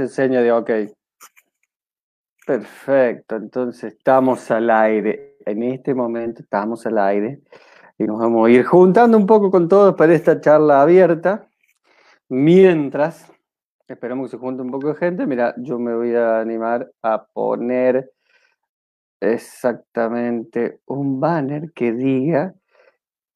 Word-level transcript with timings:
hace 0.00 0.28
de 0.28 0.52
ok. 0.52 0.70
Perfecto, 2.46 3.36
entonces 3.36 3.94
estamos 3.94 4.50
al 4.50 4.70
aire. 4.70 5.36
En 5.44 5.62
este 5.62 5.94
momento 5.94 6.42
estamos 6.42 6.86
al 6.86 6.98
aire 6.98 7.40
y 7.98 8.04
nos 8.04 8.18
vamos 8.18 8.46
a 8.46 8.50
ir 8.50 8.64
juntando 8.64 9.16
un 9.16 9.26
poco 9.26 9.50
con 9.50 9.68
todos 9.68 9.94
para 9.94 10.14
esta 10.14 10.40
charla 10.40 10.82
abierta. 10.82 11.48
Mientras, 12.28 13.30
esperamos 13.86 14.26
que 14.26 14.36
se 14.36 14.40
junte 14.40 14.62
un 14.62 14.70
poco 14.70 14.88
de 14.88 14.94
gente. 14.94 15.26
Mira, 15.26 15.54
yo 15.58 15.78
me 15.78 15.94
voy 15.94 16.14
a 16.14 16.40
animar 16.40 16.90
a 17.02 17.24
poner 17.26 18.12
exactamente 19.20 20.80
un 20.86 21.20
banner 21.20 21.72
que 21.72 21.92
diga 21.92 22.54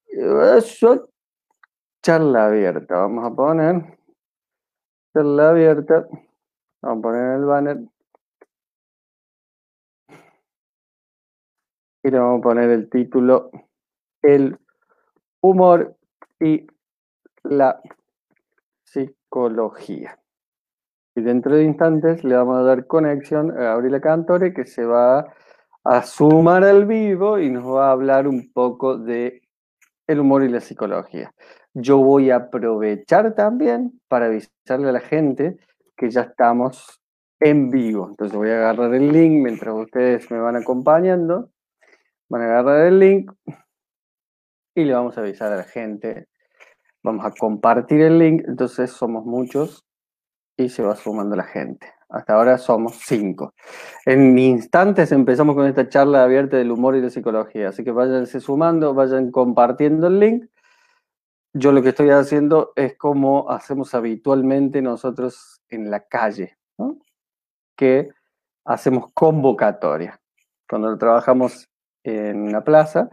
eso, 0.09 1.11
charla 2.03 2.47
abierta. 2.47 2.97
Vamos 2.97 3.25
a 3.25 3.35
poner 3.35 3.99
charla 5.13 5.51
abierta. 5.51 6.07
Vamos 6.87 7.01
a 7.01 7.03
poner 7.03 7.35
el 7.35 7.45
banner. 7.45 7.79
Y 12.05 12.11
le 12.11 12.19
vamos 12.21 12.39
a 12.39 12.43
poner 12.43 12.71
el 12.71 12.89
título 12.89 13.51
El 14.23 14.57
humor 15.41 15.97
y 16.39 16.65
la 17.43 17.81
psicología. 18.85 20.21
Y 21.17 21.23
dentro 21.23 21.57
de 21.57 21.65
instantes 21.65 22.23
le 22.23 22.37
vamos 22.37 22.61
a 22.61 22.63
dar 22.63 22.87
conexión 22.87 23.51
a 23.51 23.63
Gabriela 23.63 24.01
Cantore 24.01 24.55
que 24.55 24.65
se 24.65 24.85
va 24.85 25.35
a 25.83 26.03
sumar 26.03 26.63
al 26.63 26.87
vivo 26.87 27.41
y 27.41 27.51
nos 27.51 27.65
va 27.65 27.89
a 27.89 27.93
hablar 27.93 28.29
un 28.29 28.53
poco 28.53 28.97
de 28.97 29.43
el 30.07 30.21
humor 30.21 30.45
y 30.45 30.49
la 30.51 30.61
psicología. 30.61 31.35
Yo 31.75 31.99
voy 31.99 32.31
a 32.31 32.37
aprovechar 32.37 33.35
también 33.35 34.01
para 34.07 34.27
avisarle 34.27 34.91
a 34.91 34.93
la 34.93 35.01
gente 35.01 35.59
que 35.97 36.11
ya 36.11 36.23
estamos 36.23 37.01
en 37.41 37.71
vivo. 37.71 38.09
Entonces 38.09 38.37
voy 38.37 38.51
a 38.51 38.59
agarrar 38.59 38.95
el 38.95 39.13
link 39.13 39.43
mientras 39.43 39.75
ustedes 39.75 40.31
me 40.31 40.39
van 40.39 40.57
acompañando. 40.57 41.51
Van 42.29 42.43
a 42.43 42.45
agarrar 42.47 42.87
el 42.87 42.99
link 42.99 43.33
y 44.75 44.85
le 44.85 44.93
vamos 44.93 45.17
a 45.17 45.21
avisar 45.21 45.53
a 45.53 45.57
la 45.57 45.65
gente. 45.65 46.29
Vamos 47.03 47.25
a 47.25 47.31
compartir 47.31 48.03
el 48.03 48.19
link. 48.19 48.43
Entonces 48.47 48.91
somos 48.91 49.25
muchos 49.25 49.85
y 50.57 50.69
se 50.69 50.83
va 50.83 50.97
sumando 50.97 51.37
la 51.37 51.45
gente. 51.45 51.93
Hasta 52.09 52.35
ahora 52.35 52.57
somos 52.59 52.97
cinco. 53.05 53.53
En 54.05 54.39
instantes 54.39 55.11
empezamos 55.13 55.57
con 55.57 55.67
esta 55.67 55.89
charla 55.89 56.23
abierta 56.23 56.57
del 56.57 56.71
humor 56.71 56.97
y 56.97 57.03
la 57.03 57.11
psicología. 57.11 57.69
Así 57.69 57.85
que 57.85 57.91
váyanse 57.91 58.41
sumando, 58.41 58.95
vayan 58.95 59.31
compartiendo 59.31 60.07
el 60.07 60.21
link. 60.21 60.45
Yo 61.59 61.73
lo 61.73 61.81
que 61.81 61.89
estoy 61.89 62.11
haciendo 62.11 62.73
es 62.77 62.99
como 62.99 63.51
hacemos 63.51 63.95
habitualmente 63.95 64.83
nosotros 64.83 65.63
en 65.71 65.91
la 65.91 66.01
calle, 66.01 66.59
que 67.75 68.11
hacemos 68.67 69.07
convocatoria. 69.15 70.21
Cuando 70.69 70.99
trabajamos 70.99 71.67
en 72.05 72.53
la 72.53 72.63
plaza, 72.63 73.09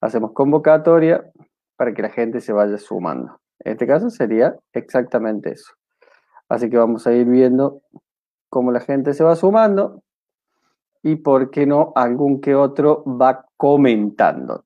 hacemos 0.00 0.32
convocatoria 0.32 1.30
para 1.76 1.94
que 1.94 2.02
la 2.02 2.08
gente 2.08 2.40
se 2.40 2.52
vaya 2.52 2.78
sumando. 2.78 3.38
En 3.60 3.74
este 3.74 3.86
caso 3.86 4.10
sería 4.10 4.56
exactamente 4.72 5.52
eso. 5.52 5.72
Así 6.48 6.68
que 6.68 6.76
vamos 6.76 7.06
a 7.06 7.12
ir 7.12 7.26
viendo 7.26 7.80
cómo 8.50 8.72
la 8.72 8.80
gente 8.80 9.14
se 9.14 9.22
va 9.22 9.36
sumando 9.36 10.02
y 11.00 11.14
por 11.14 11.48
qué 11.52 11.64
no 11.64 11.92
algún 11.94 12.40
que 12.40 12.56
otro 12.56 13.04
va 13.04 13.46
comentando. 13.56 14.64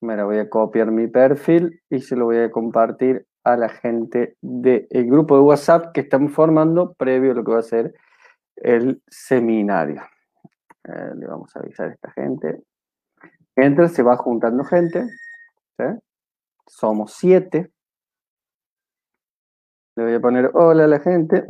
Me 0.00 0.22
voy 0.22 0.38
a 0.38 0.48
copiar 0.48 0.90
mi 0.90 1.08
perfil 1.08 1.82
y 1.90 2.00
se 2.00 2.14
lo 2.14 2.26
voy 2.26 2.38
a 2.38 2.50
compartir 2.50 3.26
a 3.42 3.56
la 3.56 3.68
gente 3.68 4.36
del 4.40 4.86
grupo 4.90 5.36
de 5.36 5.42
WhatsApp 5.42 5.92
que 5.92 6.02
estamos 6.02 6.32
formando 6.32 6.94
previo 6.94 7.32
a 7.32 7.34
lo 7.34 7.44
que 7.44 7.52
va 7.52 7.58
a 7.58 7.62
ser 7.62 7.94
el 8.56 9.02
seminario. 9.08 10.02
Eh, 10.84 11.12
le 11.16 11.26
vamos 11.26 11.54
a 11.56 11.60
avisar 11.60 11.88
a 11.88 11.92
esta 11.92 12.10
gente. 12.12 12.62
Entra, 13.56 13.88
se 13.88 14.02
va 14.02 14.16
juntando 14.16 14.62
gente. 14.64 15.06
Somos 16.66 17.14
siete. 17.14 17.72
Le 19.96 20.04
voy 20.04 20.14
a 20.14 20.20
poner 20.20 20.50
hola 20.54 20.84
a 20.84 20.88
la 20.88 21.00
gente. 21.00 21.44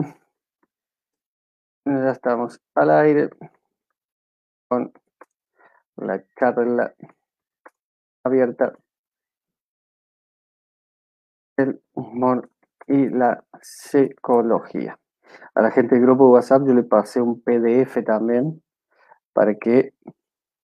Ya 1.84 2.11
estamos 2.11 2.61
al 2.75 2.91
aire 2.91 3.31
con 4.69 4.93
la 5.97 6.22
charla 6.39 6.95
abierta. 8.28 8.72
El 11.56 11.81
humor 11.93 12.49
y 12.87 13.09
la 13.09 13.44
psicología. 13.61 14.99
A 15.55 15.62
la 15.62 15.71
gente 15.71 15.94
del 15.94 16.05
grupo 16.05 16.31
WhatsApp 16.31 16.62
yo 16.66 16.75
le 16.75 16.84
pasé 16.84 17.21
un 17.21 17.43
PDF 17.43 18.03
también 18.05 18.62
para 19.33 19.55
que 19.55 19.93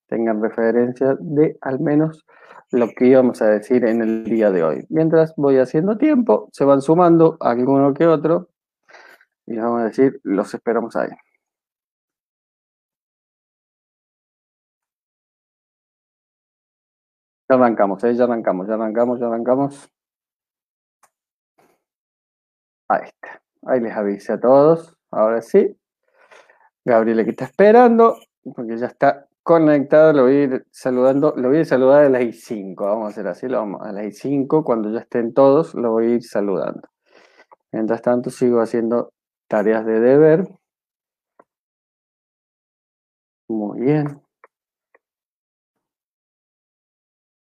tengan 0.09 0.43
referencia 0.43 1.17
de 1.21 1.59
al 1.61 1.81
menos 1.81 2.25
lo 2.71 2.89
que 2.89 3.07
íbamos 3.07 3.43
a 3.43 3.47
decir 3.47 3.85
en 3.85 4.03
el 4.03 4.25
día 4.25 4.51
de 4.51 4.63
hoy. 4.63 4.87
Mientras 4.89 5.35
voy 5.37 5.59
haciendo 5.59 5.99
tiempo, 5.99 6.49
se 6.53 6.65
van 6.65 6.81
sumando 6.83 7.37
alguno 7.41 7.93
que 7.95 8.07
otro 8.07 8.49
y 9.47 9.57
vamos 9.57 9.83
a 9.83 9.85
decir, 9.85 10.21
los 10.23 10.55
esperamos 10.55 10.97
ahí. 10.97 11.11
Ya 17.55 17.61
arrancamos, 17.61 18.03
¿eh? 18.03 18.15
ya 18.15 18.25
arrancamos, 18.25 18.67
ya 18.67 18.75
arrancamos, 18.75 19.21
ya 19.21 19.27
arrancamos. 19.27 19.89
Ahí 22.89 23.05
está. 23.05 23.43
Ahí 23.67 23.81
les 23.81 23.93
avisé 23.93 24.33
a 24.33 24.41
todos. 24.41 24.97
Ahora 25.13 25.41
sí. 25.41 25.79
Gabriela 26.85 27.23
que 27.23 27.31
está 27.31 27.45
esperando, 27.45 28.17
porque 28.57 28.77
ya 28.77 28.87
está 28.87 29.29
conectado, 29.45 30.13
lo 30.13 30.23
voy 30.25 30.35
a 30.35 30.43
ir 30.43 30.67
saludando, 30.73 31.33
lo 31.37 31.49
voy 31.49 31.61
a 31.61 31.65
saludar 31.65 32.05
a 32.07 32.09
las 32.09 32.23
I5, 32.23 32.75
vamos 32.77 33.07
a 33.07 33.09
hacer 33.11 33.29
así, 33.29 33.47
lo 33.47 33.59
vamos, 33.59 33.81
a 33.83 33.93
las 33.93 34.05
I5, 34.05 34.65
cuando 34.65 34.91
ya 34.91 35.01
estén 35.01 35.33
todos, 35.33 35.75
lo 35.75 35.93
voy 35.93 36.07
a 36.07 36.15
ir 36.17 36.25
saludando. 36.25 36.89
Mientras 37.73 38.03
tanto, 38.03 38.31
sigo 38.31 38.61
haciendo 38.61 39.13
tareas 39.49 39.87
de 39.87 40.01
deber. 40.01 40.49
Muy 43.49 43.81
bien. 43.81 44.24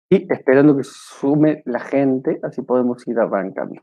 Y 0.09 0.33
esperando 0.33 0.77
que 0.77 0.85
sume 0.85 1.63
la 1.67 1.81
gente, 1.81 2.39
así 2.43 2.63
podemos 2.63 3.07
ir 3.09 3.19
arrancando. 3.19 3.83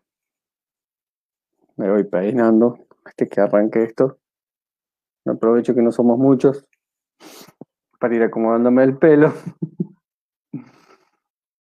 Me 1.76 1.92
voy 1.92 2.06
peinando, 2.06 2.80
este 3.06 3.28
que 3.28 3.42
arranque 3.42 3.84
esto. 3.84 4.20
Aprovecho 5.26 5.76
que 5.76 5.82
no 5.82 5.92
somos 5.92 6.18
muchos 6.18 6.66
para 8.00 8.16
ir 8.16 8.24
acomodándome 8.24 8.84
el 8.84 8.98
pelo. 8.98 9.34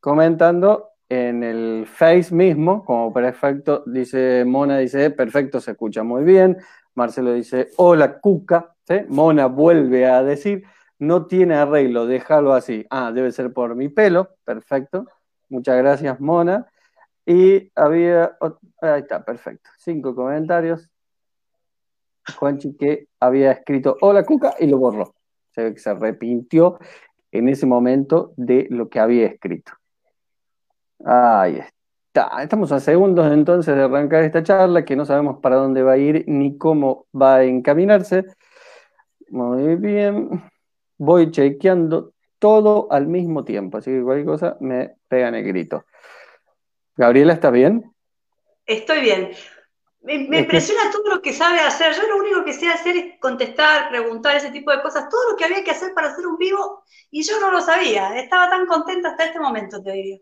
Comentando 0.00 0.90
en 1.08 1.42
el 1.42 1.86
Face 1.86 2.32
mismo, 2.34 2.84
como 2.84 3.12
perfecto, 3.12 3.82
dice 3.84 4.44
Mona, 4.46 4.78
dice, 4.78 5.10
perfecto, 5.10 5.60
se 5.60 5.72
escucha 5.72 6.02
muy 6.04 6.22
bien. 6.22 6.56
Marcelo 6.94 7.32
dice, 7.32 7.68
hola 7.76 8.20
Cuca. 8.20 8.74
Mona 9.08 9.46
vuelve 9.46 10.06
a 10.06 10.22
decir, 10.22 10.64
no 10.98 11.26
tiene 11.26 11.54
arreglo, 11.54 12.06
déjalo 12.06 12.52
así. 12.52 12.86
Ah, 12.90 13.12
debe 13.12 13.30
ser 13.32 13.52
por 13.52 13.74
mi 13.76 13.88
pelo, 13.88 14.36
perfecto. 14.44 15.06
Muchas 15.48 15.76
gracias, 15.78 16.20
Mona. 16.20 16.66
Y 17.24 17.70
había, 17.76 18.36
ahí 18.80 19.00
está, 19.00 19.24
perfecto. 19.24 19.70
Cinco 19.78 20.14
comentarios. 20.14 20.89
Juanchi 22.36 22.76
que 22.76 23.08
había 23.18 23.52
escrito 23.52 23.96
hola 24.00 24.24
Cuca 24.24 24.54
y 24.58 24.66
lo 24.66 24.78
borró. 24.78 25.14
Se 25.50 25.74
arrepintió 25.86 26.78
en 27.32 27.48
ese 27.48 27.66
momento 27.66 28.32
de 28.36 28.66
lo 28.70 28.88
que 28.88 29.00
había 29.00 29.26
escrito. 29.26 29.72
Ahí 31.04 31.58
está. 32.06 32.42
Estamos 32.42 32.72
a 32.72 32.80
segundos 32.80 33.30
entonces 33.32 33.74
de 33.74 33.82
arrancar 33.82 34.24
esta 34.24 34.42
charla 34.42 34.84
que 34.84 34.96
no 34.96 35.04
sabemos 35.04 35.38
para 35.40 35.56
dónde 35.56 35.82
va 35.82 35.92
a 35.92 35.98
ir 35.98 36.24
ni 36.26 36.58
cómo 36.58 37.06
va 37.14 37.36
a 37.36 37.44
encaminarse. 37.44 38.24
Muy 39.28 39.76
bien. 39.76 40.28
Voy 40.98 41.30
chequeando 41.30 42.12
todo 42.38 42.88
al 42.90 43.06
mismo 43.06 43.44
tiempo, 43.44 43.78
así 43.78 43.90
que 43.90 44.02
cualquier 44.02 44.26
cosa 44.26 44.56
me 44.60 44.96
pega 45.08 45.30
grito. 45.30 45.84
Gabriela, 46.96 47.34
¿estás 47.34 47.52
bien? 47.52 47.92
Estoy 48.66 49.00
bien. 49.00 49.30
Me, 50.02 50.14
impresiona 50.14 50.90
todo 50.90 51.16
lo 51.16 51.22
que 51.22 51.32
sabe 51.32 51.60
hacer. 51.60 51.94
Yo 51.94 52.08
lo 52.08 52.18
único 52.18 52.44
que 52.44 52.54
sé 52.54 52.68
hacer 52.68 52.96
es 52.96 53.20
contestar, 53.20 53.90
preguntar, 53.90 54.36
ese 54.36 54.50
tipo 54.50 54.70
de 54.70 54.80
cosas. 54.80 55.08
Todo 55.10 55.30
lo 55.30 55.36
que 55.36 55.44
había 55.44 55.62
que 55.62 55.72
hacer 55.72 55.92
para 55.94 56.08
hacer 56.08 56.26
un 56.26 56.38
vivo 56.38 56.84
y 57.10 57.22
yo 57.22 57.38
no 57.40 57.50
lo 57.50 57.60
sabía. 57.60 58.18
Estaba 58.18 58.48
tan 58.48 58.66
contenta 58.66 59.10
hasta 59.10 59.24
este 59.24 59.40
momento, 59.40 59.82
te 59.82 59.92
diría. 59.92 60.18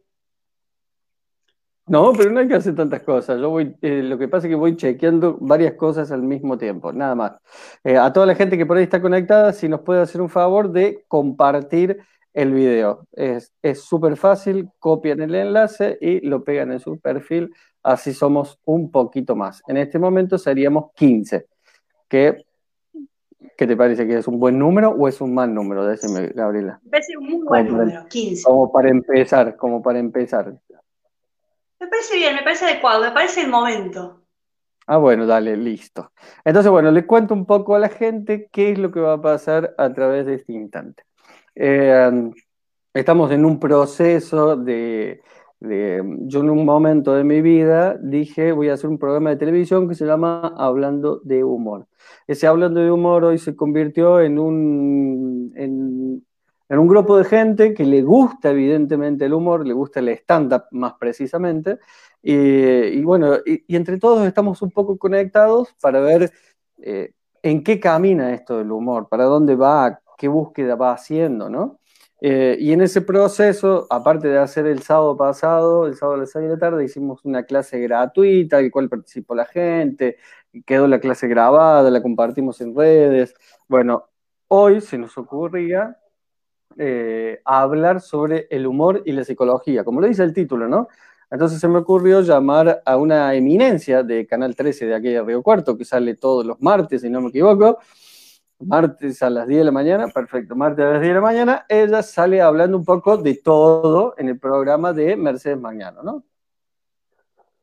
No, 1.87 2.13
pero 2.13 2.31
no 2.31 2.41
hay 2.41 2.49
que 2.49 2.55
hacer 2.55 2.75
tantas 2.75 3.03
cosas. 3.03 3.41
Yo 3.41 3.49
voy, 3.49 3.75
eh, 3.81 4.03
lo 4.03 4.19
que 4.19 4.29
pasa 4.29 4.47
es 4.47 4.51
que 4.51 4.57
voy 4.57 4.77
chequeando 4.77 5.39
varias 5.41 5.75
cosas 5.75 6.11
al 6.13 6.23
mismo 6.23 6.59
tiempo, 6.59 6.93
nada 6.93 7.15
más. 7.15 7.33
Eh, 7.83 7.97
a 7.97 8.13
toda 8.13 8.27
la 8.27 8.35
gente 8.35 8.59
que 8.59 8.67
por 8.67 8.77
ahí 8.77 8.83
está 8.83 9.01
conectada, 9.01 9.53
si 9.55 9.69
nos 9.69 9.81
puede 9.81 10.03
hacer 10.03 10.21
un 10.21 10.29
favor 10.29 10.71
de 10.71 11.05
compartir 11.09 11.99
el 12.35 12.53
video. 12.53 13.07
Es 13.13 13.51
súper 13.75 14.17
fácil, 14.17 14.69
copian 14.79 15.21
el 15.23 15.35
enlace 15.35 15.97
y 16.01 16.27
lo 16.27 16.45
pegan 16.45 16.73
en 16.73 16.79
su 16.79 17.01
perfil, 17.01 17.55
así 17.89 18.13
somos 18.13 18.61
un 18.65 18.91
poquito 18.91 19.35
más. 19.35 19.63
En 19.67 19.79
este 19.79 19.99
momento 19.99 20.37
seríamos 20.39 20.93
15. 20.95 21.47
¿Qué, 22.09 22.45
¿Qué 23.57 23.67
te 23.67 23.77
parece? 23.77 24.07
¿Que 24.07 24.19
es 24.19 24.29
un 24.29 24.39
buen 24.39 24.59
número 24.59 24.91
o 24.91 25.09
es 25.09 25.21
un 25.21 25.35
mal 25.35 25.53
número? 25.53 25.87
Decime, 25.87 26.29
Gabriela. 26.29 26.81
Me 26.85 26.91
parece 26.91 27.17
un 27.17 27.25
muy 27.25 27.47
buen 27.47 27.69
número, 27.69 28.07
15. 28.09 28.43
Como 28.45 28.71
para 28.71 28.91
empezar, 28.91 29.57
como 29.57 29.83
para 29.83 29.99
empezar. 29.99 30.55
Me 31.81 31.87
parece 31.87 32.17
bien, 32.17 32.35
me 32.35 32.43
parece 32.43 32.67
adecuado, 32.67 33.01
me 33.01 33.13
parece 33.13 33.43
el 33.43 33.49
momento. 33.49 34.23
Ah, 34.87 34.99
bueno, 34.99 35.27
dale, 35.27 35.57
listo. 35.57 36.13
Entonces, 36.45 36.71
bueno, 36.71 36.91
le 36.91 37.07
cuento 37.07 37.35
un 37.35 37.47
poco 37.47 37.75
a 37.75 37.79
la 37.79 37.89
gente 37.89 38.49
qué 38.53 38.73
es 38.73 38.79
lo 38.79 38.91
que 38.91 39.01
va 39.01 39.15
a 39.15 39.23
pasar 39.23 39.75
a 39.79 39.93
través 39.93 40.27
de 40.27 40.35
este 40.35 40.53
instante. 40.53 41.05
Eh, 41.55 42.31
estamos 42.93 43.31
en 43.31 43.45
un 43.45 43.61
proceso 43.61 44.57
de, 44.57 45.23
yo 45.61 46.41
en 46.41 46.51
un 46.51 46.65
momento 46.65 47.15
de 47.15 47.25
mi 47.25 47.41
vida 47.41 47.99
dije, 48.01 48.53
voy 48.53 48.69
a 48.69 48.75
hacer 48.75 48.89
un 48.89 48.99
programa 48.99 49.31
de 49.31 49.37
televisión 49.37 49.89
que 49.89 49.95
se 49.95 50.07
llama 50.07 50.55
Hablando 50.57 51.21
de 51.25 51.43
Humor. 51.43 51.87
Ese 52.27 52.47
Hablando 52.47 52.81
de 52.81 52.91
Humor 52.91 53.25
hoy 53.25 53.39
se 53.39 53.57
convirtió 53.57 54.21
en 54.21 54.39
un, 54.39 55.53
en, 55.57 56.25
en 56.69 56.79
un 56.79 56.87
grupo 56.87 57.17
de 57.17 57.25
gente 57.25 57.75
que 57.75 57.85
le 57.85 58.03
gusta 58.03 58.51
evidentemente 58.51 59.25
el 59.25 59.35
humor, 59.35 59.67
le 59.67 59.73
gusta 59.73 60.01
el 60.01 60.11
stand-up 60.11 60.65
más 60.71 60.95
precisamente, 60.95 61.79
y, 62.23 63.03
bueno, 63.03 63.37
y, 63.45 63.65
entre 63.75 63.99
todos 63.99 64.27
estamos 64.27 64.61
un 64.63 64.71
poco 64.71 64.99
conectados 64.99 65.75
para 65.81 66.01
ver 66.01 66.33
eh, 66.79 67.13
en 67.43 67.63
qué 67.63 67.81
camina 67.81 68.35
esto 68.35 68.59
del 68.59 68.71
humor, 68.73 69.09
para 69.09 69.25
dónde 69.25 69.55
va, 69.55 70.01
qué 70.19 70.29
búsqueda 70.29 70.75
va 70.75 70.93
haciendo, 70.93 71.49
¿no? 71.49 71.78
Eh, 72.21 72.57
y 72.59 72.73
en 72.73 72.81
ese 72.81 73.01
proceso, 73.01 73.87
aparte 73.91 74.29
de 74.29 74.39
hacer 74.39 74.67
el 74.67 74.83
sábado 74.83 75.17
pasado, 75.17 75.87
el 75.87 75.95
sábado 75.95 76.17
a 76.17 76.21
las 76.21 76.31
6 76.33 76.45
de 76.45 76.51
la 76.51 76.59
tarde, 76.59 76.85
hicimos 76.85 77.25
una 77.25 77.45
clase 77.45 77.79
gratuita, 77.79 78.59
en 78.59 78.67
la 78.67 78.71
cual 78.71 78.89
participó 78.89 79.35
la 79.35 79.45
gente, 79.47 80.17
quedó 80.67 80.89
la 80.89 81.01
clase 81.01 81.29
grabada, 81.29 81.91
la 81.91 82.03
compartimos 82.03 82.61
en 82.61 82.75
redes. 82.75 83.35
Bueno, 83.69 84.09
hoy 84.49 84.81
se 84.81 84.99
nos 84.99 85.17
ocurría 85.17 85.97
eh, 86.77 87.41
hablar 87.45 88.01
sobre 88.01 88.49
el 88.51 88.67
humor 88.67 89.03
y 89.05 89.13
la 89.13 89.25
psicología, 89.25 89.85
como 89.85 90.01
lo 90.01 90.09
dice 90.09 90.25
el 90.25 90.33
título, 90.35 90.69
¿no? 90.69 90.89
Entonces 91.31 91.61
se 91.61 91.69
me 91.69 91.79
ocurrió 91.79 92.23
llamar 92.23 92.83
a 92.85 92.97
una 92.97 93.35
eminencia 93.35 94.03
de 94.03 94.27
Canal 94.27 94.57
13 94.57 94.87
de 94.87 94.95
aquí 94.95 95.09
de 95.09 95.23
Río 95.23 95.43
Cuarto, 95.43 95.77
que 95.77 95.85
sale 95.85 96.15
todos 96.15 96.45
los 96.47 96.61
martes, 96.61 97.03
si 97.03 97.11
no 97.11 97.21
me 97.21 97.29
equivoco, 97.29 97.79
martes 98.61 99.23
a 99.23 99.31
las 99.31 99.47
10 99.47 99.59
de 99.61 99.65
la 99.65 99.73
mañana, 99.73 100.09
perfecto, 100.09 100.57
martes 100.57 100.85
a 100.85 100.93
las 100.93 101.01
10 101.01 101.11
de 101.11 101.15
la 101.15 101.21
mañana, 101.21 101.67
ella 101.69 102.03
sale 102.03 102.41
hablando 102.41 102.77
un 102.77 102.85
poco 102.85 103.17
de 103.17 103.35
todo 103.37 104.15
en 104.19 104.29
el 104.29 104.39
programa 104.39 104.93
de 104.93 105.17
Mercedes 105.17 105.59
Mañano, 105.59 106.03
¿no? 106.03 106.25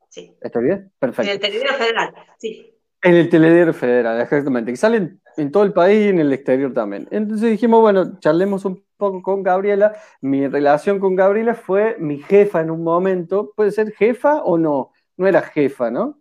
Sí. 0.09 0.35
¿Está 0.41 0.59
bien? 0.59 0.91
Perfecto. 0.97 1.29
En 1.29 1.35
el 1.35 1.39
Telediario 1.41 1.73
Federal, 1.73 2.13
sí. 2.37 2.71
En 3.01 3.15
el 3.15 3.29
Telediario 3.29 3.73
Federal, 3.73 4.21
exactamente, 4.21 4.71
que 4.71 4.77
salen 4.77 5.21
en 5.37 5.51
todo 5.51 5.63
el 5.63 5.73
país 5.73 6.05
y 6.05 6.09
en 6.09 6.19
el 6.19 6.33
exterior 6.33 6.73
también. 6.73 7.07
Entonces 7.11 7.51
dijimos, 7.51 7.81
bueno, 7.81 8.17
charlemos 8.19 8.65
un 8.65 8.83
poco 8.97 9.21
con 9.21 9.43
Gabriela. 9.43 9.93
Mi 10.21 10.47
relación 10.47 10.99
con 10.99 11.15
Gabriela 11.15 11.53
fue 11.53 11.97
mi 11.99 12.19
jefa 12.19 12.61
en 12.61 12.71
un 12.71 12.83
momento. 12.83 13.51
¿Puede 13.55 13.71
ser 13.71 13.91
jefa 13.91 14.41
o 14.43 14.57
no? 14.57 14.91
No 15.17 15.27
era 15.27 15.41
jefa, 15.41 15.91
¿no? 15.91 16.19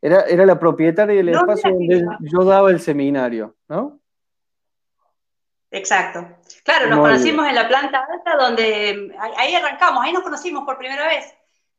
Era, 0.00 0.22
era 0.22 0.44
la 0.44 0.58
propietaria 0.58 1.16
del 1.16 1.30
espacio 1.30 1.70
donde 1.70 2.04
yo 2.20 2.44
daba 2.44 2.70
el 2.70 2.80
seminario, 2.80 3.56
¿no? 3.68 4.01
Exacto. 5.72 6.26
Claro, 6.64 6.86
nos 6.88 7.00
conocimos 7.00 7.48
en 7.48 7.54
la 7.54 7.66
planta 7.66 8.06
alta 8.08 8.36
donde 8.36 9.16
ahí 9.38 9.54
arrancamos, 9.54 10.04
ahí 10.04 10.12
nos 10.12 10.22
conocimos 10.22 10.64
por 10.64 10.78
primera 10.78 11.08
vez. 11.08 11.34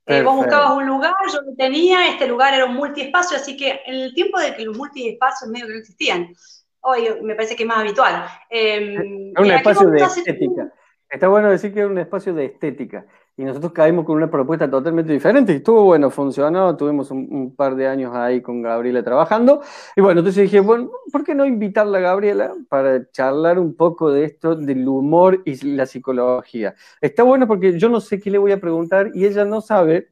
Eh, 0.06 0.22
vos 0.22 0.36
buscabas 0.36 0.72
un 0.72 0.86
lugar, 0.86 1.14
yo 1.32 1.42
lo 1.42 1.56
tenía, 1.56 2.10
este 2.10 2.28
lugar 2.28 2.54
era 2.54 2.66
un 2.66 2.74
multiespacio, 2.74 3.38
así 3.38 3.56
que 3.56 3.82
en 3.86 3.96
el 4.02 4.14
tiempo 4.14 4.38
de 4.40 4.54
que 4.56 4.66
los 4.66 4.76
multiespacios 4.76 5.50
medio 5.50 5.68
que 5.68 5.74
no 5.74 5.80
existían, 5.80 6.36
hoy 6.82 7.08
me 7.22 7.36
parece 7.36 7.56
que 7.56 7.64
es 7.64 7.70
más 7.70 7.78
habitual. 7.78 8.26
Eh, 8.50 9.32
es 9.34 9.40
un 9.40 9.52
espacio 9.52 9.90
de 9.90 10.04
estética. 10.04 10.74
Está 11.08 11.28
bueno 11.28 11.52
decir 11.52 11.74
que 11.74 11.82
es 11.82 11.86
un 11.86 12.00
espacio 12.00 12.34
de 12.34 12.46
estética. 12.46 13.06
Y 13.36 13.44
nosotros 13.44 13.72
caímos 13.72 14.06
con 14.06 14.18
una 14.18 14.30
propuesta 14.30 14.70
totalmente 14.70 15.12
diferente 15.12 15.54
y 15.54 15.56
estuvo 15.56 15.84
bueno, 15.86 16.12
funcionó. 16.12 16.78
Tuvimos 16.78 17.10
un, 17.10 17.56
par 17.56 17.76
de 17.76 17.88
años 17.88 18.16
ahí 18.16 18.42
con 18.44 18.62
Gabriela 18.62 19.04
trabajando. 19.04 19.62
Y 19.96 20.02
bueno, 20.02 20.20
entonces 20.20 20.44
dije, 20.44 20.60
bueno, 20.60 20.92
¿por 21.12 21.24
qué 21.24 21.34
no 21.34 21.44
invitarla 21.44 21.98
a 21.98 22.02
Gabriela 22.02 22.54
para 22.70 23.10
charlar 23.10 23.58
un 23.58 23.76
poco 23.76 24.12
de 24.12 24.26
esto, 24.26 24.56
del 24.56 24.88
humor 24.88 25.42
y 25.46 25.56
la 25.76 25.88
psicología? 25.88 26.76
Está 27.02 27.24
bueno 27.24 27.48
porque 27.48 27.80
yo 27.80 27.90
no 27.90 28.02
sé 28.02 28.20
qué 28.20 28.30
le 28.30 28.38
voy 28.38 28.52
a 28.52 28.60
preguntar 28.62 29.10
y 29.16 29.26
ella 29.26 29.46
no 29.46 29.62
sabe 29.62 30.12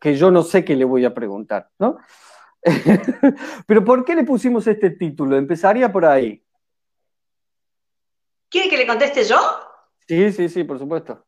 que 0.00 0.16
yo 0.16 0.32
no 0.32 0.42
sé 0.42 0.64
qué 0.64 0.74
le 0.74 0.84
voy 0.84 1.04
a 1.04 1.14
preguntar, 1.14 1.70
¿no? 1.78 1.98
Pero 3.66 3.84
¿por 3.84 4.04
qué 4.04 4.16
le 4.16 4.24
pusimos 4.24 4.66
este 4.66 4.90
título? 4.90 5.36
Empezaría 5.36 5.92
por 5.92 6.04
ahí. 6.04 6.42
¿Quiere 8.48 8.68
que 8.68 8.78
le 8.78 8.86
conteste 8.86 9.22
yo? 9.22 9.36
Sí, 10.08 10.32
sí, 10.32 10.48
sí, 10.48 10.64
por 10.64 10.78
supuesto. 10.78 11.27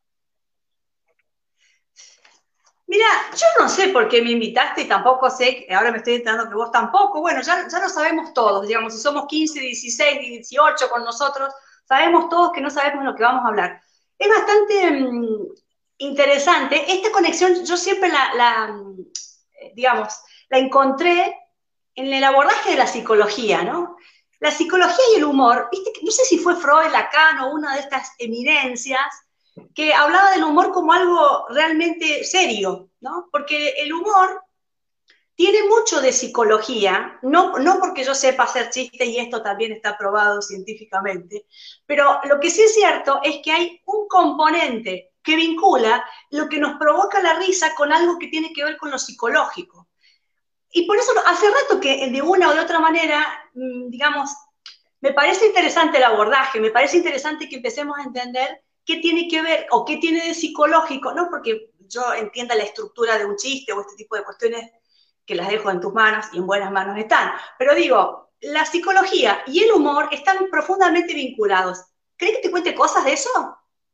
Mira, 2.91 3.07
yo 3.37 3.47
no 3.61 3.69
sé 3.69 3.91
por 3.91 4.09
qué 4.09 4.21
me 4.21 4.33
invitaste 4.33 4.81
y 4.81 4.89
tampoco 4.89 5.31
sé, 5.31 5.65
ahora 5.71 5.93
me 5.93 5.99
estoy 5.99 6.15
enterando 6.15 6.49
que 6.49 6.57
vos 6.57 6.73
tampoco. 6.73 7.21
Bueno, 7.21 7.41
ya, 7.41 7.69
ya 7.69 7.79
lo 7.79 7.89
sabemos 7.89 8.35
todos, 8.35 8.67
digamos, 8.67 8.93
si 8.93 8.99
somos 8.99 9.27
15, 9.29 9.61
16, 9.61 10.19
18 10.19 10.91
con 10.91 11.05
nosotros, 11.05 11.55
sabemos 11.85 12.29
todos 12.29 12.51
que 12.53 12.61
no 12.61 12.69
sabemos 12.69 13.05
lo 13.05 13.15
que 13.15 13.23
vamos 13.23 13.45
a 13.45 13.49
hablar. 13.49 13.81
Es 14.19 14.29
bastante 14.29 14.91
mm, 14.91 15.47
interesante. 15.99 16.93
Esta 16.93 17.13
conexión, 17.13 17.65
yo 17.65 17.77
siempre 17.77 18.09
la, 18.09 18.73
mm, 18.73 18.97
digamos, 19.75 20.13
la 20.49 20.59
encontré 20.59 21.39
en 21.95 22.13
el 22.13 22.25
abordaje 22.25 22.71
de 22.71 22.77
la 22.77 22.89
psicología, 22.89 23.63
¿no? 23.63 23.99
La 24.41 24.51
psicología 24.51 25.05
y 25.13 25.19
el 25.19 25.25
humor, 25.27 25.71
no 26.03 26.11
sé 26.11 26.25
si 26.25 26.39
fue 26.39 26.57
Freud, 26.57 26.91
Lacan 26.91 27.39
o 27.39 27.53
una 27.53 27.75
de 27.75 27.83
estas 27.83 28.11
eminencias, 28.19 29.07
que 29.75 29.93
hablaba 29.93 30.33
del 30.33 30.45
humor 30.45 30.73
como 30.73 30.93
algo 30.93 31.47
realmente 31.49 32.25
serio, 32.25 32.91
¿no? 33.01 33.29
Porque 33.31 33.75
el 33.79 33.93
humor 33.93 34.43
tiene 35.35 35.67
mucho 35.69 36.03
de 36.03 36.13
psicología, 36.13 37.19
no, 37.23 37.59
no 37.59 37.79
porque 37.81 38.05
yo 38.05 38.15
sepa 38.15 38.43
hacer 38.43 38.69
chistes 38.69 39.09
y 39.09 39.19
esto 39.19 39.43
también 39.43 39.73
está 39.73 39.97
probado 39.97 40.43
científicamente, 40.43 41.47
pero 41.87 42.21
lo 42.25 42.39
que 42.39 42.51
sí 42.51 42.61
es 42.63 42.75
cierto 42.75 43.21
es 43.23 43.41
que 43.43 43.51
hay 43.51 43.81
un 43.87 44.07
componente 44.07 45.13
que 45.23 45.37
vincula 45.37 46.05
lo 46.31 46.49
que 46.49 46.59
nos 46.59 46.79
provoca 46.79 47.23
la 47.23 47.35
risa 47.39 47.75
con 47.75 47.93
algo 47.93 48.19
que 48.19 48.29
tiene 48.29 48.53
que 48.53 48.65
ver 48.65 48.77
con 48.77 48.91
lo 48.91 48.99
psicológico. 48.99 49.89
Y 50.73 50.87
por 50.87 50.99
eso 50.99 51.13
hace 51.27 51.47
rato 51.51 51.81
que 51.81 52.11
de 52.11 52.23
una 52.23 52.51
o 52.51 52.55
de 52.55 52.61
otra 52.61 52.79
manera, 52.79 53.27
mm, 53.55 53.89
digamos, 53.89 54.31
me 55.01 55.13
parece 55.13 55.47
interesante 55.47 55.97
el 55.97 56.05
abordaje, 56.05 56.61
me 56.61 56.71
parece 56.71 56.99
interesante 56.99 57.49
que 57.49 57.57
empecemos 57.57 57.99
a 57.99 58.03
entender 58.03 58.63
qué 58.91 59.01
tiene 59.01 59.29
que 59.29 59.41
ver 59.43 59.67
o 59.71 59.85
qué 59.85 59.99
tiene 59.99 60.27
de 60.27 60.35
psicológico, 60.35 61.13
¿no? 61.13 61.29
Porque 61.31 61.71
yo 61.87 62.13
entienda 62.15 62.55
la 62.55 62.65
estructura 62.65 63.19
de 63.19 63.25
un 63.25 63.37
chiste 63.37 63.73
o 63.73 63.81
este 63.81 63.95
tipo 63.97 64.17
de 64.17 64.25
cuestiones 64.25 64.71
que 65.25 65.35
las 65.35 65.49
dejo 65.49 65.71
en 65.71 65.81
tus 65.81 65.93
manos 65.93 66.27
y 66.33 66.39
en 66.39 66.47
buenas 66.47 66.73
manos 66.73 66.99
están. 66.99 67.33
Pero 67.59 67.75
digo, 67.75 68.33
la 68.41 68.65
psicología 68.65 69.43
y 69.47 69.63
el 69.63 69.73
humor 69.73 70.09
están 70.11 70.49
profundamente 70.51 71.15
vinculados. 71.15 71.85
¿Crees 72.17 72.37
que 72.37 72.43
te 72.43 72.51
cuente 72.51 72.75
cosas 72.75 73.05
de 73.05 73.13
eso? 73.13 73.31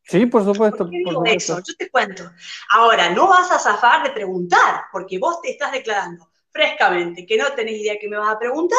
Sí, 0.02 0.24
por 0.26 0.44
supuesto. 0.44 0.78
¿Por 0.78 0.90
digo 0.90 1.24
eso? 1.26 1.58
Yo 1.58 1.74
te 1.76 1.90
cuento. 1.90 2.30
Ahora, 2.70 3.10
no 3.10 3.28
vas 3.28 3.50
a 3.50 3.58
zafar 3.58 4.04
de 4.04 4.10
preguntar, 4.10 4.84
porque 4.92 5.18
vos 5.18 5.42
te 5.42 5.50
estás 5.50 5.72
declarando 5.72 6.28
frescamente 6.50 7.26
que 7.26 7.36
no 7.36 7.52
tenés 7.52 7.80
idea 7.80 7.98
que 8.00 8.08
me 8.08 8.16
vas 8.16 8.34
a 8.34 8.38
preguntar. 8.38 8.78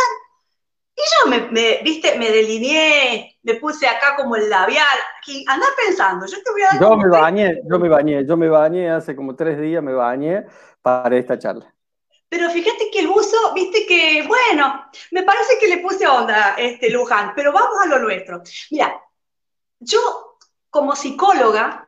Y 0.98 1.02
yo 1.02 1.30
me, 1.30 1.80
viste, 1.84 2.18
me 2.18 2.32
delineé, 2.32 3.38
me 3.44 3.54
puse 3.56 3.88
acá 3.88 4.16
como 4.16 4.36
el 4.36 4.50
labial. 4.50 4.98
Andá 5.48 5.68
pensando, 5.86 6.26
yo 6.26 6.42
te 6.42 6.52
voy 6.52 6.64
a 6.64 6.68
dar. 6.74 6.82
Yo 6.82 6.98
me 6.98 7.08
bañé, 7.08 7.62
yo 7.70 7.78
me 7.78 7.88
bañé, 7.88 8.26
yo 8.26 8.36
me 8.36 8.50
bañé 8.50 8.90
hace 8.90 9.16
como 9.16 9.36
tres 9.36 9.60
días, 9.60 9.84
me 9.84 9.94
bañé 9.94 10.46
para 10.82 11.16
esta 11.16 11.38
charla. 11.38 11.72
Pero 12.28 12.50
fíjate 12.50 12.90
que 12.92 13.02
el 13.02 13.10
uso, 13.10 13.54
viste 13.54 13.86
que, 13.86 14.26
bueno, 14.28 14.90
me 15.12 15.22
parece 15.22 15.60
que 15.60 15.68
le 15.68 15.78
puse 15.78 16.08
onda, 16.08 16.56
este 16.58 16.90
Luján, 16.90 17.34
pero 17.36 17.54
vamos 17.54 17.78
a 17.80 17.86
lo 17.86 18.00
nuestro. 18.00 18.42
Mira, 18.72 19.00
yo 19.80 20.38
como 20.70 20.96
psicóloga 20.96 21.86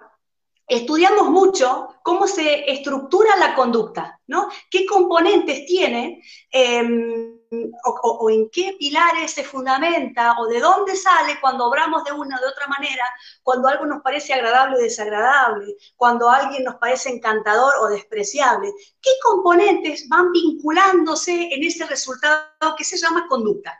estudiamos 0.67 1.29
mucho 1.29 1.95
cómo 2.03 2.27
se 2.27 2.71
estructura 2.71 3.35
la 3.37 3.55
conducta, 3.55 4.19
¿no? 4.27 4.49
¿Qué 4.69 4.85
componentes 4.85 5.65
tiene 5.65 6.21
em, 6.51 7.28
o, 7.51 8.29
en 8.29 8.49
qué 8.49 8.75
pilares 8.77 9.31
se 9.31 9.43
fundamenta 9.43 10.35
o 10.39 10.47
de 10.47 10.59
dónde 10.59 10.95
sale 10.95 11.39
cuando 11.41 11.65
obramos 11.65 12.03
de 12.03 12.11
una 12.11 12.37
o 12.37 12.41
de 12.41 12.47
otra 12.47 12.67
manera, 12.67 13.03
cuando 13.41 13.67
algo 13.67 13.85
nos 13.85 14.01
parece 14.01 14.33
agradable 14.33 14.75
o 14.75 14.79
desagradable, 14.79 15.75
cuando 15.95 16.29
alguien 16.29 16.63
nos 16.63 16.75
parece 16.75 17.09
encantador 17.09 17.73
o 17.81 17.87
despreciable? 17.87 18.71
¿Qué 19.01 19.09
componentes 19.23 20.07
van 20.09 20.31
vinculándose 20.31 21.49
en 21.51 21.63
ese 21.63 21.85
resultado 21.85 22.75
que 22.77 22.83
se 22.83 22.97
llama 22.97 23.27
conducta? 23.27 23.79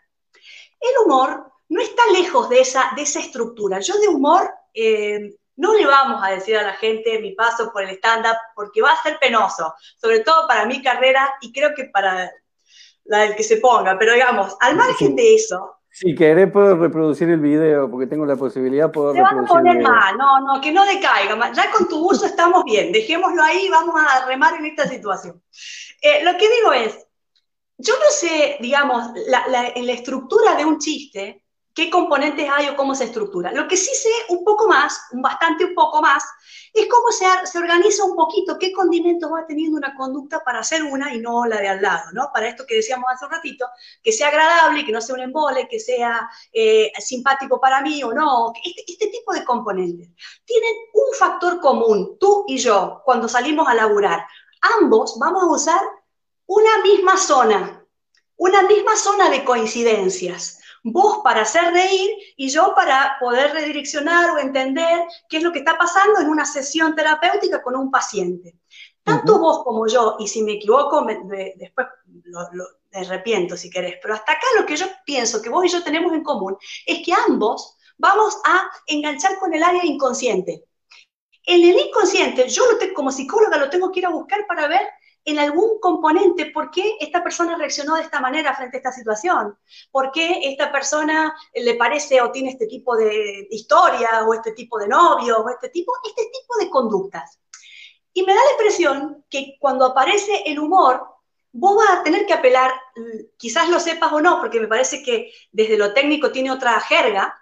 El 0.79 1.05
humor 1.05 1.51
no 1.69 1.81
está 1.81 2.01
lejos 2.11 2.49
de 2.49 2.61
esa, 2.61 2.91
de 2.95 3.03
esa 3.03 3.19
estructura. 3.19 3.79
Yo 3.79 3.99
de 3.99 4.07
humor 4.07 4.51
em, 4.73 5.35
no 5.57 5.73
le 5.73 5.85
vamos 5.85 6.21
a 6.23 6.31
decir 6.31 6.57
a 6.57 6.63
la 6.63 6.73
gente 6.73 7.19
mi 7.19 7.33
paso 7.33 7.71
por 7.71 7.83
el 7.83 7.91
stand-up 7.97 8.37
porque 8.55 8.81
va 8.81 8.93
a 8.93 9.03
ser 9.03 9.19
penoso, 9.19 9.75
sobre 9.97 10.21
todo 10.21 10.47
para 10.47 10.65
mi 10.65 10.81
carrera 10.81 11.35
y 11.41 11.51
creo 11.51 11.75
que 11.75 11.85
para 11.85 12.31
la 13.09 13.19
del 13.21 13.35
que 13.35 13.43
se 13.43 13.57
ponga, 13.57 13.97
pero 13.97 14.13
digamos, 14.13 14.55
al 14.61 14.75
margen 14.75 15.15
de 15.15 15.35
eso. 15.35 15.75
Si 15.91 16.13
querés 16.13 16.51
puedo 16.51 16.75
reproducir 16.75 17.27
el 17.29 17.39
video, 17.39 17.89
porque 17.89 18.05
tengo 18.05 18.25
la 18.25 18.35
posibilidad 18.35 18.91
poder 18.91 19.15
Se 19.15 19.21
van 19.21 19.39
a 19.39 19.47
poner 19.47 19.81
mal, 19.81 20.15
no, 20.15 20.39
no, 20.39 20.61
que 20.61 20.71
no 20.71 20.85
decaiga. 20.85 21.51
Ya 21.51 21.71
con 21.71 21.89
tu 21.89 22.07
uso 22.07 22.27
estamos 22.27 22.63
bien, 22.63 22.91
dejémoslo 22.91 23.41
ahí, 23.41 23.67
vamos 23.69 23.95
a 23.99 24.25
remar 24.27 24.53
en 24.55 24.67
esta 24.67 24.87
situación. 24.87 25.41
Eh, 26.01 26.23
lo 26.23 26.37
que 26.37 26.47
digo 26.49 26.71
es, 26.71 27.07
yo 27.77 27.93
no 27.95 28.11
sé, 28.11 28.57
digamos, 28.59 29.07
en 29.75 29.85
la 29.87 29.91
estructura 29.91 30.55
de 30.55 30.65
un 30.65 30.77
chiste, 30.77 31.43
qué 31.79 31.89
componentes 31.89 32.45
hay 32.51 32.67
o 32.67 32.75
cómo 32.75 32.93
se 32.93 33.05
estructura. 33.05 33.53
Lo 33.53 33.65
que 33.65 33.77
sí 33.77 33.95
sé 33.95 34.09
un 34.27 34.43
poco 34.43 34.67
más, 34.67 34.99
bastante 35.13 35.63
un 35.63 35.73
poco 35.73 36.01
más, 36.01 36.25
es 36.73 36.87
cómo 36.87 37.09
se, 37.09 37.25
se 37.49 37.57
organiza 37.57 38.03
un 38.03 38.17
poquito, 38.17 38.57
qué 38.59 38.73
condimentos 38.73 39.31
va 39.31 39.47
teniendo 39.47 39.77
una 39.77 39.95
conducta 39.95 40.43
para 40.43 40.59
hacer 40.59 40.83
una 40.83 41.13
y 41.13 41.21
no 41.21 41.45
la 41.45 41.61
de 41.61 41.69
al 41.69 41.81
lado, 41.81 42.11
¿no? 42.11 42.31
Para 42.33 42.49
esto 42.49 42.65
que 42.67 42.75
decíamos 42.75 43.05
hace 43.09 43.23
un 43.23 43.31
ratito, 43.31 43.65
que 44.03 44.11
sea 44.11 44.27
agradable, 44.27 44.85
que 44.85 44.91
no 44.91 44.99
sea 44.99 45.15
un 45.15 45.21
embole, 45.21 45.69
que 45.69 45.79
sea 45.79 46.29
eh, 46.51 46.91
simpático 46.99 47.61
para 47.61 47.81
mí 47.81 48.03
o 48.03 48.11
no, 48.11 48.51
este, 48.61 48.83
este 48.85 49.07
tipo 49.07 49.31
de 49.31 49.45
componentes. 49.45 50.09
Tienen 50.43 50.73
un 50.93 51.17
factor 51.17 51.61
común, 51.61 52.17
tú 52.19 52.43
y 52.45 52.57
yo, 52.57 53.01
cuando 53.05 53.29
salimos 53.29 53.69
a 53.69 53.73
laburar. 53.73 54.25
Ambos 54.81 55.17
vamos 55.17 55.43
a 55.43 55.47
usar 55.47 55.81
una 56.45 56.83
misma 56.83 57.15
zona, 57.15 57.85
una 58.35 58.63
misma 58.63 58.97
zona 58.97 59.29
de 59.29 59.45
coincidencias 59.45 60.58
vos 60.83 61.19
para 61.23 61.41
hacer 61.41 61.73
reír 61.73 62.09
y 62.35 62.49
yo 62.49 62.73
para 62.75 63.17
poder 63.19 63.51
redireccionar 63.53 64.31
o 64.31 64.37
entender 64.37 65.03
qué 65.27 65.37
es 65.37 65.43
lo 65.43 65.51
que 65.51 65.59
está 65.59 65.77
pasando 65.77 66.19
en 66.19 66.29
una 66.29 66.45
sesión 66.45 66.95
terapéutica 66.95 67.61
con 67.61 67.75
un 67.75 67.91
paciente. 67.91 68.55
Tanto 69.03 69.39
vos 69.39 69.63
como 69.63 69.87
yo, 69.87 70.17
y 70.19 70.27
si 70.27 70.43
me 70.43 70.53
equivoco, 70.53 71.05
después 71.55 71.87
lo, 72.25 72.63
arrepiento 72.91 73.55
si 73.55 73.69
querés, 73.69 73.97
pero 74.01 74.15
hasta 74.15 74.31
acá 74.31 74.45
lo 74.59 74.65
que 74.65 74.75
yo 74.75 74.85
pienso 75.05 75.41
que 75.41 75.49
vos 75.49 75.63
y 75.65 75.69
yo 75.69 75.83
tenemos 75.83 76.11
en 76.13 76.23
común 76.23 76.57
es 76.85 77.05
que 77.05 77.13
ambos 77.13 77.77
vamos 77.97 78.39
a 78.45 78.69
enganchar 78.87 79.37
con 79.37 79.53
el 79.53 79.61
área 79.61 79.85
inconsciente. 79.85 80.65
En 81.45 81.63
el 81.63 81.79
inconsciente, 81.79 82.47
yo 82.49 82.63
lo 82.71 82.93
como 82.93 83.11
psicóloga 83.11 83.57
lo 83.57 83.69
tengo 83.69 83.91
que 83.91 83.99
ir 83.99 84.05
a 84.05 84.11
buscar 84.11 84.45
para 84.47 84.67
ver 84.67 84.81
en 85.25 85.39
algún 85.39 85.79
componente 85.79 86.47
por 86.47 86.71
qué 86.71 86.95
esta 86.99 87.23
persona 87.23 87.57
reaccionó 87.57 87.95
de 87.95 88.03
esta 88.03 88.19
manera 88.19 88.55
frente 88.55 88.77
a 88.77 88.79
esta 88.79 88.91
situación, 88.91 89.57
por 89.91 90.11
qué 90.11 90.39
esta 90.43 90.71
persona 90.71 91.35
le 91.53 91.75
parece 91.75 92.21
o 92.21 92.31
tiene 92.31 92.49
este 92.49 92.67
tipo 92.67 92.95
de 92.95 93.47
historia 93.51 94.25
o 94.25 94.33
este 94.33 94.53
tipo 94.53 94.79
de 94.79 94.87
novio 94.87 95.39
o 95.39 95.49
este 95.49 95.69
tipo, 95.69 95.93
este 96.03 96.23
tipo 96.23 96.57
de 96.59 96.69
conductas. 96.69 97.39
Y 98.13 98.23
me 98.23 98.33
da 98.33 98.43
la 98.43 98.51
impresión 98.51 99.25
que 99.29 99.55
cuando 99.59 99.85
aparece 99.85 100.43
el 100.45 100.59
humor, 100.59 101.05
vos 101.51 101.77
vas 101.77 101.99
a 101.99 102.03
tener 102.03 102.25
que 102.25 102.33
apelar, 102.33 102.71
quizás 103.37 103.69
lo 103.69 103.79
sepas 103.79 104.11
o 104.11 104.21
no, 104.21 104.39
porque 104.39 104.59
me 104.59 104.67
parece 104.67 105.03
que 105.03 105.31
desde 105.51 105.77
lo 105.77 105.93
técnico 105.93 106.31
tiene 106.31 106.51
otra 106.51 106.79
jerga, 106.81 107.35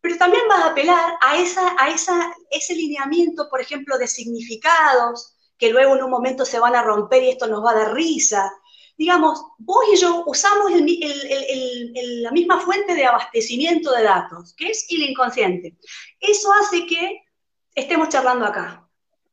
pero 0.00 0.16
también 0.16 0.42
vas 0.48 0.60
a 0.60 0.70
apelar 0.70 1.18
a, 1.20 1.36
esa, 1.36 1.74
a 1.78 1.88
esa, 1.90 2.34
ese 2.50 2.74
lineamiento, 2.74 3.48
por 3.50 3.60
ejemplo, 3.60 3.98
de 3.98 4.08
significados, 4.08 5.36
que 5.60 5.70
luego 5.70 5.94
en 5.94 6.02
un 6.02 6.10
momento 6.10 6.46
se 6.46 6.58
van 6.58 6.74
a 6.74 6.82
romper 6.82 7.22
y 7.22 7.28
esto 7.28 7.46
nos 7.46 7.62
va 7.62 7.72
a 7.72 7.84
dar 7.84 7.94
risa. 7.94 8.50
Digamos, 8.96 9.44
vos 9.58 9.84
y 9.92 9.96
yo 9.96 10.24
usamos 10.26 10.72
la 10.72 12.30
misma 12.32 12.60
fuente 12.60 12.94
de 12.94 13.04
abastecimiento 13.04 13.92
de 13.92 14.02
datos, 14.02 14.54
que 14.56 14.70
es 14.70 14.86
el 14.90 15.10
inconsciente. 15.10 15.76
Eso 16.18 16.48
hace 16.60 16.86
que 16.86 17.20
estemos 17.74 18.08
charlando 18.08 18.46
acá. 18.46 18.86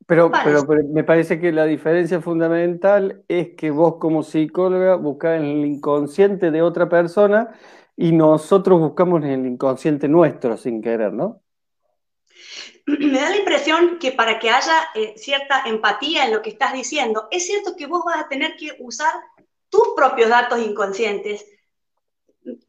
Pero, 0.06 0.32
pero, 0.32 0.64
me 0.90 1.04
parece 1.04 1.40
que 1.40 1.52
la 1.52 1.66
diferencia 1.66 2.22
fundamental 2.22 3.24
es 3.28 3.56
que 3.58 3.72
vos 3.72 3.96
como 4.00 4.24
psicóloga 4.24 4.96
buscás 4.96 5.40
en 5.40 5.46
el 5.46 5.66
inconsciente 5.66 6.50
de 6.50 6.62
otra 6.62 6.88
persona 6.88 7.54
y 7.96 8.14
nosotros 8.14 8.80
buscamos 8.80 9.24
en 9.24 9.32
el 9.32 9.46
inconsciente 9.46 10.08
nuestro 10.08 10.56
sin 10.56 10.82
querer, 10.82 11.12
¿no? 11.12 11.42
me 13.00 13.20
da 13.20 13.30
la 13.30 13.38
impresión 13.38 14.00
que 14.00 14.14
para 14.14 14.40
que 14.40 14.50
haya 14.50 14.90
eh, 14.96 15.14
cierta 15.18 15.64
empatía 15.66 16.26
en 16.26 16.34
lo 16.34 16.42
que 16.42 16.52
estás 16.52 16.74
diciendo, 16.74 17.28
es 17.32 17.46
cierto 17.46 17.76
que 17.76 17.86
vos 17.86 18.04
vas 18.06 18.24
a 18.24 18.30
tener 18.30 18.56
que 18.56 18.76
usar 18.80 19.14
tus 19.70 19.90
propios 19.96 20.30
datos 20.30 20.60
inconscientes. 20.60 21.46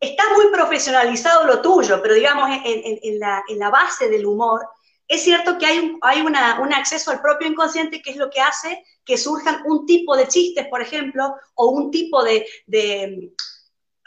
Está 0.01 0.25
muy 0.35 0.49
profesionalizado 0.51 1.47
lo 1.47 1.63
tuyo, 1.63 2.03
pero 2.03 2.15
digamos 2.15 2.51
en, 2.65 3.19
la, 3.21 3.71
base 3.71 4.09
del 4.09 4.27
humor, 4.27 4.67
es 5.07 5.23
cierto 5.23 5.57
que 5.57 5.67
hay, 5.67 6.21
un, 6.21 6.75
acceso 6.75 7.13
al 7.13 7.23
propio 7.23 7.47
inconsciente 7.47 8.03
que 8.03 8.11
es 8.11 8.17
lo 8.17 8.29
que 8.29 8.41
hace 8.41 8.85
que 9.05 9.17
surjan 9.17 9.63
un 9.67 9.87
tipo 9.87 10.17
de 10.17 10.27
chistes, 10.27 10.67
por 10.67 10.83
ejemplo, 10.83 11.33
o 11.55 11.69
un 11.69 11.93
tipo 11.93 12.25
de, 12.25 12.45
de 12.67 13.33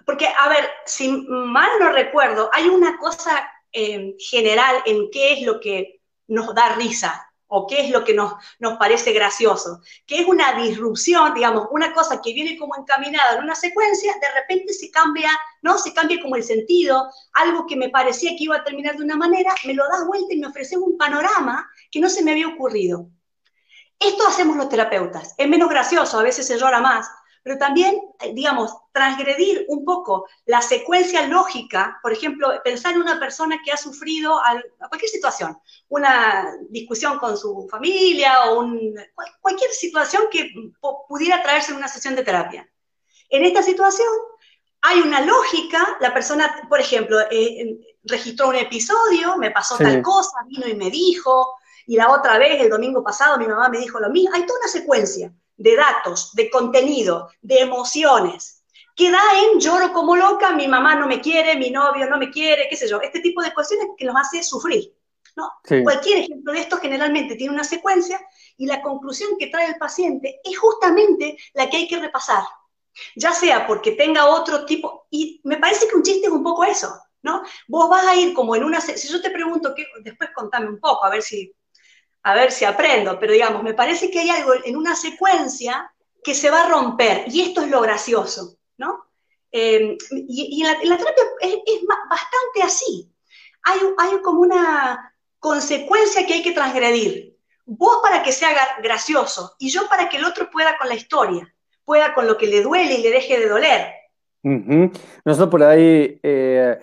porque, 0.06 0.28
a 0.28 0.50
ver, 0.50 0.70
si 0.86 1.08
mal 1.08 1.70
no 1.80 1.94
recuerdo, 1.94 2.50
hay 2.52 2.68
una 2.68 2.98
cosa 2.98 3.50
eh, 3.72 4.14
general 4.20 4.84
en 4.86 5.10
qué 5.10 5.34
es 5.34 5.44
lo 5.44 5.62
que 5.62 6.01
nos 6.32 6.56
da 6.56 6.76
risa 6.76 7.28
o 7.54 7.68
qué 7.68 7.82
es 7.82 7.90
lo 7.90 8.06
que 8.06 8.14
nos, 8.14 8.34
nos 8.60 8.78
parece 8.78 9.12
gracioso, 9.12 9.82
que 10.08 10.22
es 10.22 10.26
una 10.26 10.54
disrupción, 10.54 11.34
digamos, 11.34 11.68
una 11.72 11.94
cosa 11.94 12.22
que 12.22 12.34
viene 12.34 12.58
como 12.58 12.78
encaminada 12.78 13.36
en 13.36 13.44
una 13.44 13.56
secuencia, 13.56 14.14
de 14.22 14.40
repente 14.40 14.72
se 14.72 14.90
cambia, 14.90 15.30
¿no? 15.62 15.78
Se 15.78 15.94
cambia 15.94 16.22
como 16.22 16.38
el 16.38 16.44
sentido, 16.44 17.12
algo 17.34 17.66
que 17.68 17.76
me 17.76 17.90
parecía 17.90 18.32
que 18.38 18.46
iba 18.46 18.56
a 18.56 18.64
terminar 18.64 18.96
de 18.96 19.04
una 19.04 19.18
manera, 19.18 19.54
me 19.66 19.74
lo 19.74 19.84
das 19.90 20.08
vuelta 20.08 20.34
y 20.34 20.38
me 20.38 20.48
ofreces 20.48 20.78
un 20.78 20.98
panorama 20.98 21.70
que 21.92 22.00
no 22.00 22.10
se 22.10 22.24
me 22.24 22.32
había 22.32 22.48
ocurrido. 22.48 23.10
Esto 24.00 24.26
hacemos 24.26 24.56
los 24.56 24.70
terapeutas, 24.70 25.36
es 25.38 25.50
menos 25.50 25.70
gracioso, 25.70 26.20
a 26.20 26.24
veces 26.24 26.48
se 26.48 26.58
llora 26.58 26.80
más, 26.80 27.12
pero 27.44 27.58
también, 27.58 28.00
eh, 28.20 28.34
digamos, 28.34 28.72
transgredir 28.92 29.66
un 29.68 29.84
poco 29.84 30.28
la 30.46 30.62
secuencia 30.62 31.26
lógica, 31.28 32.00
por 32.04 32.14
ejemplo, 32.14 32.50
pensar 32.64 32.94
en 32.94 33.02
una 33.02 33.20
persona 33.20 33.60
que 33.64 33.72
ha 33.72 33.78
sufrido 33.78 34.40
a 34.40 34.62
cualquier 34.90 35.10
situación, 35.10 35.58
una 35.90 36.56
discusión 36.70 37.18
con 37.18 37.38
su 37.38 37.68
familia 37.70 38.52
o 38.52 38.68
cualquier 39.42 39.72
situación 39.72 40.24
que 40.32 40.52
pudiera 41.08 41.42
traerse 41.42 41.72
en 41.72 41.78
una 41.78 41.88
sesión 41.88 42.16
de 42.16 42.24
terapia. 42.24 42.70
En 43.30 43.44
esta 43.44 43.64
situación 43.64 44.10
hay 44.82 45.00
una 45.00 45.22
lógica, 45.22 45.98
la 46.00 46.14
persona, 46.14 46.68
por 46.70 46.80
ejemplo, 46.80 47.18
eh, 47.32 47.78
registró 48.04 48.50
un 48.50 48.56
episodio, 48.56 49.38
me 49.38 49.52
pasó 49.52 49.78
tal 49.78 50.02
cosa, 50.02 50.38
vino 50.48 50.68
y 50.68 50.76
me 50.76 50.90
dijo, 50.90 51.56
y 51.88 51.96
la 51.96 52.12
otra 52.12 52.38
vez, 52.38 52.62
el 52.62 52.70
domingo 52.70 53.04
pasado, 53.04 53.38
mi 53.38 53.48
mamá 53.48 53.70
me 53.70 53.80
dijo 53.80 54.00
lo 54.00 54.10
mismo, 54.10 54.36
hay 54.36 54.46
toda 54.46 54.60
una 54.60 54.68
secuencia 54.68 55.34
de 55.58 55.76
datos, 55.76 56.34
de 56.34 56.50
contenido, 56.50 57.30
de 57.42 57.60
emociones, 57.60 58.64
que 58.96 59.12
da 59.12 59.22
en 59.44 59.60
lloro 59.60 59.94
como 59.94 60.16
loca, 60.16 60.52
mi 60.52 60.68
mamá 60.68 60.96
no 60.96 61.08
me 61.08 61.22
quiere, 61.22 61.56
mi 61.56 61.72
novio 61.72 62.10
no 62.10 62.18
me 62.18 62.30
quiere, 62.30 62.68
qué 62.70 62.76
sé 62.76 62.88
yo, 62.88 63.02
este 63.02 63.20
tipo 63.20 63.42
de 63.42 63.54
cuestiones 63.54 63.88
que 63.98 64.06
nos 64.06 64.16
hace 64.16 64.44
sufrir. 64.44 64.94
¿no? 65.36 65.50
Cualquier 65.84 66.20
ejemplo 66.20 66.52
de 66.52 66.60
esto 66.60 66.78
generalmente 66.78 67.36
tiene 67.36 67.54
una 67.54 67.64
secuencia 67.64 68.20
y 68.58 68.66
la 68.66 68.82
conclusión 68.82 69.38
que 69.40 69.48
trae 69.48 69.68
el 69.68 69.78
paciente 69.78 70.42
es 70.44 70.58
justamente 70.58 71.38
la 71.54 71.70
que 71.70 71.78
hay 71.78 71.88
que 71.88 72.00
repasar. 72.00 72.44
Ya 73.16 73.32
sea 73.32 73.66
porque 73.66 73.94
tenga 73.94 74.28
otro 74.28 74.66
tipo, 74.66 75.08
y 75.10 75.40
me 75.46 75.58
parece 75.58 75.88
que 75.88 75.96
un 75.96 76.04
chiste 76.04 76.28
es 76.28 76.34
un 76.34 76.44
poco 76.44 76.66
eso, 76.66 76.94
¿no? 77.24 77.42
Vos 77.68 77.90
vas 77.90 78.06
a 78.06 78.16
ir 78.16 78.34
como 78.34 78.56
en 78.56 78.64
una, 78.64 78.82
si 78.82 79.08
yo 79.08 79.22
te 79.22 79.30
pregunto, 79.30 79.74
que, 79.74 79.86
después 80.02 80.32
contame 80.36 80.68
un 80.68 80.80
poco, 80.80 81.06
a 81.06 81.10
ver 81.10 81.22
si, 81.22 81.54
a 82.24 82.36
ver 82.36 82.52
si 82.52 82.66
aprendo, 82.66 83.20
pero 83.20 83.34
digamos, 83.34 83.64
me 83.64 83.74
parece 83.74 84.12
que 84.12 84.20
hay 84.20 84.30
algo 84.30 84.54
en 84.64 84.76
una 84.76 84.96
secuencia 84.96 85.92
que 86.24 86.36
se 86.36 86.50
va 86.50 86.64
a 86.64 86.70
romper, 86.70 87.26
y 87.28 87.42
esto 87.42 87.62
es 87.62 87.70
lo 87.70 87.82
gracioso, 87.82 88.58
¿no? 88.78 89.06
Eh, 89.52 89.98
y, 90.12 90.62
en, 90.62 90.90
la, 90.90 90.98
terapia 90.98 91.24
es, 91.42 91.82
bastante 92.10 92.64
así. 92.64 93.12
Hay, 93.64 94.22
como 94.24 94.42
una 94.42 95.14
consecuencia 95.40 96.26
que 96.26 96.36
hay 96.36 96.44
que 96.44 96.54
transgredir. 96.54 97.38
Vos 97.66 98.00
para 98.02 98.24
que 98.24 98.32
se 98.32 98.46
haga 98.46 98.62
gracioso 98.82 99.56
y 99.60 99.70
yo 99.70 99.88
para 99.88 100.10
que 100.10 100.18
el 100.18 100.26
otro 100.26 100.50
pueda 100.50 100.78
con 100.78 100.90
la 100.90 100.96
historia, 100.96 101.54
pueda 101.86 102.14
con 102.14 102.28
lo 102.28 102.38
que 102.38 102.48
le 102.48 102.62
duele 102.62 102.96
y 102.96 103.04
le 103.04 103.12
deje 103.12 103.40
de 103.40 103.48
doler. 103.48 103.94
Nosotros 105.24 105.50
por 105.50 105.64
ahí 105.64 106.20
eh, 106.24 106.80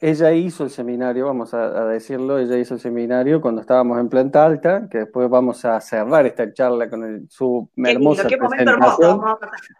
ella 0.00 0.32
hizo 0.32 0.64
el 0.64 0.70
seminario, 0.70 1.26
vamos 1.26 1.54
a, 1.54 1.84
decirlo, 1.86 2.38
ella 2.38 2.58
hizo 2.58 2.74
el 2.74 2.80
seminario 2.80 3.40
cuando 3.40 3.60
estábamos 3.60 4.00
en 4.00 4.08
planta 4.08 4.44
alta, 4.44 4.88
que 4.90 4.98
después 4.98 5.30
vamos 5.30 5.64
a 5.64 5.80
cerrar 5.80 6.26
esta 6.26 6.52
charla 6.52 6.90
con 6.90 7.04
el, 7.04 7.26
su 7.30 7.68
hermosa 7.76 8.26
qué 8.26 8.36
presentación. 8.36 9.20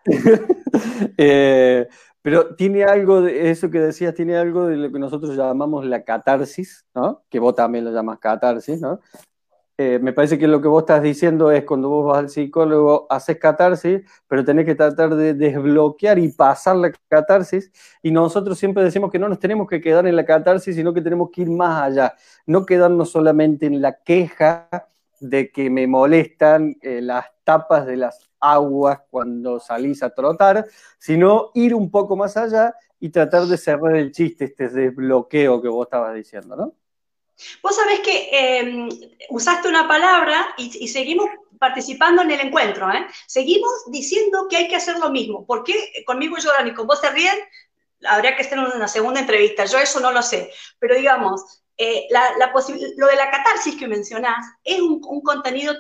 Eh, 1.17 1.89
pero 2.23 2.55
tiene 2.55 2.85
algo 2.85 3.23
de 3.23 3.51
eso 3.51 3.71
que 3.71 3.81
decías, 3.81 4.15
tiene 4.15 4.37
algo 4.37 4.67
de 4.67 4.77
lo 4.77 4.93
que 4.93 4.99
nosotros 4.99 5.37
llamamos 5.37 5.85
la 5.85 6.05
catarsis, 6.05 6.87
¿no? 6.95 7.25
Que 7.29 7.39
vos 7.39 7.55
también 7.55 7.85
lo 7.85 7.91
llamas 7.91 8.19
catarsis, 8.19 8.81
¿no? 8.81 9.01
Eh, 9.83 9.99
me 9.99 10.13
parece 10.13 10.39
que 10.39 10.47
lo 10.47 10.61
que 10.61 10.69
vos 10.69 10.83
estás 10.83 11.03
diciendo 11.03 11.51
es 11.51 11.65
cuando 11.65 11.89
vos 11.89 12.05
vas 12.05 12.19
al 12.19 12.29
psicólogo, 12.29 13.07
haces 13.09 13.39
catarsis, 13.39 14.03
pero 14.29 14.45
tenés 14.45 14.67
que 14.67 14.75
tratar 14.75 15.15
de 15.15 15.33
desbloquear 15.33 16.19
y 16.19 16.29
pasar 16.29 16.77
la 16.77 16.93
catarsis. 17.09 17.73
Y 18.03 18.11
nosotros 18.11 18.59
siempre 18.59 18.85
decimos 18.85 19.11
que 19.11 19.19
no 19.19 19.27
nos 19.27 19.39
tenemos 19.39 19.67
que 19.67 19.81
quedar 19.81 20.07
en 20.07 20.17
la 20.17 20.27
catarsis, 20.27 20.77
sino 20.77 20.93
que 20.93 21.01
tenemos 21.01 21.31
que 21.31 21.41
ir 21.41 21.51
más 21.51 21.83
allá. 21.83 22.15
No 22.45 22.67
quedarnos 22.67 23.11
solamente 23.11 23.65
en 23.65 23.81
la 23.81 24.03
queja 24.03 24.69
de 25.19 25.51
que 25.51 25.71
me 25.71 25.87
molestan 25.87 26.77
eh, 26.83 27.01
las 27.01 27.25
tapas 27.43 27.87
de 27.87 27.97
las 27.97 28.29
aguas 28.39 29.01
cuando 29.09 29.61
salís 29.61 30.03
a 30.03 30.11
trotar, 30.11 30.67
sino 30.99 31.53
ir 31.55 31.75
un 31.75 31.91
poco 31.91 32.17
más 32.17 32.37
allá 32.37 32.75
y 32.99 33.09
tratar 33.09 33.47
de 33.47 33.57
cerrar 33.57 33.97
el 33.97 34.13
chiste, 34.13 34.45
este 34.45 34.69
desbloqueo 34.69 35.63
que 35.63 35.69
vos 35.69 35.87
estabas 35.87 36.15
diciendo, 36.15 36.55
¿no? 36.55 36.75
Vos 37.63 37.77
sabés 37.77 38.01
que 38.01 38.29
em, 38.33 38.89
usaste 39.31 39.69
una 39.69 39.87
palabra 39.87 40.55
y, 40.57 40.89
seguimos 40.89 41.29
participando 41.59 42.23
en 42.23 42.31
el 42.31 42.41
encuentro, 42.41 42.91
¿eh? 42.91 43.07
Seguimos 43.27 43.71
diciendo 43.89 44.47
que 44.49 44.57
hay 44.57 44.69
que 44.69 44.77
hacer 44.77 44.99
lo 44.99 45.11
mismo. 45.11 45.47
¿Por 45.47 45.63
qué 45.65 45.75
conmigo 46.07 46.37
lloran 46.39 46.69
y 46.69 46.75
con 46.75 46.87
vos 46.87 47.01
se 47.01 47.11
ríen? 47.11 47.39
Habría 48.07 48.35
que 48.35 48.43
hacer 48.43 48.59
una 48.59 48.89
segunda 48.89 49.21
entrevista. 49.21 49.67
Yo 49.67 49.79
eso 49.79 50.01
no 50.01 50.11
lo 50.11 50.23
sé. 50.23 50.51
Pero 50.79 50.97
digamos, 50.97 51.63
eh, 51.77 52.09
lo 52.97 53.07
de 53.07 53.17
la 53.17 53.31
catarsis 53.31 53.77
que 53.77 53.89
mencionás 53.89 54.47
es 54.65 54.81
un, 54.81 55.01
contenido, 55.23 55.75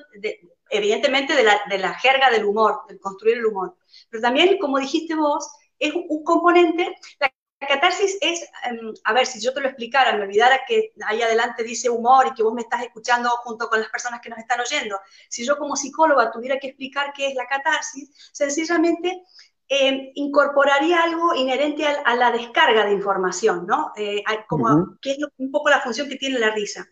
evidentemente, 0.68 1.34
de 1.34 1.44
la, 1.44 1.60
de 1.68 1.78
la 1.78 1.94
jerga 1.94 2.30
del 2.30 2.44
humor, 2.44 2.82
del 2.88 3.00
construir 3.00 3.38
el 3.38 3.46
humor. 3.46 3.76
Pero 4.10 4.22
también, 4.22 4.58
como 4.58 4.78
dijiste 4.78 5.14
vos, 5.14 5.50
es 5.78 5.94
un 5.94 6.22
componente, 6.24 6.94
la 7.18 7.32
la 7.60 7.68
catarsis 7.68 8.16
es, 8.22 8.48
em, 8.64 8.94
a 9.04 9.12
ver, 9.12 9.26
si 9.26 9.38
yo 9.38 9.52
te 9.52 9.60
lo 9.60 9.66
explicara, 9.68 10.16
me 10.16 10.22
olvidara 10.22 10.60
que 10.66 10.92
ahí 11.06 11.20
adelante 11.20 11.62
dice 11.62 11.90
humor 11.90 12.28
y 12.28 12.34
que 12.34 12.42
vos 12.42 12.54
me 12.54 12.62
estás 12.62 12.82
escuchando 12.82 13.28
junto 13.42 13.68
con 13.68 13.80
las 13.80 13.90
personas 13.90 14.20
que 14.22 14.30
nos 14.30 14.38
están 14.38 14.60
oyendo. 14.60 14.98
Si 15.28 15.44
yo 15.44 15.58
como 15.58 15.76
psicóloga 15.76 16.30
tuviera 16.30 16.58
que 16.58 16.68
explicar 16.68 17.12
qué 17.14 17.28
es 17.28 17.34
la 17.34 17.46
catarsis, 17.46 18.10
sencillamente 18.32 19.22
em, 19.68 20.10
incorporaría 20.14 21.02
algo 21.02 21.34
inherente 21.34 21.86
a, 21.86 22.16
la 22.16 22.32
descarga 22.32 22.86
de 22.86 22.92
información, 22.92 23.66
¿no? 23.66 23.92
Eh, 23.94 24.24
como, 24.48 24.98
que 25.00 25.12
es 25.12 25.18
un 25.36 25.50
poco 25.50 25.68
la 25.68 25.80
función 25.80 26.08
que 26.08 26.16
tiene 26.16 26.38
la 26.38 26.50
risa. 26.50 26.88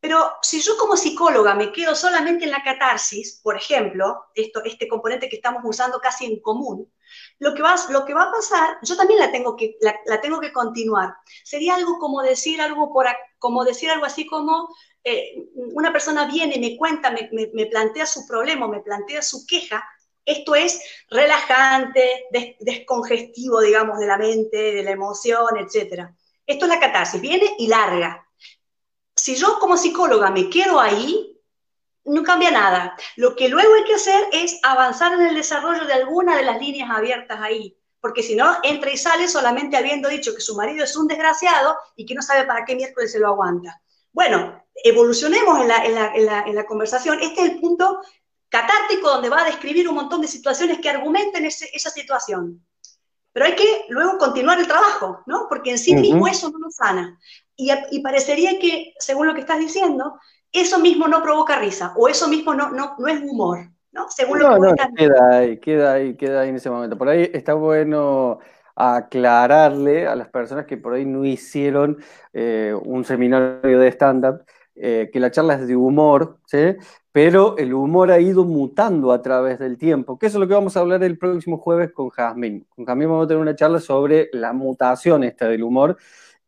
Pero 0.00 0.32
si 0.42 0.60
yo 0.60 0.76
como 0.76 0.96
psicóloga 0.96 1.54
me 1.54 1.72
quedo 1.72 1.94
solamente 1.94 2.44
en 2.44 2.52
la 2.52 2.62
catarsis, 2.62 3.40
por 3.42 3.56
ejemplo, 3.56 4.26
esto, 4.34 4.62
este 4.64 4.86
componente 4.86 5.28
que 5.28 5.36
estamos 5.36 5.62
usando 5.64 5.98
casi 5.98 6.26
en 6.26 6.40
común, 6.40 6.92
lo 7.38 7.54
que, 7.54 7.62
va, 7.62 7.74
lo 7.90 8.04
que 8.04 8.14
va 8.14 8.24
a 8.24 8.32
pasar, 8.32 8.78
yo 8.82 8.96
también 8.96 9.18
la 9.18 9.32
tengo 9.32 9.56
que, 9.56 9.76
la, 9.80 10.20
tengo 10.20 10.40
que 10.40 10.52
continuar. 10.52 11.14
Sería 11.44 11.74
algo 11.74 11.98
como 11.98 12.22
decir 12.22 12.60
algo, 12.60 12.92
por, 12.92 13.06
como 13.38 13.64
decir 13.64 13.90
algo 13.90 14.04
así 14.04 14.26
como 14.26 14.68
eh, 15.02 15.34
una 15.54 15.92
persona 15.92 16.26
viene, 16.26 16.58
me 16.58 16.76
cuenta, 16.76 17.10
me, 17.10 17.66
plantea 17.66 18.06
su 18.06 18.26
problema, 18.26 18.68
me 18.68 18.80
plantea 18.80 19.22
su 19.22 19.46
queja. 19.46 19.84
Esto 20.24 20.54
es 20.54 20.80
relajante, 21.10 22.26
descongestivo, 22.60 23.62
digamos, 23.62 23.98
de 23.98 24.06
la 24.06 24.18
mente, 24.18 24.56
de 24.74 24.82
la 24.82 24.90
emoción, 24.90 25.56
etc. 25.56 26.10
Esto 26.46 26.66
es 26.66 26.68
la 26.68 26.80
catarsis, 26.80 27.20
viene 27.20 27.54
y 27.58 27.66
larga. 27.66 28.27
Si 29.18 29.34
yo 29.34 29.58
como 29.58 29.76
psicóloga 29.76 30.30
me 30.30 30.48
quedo 30.48 30.80
ahí, 30.80 31.36
no 32.04 32.22
cambia 32.22 32.50
nada. 32.50 32.96
Lo 33.16 33.34
que 33.34 33.48
luego 33.48 33.74
hay 33.74 33.84
que 33.84 33.94
hacer 33.94 34.28
es 34.32 34.58
avanzar 34.62 35.12
en 35.12 35.22
el 35.22 35.34
desarrollo 35.34 35.84
de 35.84 35.92
alguna 35.92 36.36
de 36.36 36.44
las 36.44 36.60
líneas 36.60 36.88
abiertas 36.90 37.38
ahí, 37.40 37.76
porque 38.00 38.22
si 38.22 38.36
no, 38.36 38.56
entra 38.62 38.90
y 38.90 38.96
sale 38.96 39.28
solamente 39.28 39.76
habiendo 39.76 40.08
dicho 40.08 40.34
que 40.34 40.40
su 40.40 40.56
marido 40.56 40.84
es 40.84 40.96
un 40.96 41.08
desgraciado 41.08 41.76
y 41.96 42.06
que 42.06 42.14
no 42.14 42.22
sabe 42.22 42.46
para 42.46 42.64
qué 42.64 42.76
miércoles 42.76 43.12
se 43.12 43.18
lo 43.18 43.28
aguanta. 43.28 43.82
Bueno, 44.12 44.64
evolucionemos 44.74 45.60
en 45.60 45.68
la, 46.54 46.66
conversación. 46.66 47.18
Este 47.20 47.42
es 47.42 47.50
el 47.50 47.60
punto 47.60 48.00
catártico 48.48 49.08
donde 49.10 49.28
va 49.28 49.42
a 49.42 49.46
describir 49.46 49.88
un 49.88 49.96
montón 49.96 50.20
de 50.20 50.28
situaciones 50.28 50.78
que 50.78 50.88
argumenten 50.88 51.44
esa 51.44 51.90
situación. 51.90 52.64
Pero 53.32 53.46
hay 53.46 53.54
que 53.54 53.84
luego 53.88 54.16
continuar 54.16 54.58
el 54.58 54.66
trabajo, 54.66 55.22
¿no? 55.26 55.46
Porque 55.48 55.70
en 55.70 55.78
sí 55.78 55.94
mismo 55.94 56.26
eso 56.26 56.50
no 56.50 56.58
nos 56.58 56.76
sana. 56.76 57.18
Y, 57.58 57.70
y 57.90 58.00
parecería 58.00 58.58
que, 58.58 58.94
según 58.98 59.26
lo 59.26 59.34
que 59.34 59.40
estás 59.40 59.58
diciendo, 59.58 60.18
eso 60.52 60.78
mismo 60.78 61.08
no 61.08 61.22
provoca 61.22 61.58
risa 61.58 61.92
o 61.96 62.08
eso 62.08 62.28
mismo 62.28 62.54
no, 62.54 62.70
no, 62.70 62.94
no 62.98 63.08
es 63.08 63.20
humor, 63.20 63.70
¿no? 63.92 64.08
Según 64.08 64.38
lo 64.38 64.54
que 64.54 64.60
no, 64.60 64.74
queda 64.96 65.38
ahí, 65.38 65.58
queda 65.58 65.92
ahí, 65.92 66.16
queda 66.16 66.40
ahí 66.40 66.48
en 66.48 66.56
ese 66.56 66.70
momento. 66.70 66.96
Por 66.96 67.08
ahí 67.08 67.30
está 67.34 67.54
bueno 67.54 68.38
aclararle 68.74 70.06
a 70.06 70.14
las 70.14 70.28
personas 70.28 70.64
que 70.64 70.76
por 70.76 70.94
ahí 70.94 71.04
no 71.04 71.24
hicieron 71.24 71.98
eh, 72.32 72.72
un 72.80 73.04
seminario 73.04 73.80
de 73.80 73.88
stand-up, 73.88 74.44
eh, 74.76 75.10
que 75.12 75.18
la 75.18 75.32
charla 75.32 75.54
es 75.54 75.66
de 75.66 75.74
humor, 75.74 76.38
¿sí? 76.46 76.76
pero 77.10 77.58
el 77.58 77.74
humor 77.74 78.12
ha 78.12 78.20
ido 78.20 78.44
mutando 78.44 79.10
a 79.10 79.20
través 79.20 79.58
del 79.58 79.76
tiempo, 79.76 80.16
que 80.16 80.26
eso 80.26 80.38
es 80.38 80.40
lo 80.40 80.46
que 80.46 80.54
vamos 80.54 80.76
a 80.76 80.80
hablar 80.80 81.02
el 81.02 81.18
próximo 81.18 81.58
jueves 81.58 81.90
con 81.92 82.10
Jazmín. 82.10 82.64
Con 82.68 82.84
Jazmín 82.84 83.08
vamos 83.08 83.24
a 83.24 83.28
tener 83.28 83.42
una 83.42 83.56
charla 83.56 83.80
sobre 83.80 84.28
la 84.32 84.52
mutación 84.52 85.24
esta 85.24 85.48
del 85.48 85.64
humor, 85.64 85.96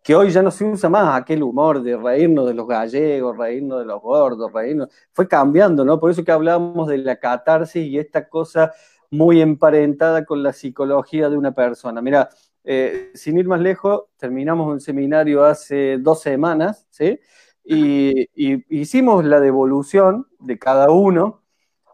que 0.02 0.14
hoy 0.14 0.30
ya 0.30 0.42
no 0.42 0.50
se 0.50 0.64
usa 0.64 0.88
más 0.88 1.20
aquel 1.20 1.42
humor 1.42 1.82
de 1.82 1.96
reírnos 1.96 2.46
de 2.46 2.54
los 2.54 2.66
gallegos, 2.66 3.36
reírnos 3.36 3.80
de 3.80 3.84
los 3.84 4.00
gordos, 4.00 4.52
reírnos, 4.52 4.88
fue 5.12 5.28
cambiando, 5.28 5.84
¿no? 5.84 6.00
Por 6.00 6.10
eso 6.10 6.24
que 6.24 6.32
hablábamos 6.32 6.88
de 6.88 6.98
la 6.98 7.16
catarsis 7.16 7.84
y 7.86 7.98
esta 7.98 8.28
cosa 8.28 8.72
muy 9.10 9.40
emparentada 9.42 10.24
con 10.24 10.42
la 10.42 10.52
psicología 10.52 11.28
de 11.28 11.36
una 11.36 11.52
persona. 11.52 12.00
Mira, 12.00 12.30
eh, 12.64 13.10
sin 13.14 13.38
ir 13.38 13.46
más 13.46 13.60
lejos, 13.60 14.04
terminamos 14.16 14.68
un 14.68 14.80
seminario 14.80 15.44
hace 15.44 15.98
dos 15.98 16.20
semanas, 16.22 16.86
¿sí? 16.90 17.18
Y, 17.64 18.28
hicimos 18.74 19.24
la 19.24 19.38
devolución 19.40 20.26
de 20.38 20.58
cada 20.58 20.90
uno 20.90 21.42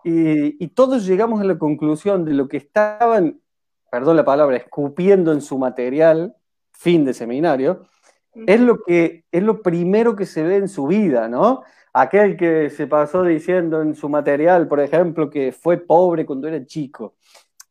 y, 0.05 0.63
y 0.65 0.69
todos 0.69 1.07
llegamos 1.07 1.41
a 1.41 1.45
la 1.45 1.59
conclusión 1.59 2.25
de 2.25 2.35
lo 2.35 2.49
que 2.49 2.57
estaban, 2.59 3.41
perdón 3.91 4.17
la 4.17 4.25
palabra, 4.25 4.57
escupiendo 4.57 5.33
en 5.33 5.41
su 5.41 5.59
material, 5.59 6.37
fin 6.71 7.05
de 7.05 7.15
seminario, 7.15 7.89
es 8.47 8.61
lo 8.61 8.83
que 8.83 9.25
es 9.31 9.43
lo 9.43 9.63
primero 9.63 10.17
que 10.17 10.27
se 10.27 10.43
ve 10.43 10.57
en 10.57 10.69
su 10.69 10.87
vida, 10.87 11.29
¿no? 11.29 11.63
Aquel 11.93 12.37
que 12.37 12.69
se 12.71 12.87
pasó 12.87 13.23
diciendo 13.23 13.81
en 13.81 13.95
su 13.95 14.09
material, 14.09 14.69
por 14.69 14.81
ejemplo, 14.81 15.31
que 15.31 15.53
fue 15.53 15.79
pobre 15.79 16.27
cuando 16.27 16.49
era 16.49 16.65
chico. 16.67 17.15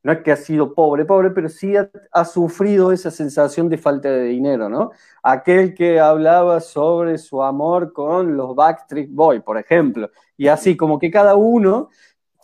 No 0.04 0.12
es 0.12 0.20
que 0.20 0.32
ha 0.32 0.36
sido 0.36 0.74
pobre, 0.74 1.06
pobre, 1.06 1.32
pero 1.32 1.50
sí 1.50 1.74
ha, 1.76 2.26
sufrido 2.26 2.92
esa 2.92 3.10
sensación 3.10 3.70
de 3.70 3.78
falta 3.78 4.10
de 4.10 4.24
dinero, 4.26 4.70
¿no? 4.70 4.92
Aquel 5.24 5.74
que 5.74 6.00
hablaba 6.00 6.60
sobre 6.60 7.18
su 7.18 7.42
amor 7.42 7.92
con 7.92 8.38
los 8.38 8.56
Backstreet 8.56 9.10
Boys, 9.12 9.42
por 9.42 9.58
ejemplo. 9.58 10.12
Y 10.38 10.48
así, 10.48 10.78
como 10.78 11.00
que 11.00 11.10
cada 11.10 11.36
uno 11.36 11.90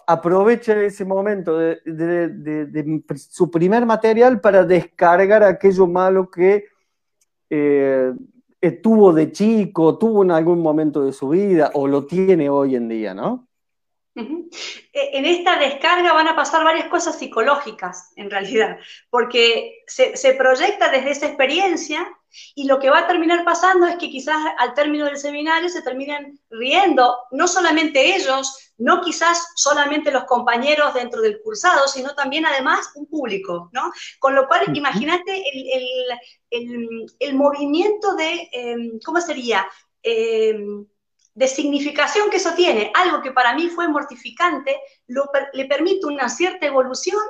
aprovecha 0.07 0.79
ese 0.81 1.05
momento 1.05 1.57
de, 1.57 1.79
de 1.86 3.03
su 3.15 3.51
primer 3.51 3.86
material 3.86 4.41
para 4.41 4.63
descargar 4.63 5.43
aquello 5.43 5.86
malo 5.88 6.29
que 6.31 6.65
eh, 7.54 8.14
tuvo 8.82 9.12
de 9.12 9.32
chico, 9.32 9.98
tuvo 9.98 10.24
en 10.24 10.32
algún 10.32 10.62
momento 10.62 11.04
de 11.04 11.12
su 11.12 11.30
vida 11.30 11.72
o 11.74 11.88
lo 11.88 12.06
tiene 12.06 12.50
hoy 12.50 12.76
en 12.76 12.88
día, 12.88 13.14
¿no? 13.14 13.48
En 14.16 15.26
esta 15.26 15.58
descarga 15.58 16.14
van 16.14 16.28
a 16.28 16.36
pasar 16.36 16.64
varias 16.64 16.88
cosas 16.88 17.18
psicológicas, 17.18 18.12
en 18.16 18.30
realidad, 18.30 18.78
porque 19.10 19.84
se, 19.88 20.18
se, 20.18 20.34
proyecta 20.34 20.92
desde 20.92 21.12
esa 21.12 21.28
experiencia 21.28 22.08
y 22.56 22.65
lo 22.65 22.80
que 22.80 22.89
va 22.89 23.00
a 23.00 23.08
terminar 23.08 23.44
pasando 23.44 23.86
es 23.88 23.96
que 23.98 24.10
quizás 24.10 24.38
al 24.58 24.74
término 24.74 25.06
del 25.06 25.17
seminario 25.17 25.70
se 25.70 25.82
terminen 25.82 26.39
riendo, 26.50 27.15
no 27.32 27.48
solamente 27.48 28.15
ellos, 28.15 28.74
no 28.78 29.02
quizás 29.02 29.54
solamente 29.56 30.12
los 30.12 30.26
compañeros 30.26 30.94
dentro 30.94 31.22
del 31.22 31.41
cursado, 31.41 31.88
sino 31.88 32.15
también 32.15 32.46
además 32.46 32.91
un 32.96 33.06
público, 33.06 33.70
¿no? 33.74 33.91
Con 34.20 34.36
lo 34.36 34.48
cual, 34.48 34.76
imagínate 34.76 35.44
el, 36.50 37.36
movimiento 37.36 38.15
de, 38.15 38.50
em, 38.52 39.00
¿cómo 39.06 39.22
sería? 39.22 39.67
Em, 40.02 40.86
de 41.34 41.48
significación 41.48 42.30
que 42.30 42.38
eso 42.38 42.54
tiene, 42.56 42.91
algo 42.94 43.22
que 43.22 43.32
para 43.32 43.54
mí 43.54 43.70
fue 43.70 43.88
mortificante, 43.88 44.80
le 45.54 45.65
permite 45.65 46.06
una 46.06 46.28
cierta 46.28 46.65
evolución 46.65 47.22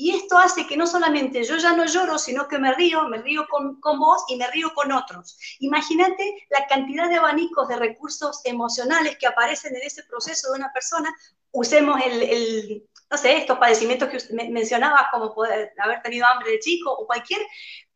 y 0.00 0.14
esto 0.14 0.38
hace 0.38 0.64
que 0.64 0.76
no 0.76 0.86
solamente 0.86 1.42
yo 1.42 1.56
ya 1.56 1.72
no 1.72 1.84
lloro, 1.84 2.18
sino 2.18 2.46
que 2.46 2.56
me 2.56 2.72
río, 2.72 3.08
me 3.08 3.18
río 3.18 3.48
con, 3.50 3.80
vos 3.80 4.22
y 4.28 4.36
me 4.36 4.48
río 4.48 4.72
con 4.72 4.92
otros. 4.92 5.36
Imagínate 5.58 6.46
la 6.50 6.68
cantidad 6.68 7.08
de 7.08 7.16
abanicos 7.16 7.66
de 7.66 7.74
recursos 7.74 8.40
emocionales 8.44 9.18
que 9.18 9.26
aparecen 9.26 9.74
en 9.74 9.82
ese 9.82 10.04
proceso 10.04 10.52
de 10.52 10.58
una 10.58 10.72
persona. 10.72 11.12
Usemos 11.50 12.00
el, 12.06 12.88
no 13.10 13.18
sé, 13.18 13.38
estos 13.38 13.58
padecimientos 13.58 14.08
que 14.08 14.48
mencionaba, 14.48 15.08
como 15.10 15.34
poder 15.34 15.72
haber 15.82 16.00
tenido 16.00 16.26
hambre 16.26 16.52
de 16.52 16.60
chico 16.60 16.92
o 16.92 17.04
cualquier 17.04 17.40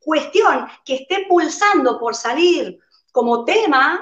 cuestión 0.00 0.66
que 0.84 0.96
esté 0.96 1.26
pulsando 1.28 2.00
por 2.00 2.16
salir 2.16 2.80
como 3.12 3.44
tema, 3.44 4.00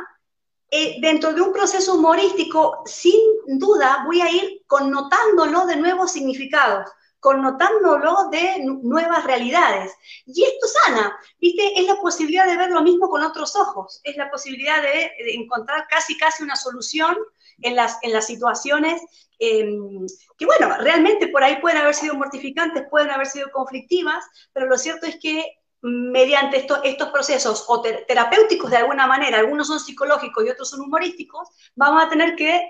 eh, 0.70 0.96
dentro 1.02 1.34
de 1.34 1.42
un 1.42 1.52
proceso 1.52 1.96
humorístico, 1.96 2.82
sin 2.86 3.20
duda 3.58 4.04
voy 4.06 4.22
a 4.22 4.30
ir 4.30 4.62
connotándolo 4.66 5.66
de 5.66 5.76
nuevos 5.76 6.12
significados 6.12 6.88
connotándolo 7.20 8.28
de 8.30 8.64
nuevas 8.82 9.24
realidades. 9.24 9.92
Y 10.26 10.42
esto 10.42 10.66
sana, 10.66 11.18
¿viste? 11.38 11.78
Es 11.78 11.86
la 11.86 11.96
posibilidad 12.00 12.46
de 12.46 12.56
ver 12.56 12.70
lo 12.70 12.82
mismo 12.82 13.08
con 13.08 13.22
otros 13.22 13.54
ojos, 13.56 14.00
es 14.04 14.16
la 14.16 14.30
posibilidad 14.30 14.82
de, 14.82 15.12
encontrar 15.34 15.86
casi, 15.88 16.16
casi 16.16 16.42
una 16.42 16.56
solución 16.56 17.16
en 17.62 17.76
las, 17.76 17.98
en 18.02 18.12
las 18.12 18.26
situaciones 18.26 19.02
em, 19.38 20.06
que, 20.38 20.46
bueno, 20.46 20.74
realmente 20.78 21.28
por 21.28 21.44
ahí 21.44 21.60
pueden 21.60 21.78
haber 21.78 21.94
sido 21.94 22.14
mortificantes, 22.14 22.84
pueden 22.90 23.10
haber 23.10 23.26
sido 23.26 23.50
conflictivas, 23.50 24.24
pero 24.52 24.66
lo 24.66 24.78
cierto 24.78 25.06
es 25.06 25.18
que 25.20 25.60
mediante 25.82 26.66
estos 26.84 27.08
procesos 27.08 27.64
o 27.68 27.80
terapéuticos 27.80 28.70
de 28.70 28.78
alguna 28.78 29.06
manera, 29.06 29.38
algunos 29.38 29.66
son 29.66 29.80
psicológicos 29.80 30.44
y 30.44 30.50
otros 30.50 30.70
son 30.70 30.80
humorísticos, 30.80 31.48
vamos 31.74 32.04
a 32.04 32.08
tener 32.08 32.36
que 32.36 32.62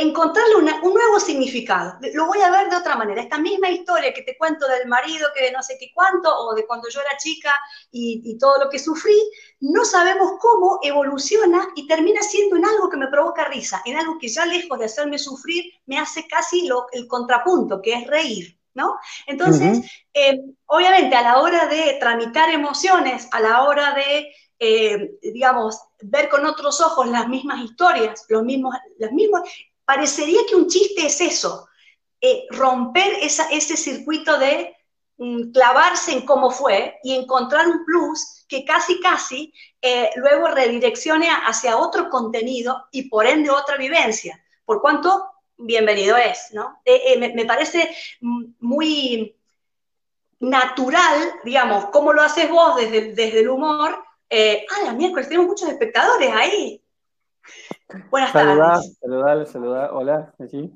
encontrarle 0.00 0.56
un 0.56 0.94
nuevo 0.94 1.20
significado. 1.20 1.98
Lo 2.14 2.26
voy 2.26 2.40
a 2.40 2.50
ver 2.50 2.70
de 2.70 2.76
otra 2.76 2.96
manera. 2.96 3.22
Esta 3.22 3.38
misma 3.38 3.68
historia 3.68 4.12
que 4.12 4.22
te 4.22 4.36
cuento 4.36 4.66
del 4.68 4.88
marido 4.88 5.28
que 5.34 5.44
de 5.44 5.52
no 5.52 5.62
sé 5.62 5.76
qué 5.78 5.90
cuánto, 5.94 6.34
o 6.34 6.54
de 6.54 6.66
cuando 6.66 6.88
yo 6.88 7.00
era 7.00 7.16
chica 7.18 7.52
y, 7.90 8.38
todo 8.38 8.64
lo 8.64 8.70
que 8.70 8.78
sufrí, 8.78 9.16
no 9.60 9.84
sabemos 9.84 10.32
cómo 10.40 10.78
evoluciona 10.82 11.68
y 11.74 11.86
termina 11.86 12.22
siendo 12.22 12.56
en 12.56 12.64
algo 12.64 12.88
que 12.88 12.96
me 12.96 13.08
provoca 13.08 13.44
risa, 13.44 13.82
en 13.84 13.96
algo 13.96 14.18
que 14.18 14.28
ya 14.28 14.46
lejos 14.46 14.78
de 14.78 14.86
hacerme 14.86 15.18
sufrir, 15.18 15.64
me 15.86 15.98
hace 15.98 16.26
casi 16.26 16.66
lo, 16.66 16.86
el 16.92 17.06
contrapunto, 17.06 17.82
que 17.82 17.94
es 17.94 18.06
reír. 18.06 18.56
¿No? 18.72 18.94
Entonces, 19.26 19.80
eh, 20.14 20.40
obviamente 20.66 21.16
a 21.16 21.22
la 21.22 21.40
hora 21.40 21.66
de 21.66 21.96
tramitar 21.98 22.50
emociones, 22.50 23.28
a 23.32 23.40
la 23.40 23.64
hora 23.64 23.94
de 23.94 24.32
eh, 24.62 25.12
digamos, 25.22 25.80
ver 26.02 26.28
con 26.28 26.44
otros 26.44 26.82
ojos 26.82 27.08
las 27.08 27.26
mismas 27.28 27.64
historias, 27.64 28.26
los 28.28 28.44
mismos, 28.44 28.76
las 28.98 29.10
mismas, 29.10 29.42
Parecería 29.90 30.42
que 30.48 30.54
un 30.54 30.68
chiste 30.68 31.06
es 31.06 31.20
eso, 31.20 31.68
eh, 32.20 32.46
romper 32.50 33.12
ese 33.22 33.76
circuito 33.76 34.38
de 34.38 34.76
mm, 35.16 35.50
clavarse 35.50 36.12
en 36.12 36.24
cómo 36.24 36.52
fue 36.52 37.00
y 37.02 37.16
encontrar 37.16 37.66
un 37.66 37.84
plus 37.84 38.46
que 38.48 38.64
casi, 38.64 39.00
casi 39.00 39.52
eh, 39.82 40.10
luego 40.14 40.46
redireccione 40.46 41.28
hacia 41.28 41.76
otro 41.76 42.08
contenido 42.08 42.86
y 42.92 43.08
por 43.08 43.26
ende 43.26 43.50
otra 43.50 43.76
vivencia. 43.78 44.40
Por 44.64 44.80
cuanto, 44.80 45.24
bienvenido 45.56 46.16
es, 46.16 46.52
¿no? 46.52 46.80
Eh, 46.84 47.18
me, 47.18 47.44
parece 47.44 47.92
muy 48.20 49.36
natural, 50.38 51.32
digamos, 51.42 51.86
cómo 51.86 52.12
lo 52.12 52.22
haces 52.22 52.48
vos 52.48 52.76
desde, 52.76 53.12
desde 53.12 53.40
el 53.40 53.48
humor. 53.48 54.04
ah, 54.30 54.84
la 54.84 54.92
miércoles 54.92 55.26
tenemos 55.26 55.48
muchos 55.48 55.68
espectadores 55.68 56.30
ahí. 56.32 56.80
Buenas 58.10 58.32
tardes. 58.32 58.98
Saludar, 59.00 59.46
saludar. 59.46 59.90
Hola, 59.92 60.34
¿sí? 60.50 60.70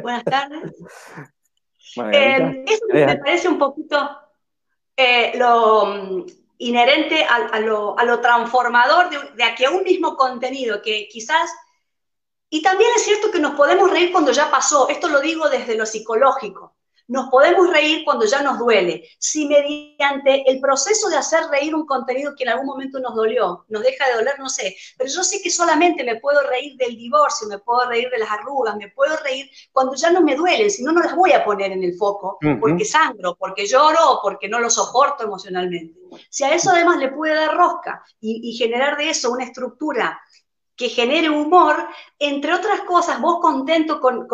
Buenas 0.00 0.24
tardes. 0.24 0.72
Eh, 2.12 2.64
eso 2.66 2.86
me 2.92 3.18
parece 3.18 3.46
un 3.46 3.56
poquito 3.56 3.96
eh, 4.96 5.38
lo 5.38 5.86
mm, 5.86 6.26
inherente 6.58 7.24
a, 7.24 7.60
lo, 7.60 8.20
transformador 8.20 9.10
de, 9.10 9.18
de 9.36 9.44
aquí 9.44 9.64
a 9.64 9.70
un 9.70 9.84
mismo 9.84 10.16
contenido 10.16 10.82
que 10.82 11.06
quizás 11.08 11.54
y 12.54 12.62
también 12.62 12.90
es 12.94 13.02
cierto 13.02 13.30
que 13.32 13.40
nos 13.40 13.54
podemos 13.54 13.90
reír 13.90 14.12
cuando 14.12 14.30
ya 14.30 14.48
pasó, 14.50 14.88
esto 14.88 15.08
lo 15.08 15.20
digo 15.20 15.48
desde 15.48 15.76
lo 15.76 15.84
psicológico. 15.84 16.73
Nos 17.06 17.28
podemos 17.28 17.70
reír 17.70 18.02
cuando 18.04 18.24
ya 18.24 18.40
nos 18.42 18.58
duele. 18.58 19.08
Si 19.18 19.46
mediante 19.46 20.50
el 20.50 20.60
proceso 20.60 21.08
de 21.10 21.16
hacer 21.16 21.44
reír 21.50 21.74
un 21.74 21.86
contenido 21.86 22.34
que 22.36 22.44
en 22.44 22.50
algún 22.50 22.66
momento 22.66 22.98
nos 22.98 23.14
dolió, 23.14 23.64
nos 23.68 23.82
deja 23.82 24.06
de 24.08 24.14
doler, 24.14 24.38
no 24.38 24.48
sé, 24.48 24.74
pero 24.96 25.10
yo 25.10 25.22
sé 25.22 25.42
que 25.42 25.50
solamente 25.50 26.02
me 26.02 26.16
puedo 26.16 26.40
reír 26.48 26.76
del 26.76 26.96
divorcio, 26.96 27.46
me 27.48 27.58
puedo 27.58 27.88
reír 27.88 28.08
de 28.10 28.18
las 28.18 28.30
arrugas, 28.30 28.76
me 28.76 28.88
puedo 28.88 29.16
reír 29.18 29.50
cuando 29.72 29.94
ya 29.94 30.10
no 30.10 30.22
me 30.22 30.34
duelen, 30.34 30.70
si 30.70 30.82
no, 30.82 30.92
no 30.92 31.02
las 31.02 31.14
voy 31.14 31.32
a 31.32 31.44
poner 31.44 31.72
en 31.72 31.84
el 31.84 31.94
foco, 31.94 32.38
porque 32.60 32.84
sangro, 32.84 33.36
porque 33.38 33.66
lloro 33.66 34.20
porque 34.22 34.48
no 34.48 34.58
lo 34.58 34.70
soporto 34.70 35.24
emocionalmente. 35.24 35.98
Si 36.30 36.44
a 36.44 36.54
eso 36.54 36.70
además 36.70 36.98
le 36.98 37.10
puede 37.10 37.34
dar 37.34 37.54
rosca 37.54 38.02
y, 38.20 38.48
y 38.48 38.56
generar 38.56 38.96
de 38.96 39.10
eso 39.10 39.30
una 39.30 39.44
estructura 39.44 40.20
que 40.76 40.88
genere 40.88 41.30
humor, 41.30 41.86
entre 42.18 42.52
otras 42.52 42.80
cosas, 42.82 43.20
vos 43.20 43.38
contento 43.40 44.00
con, 44.00 44.26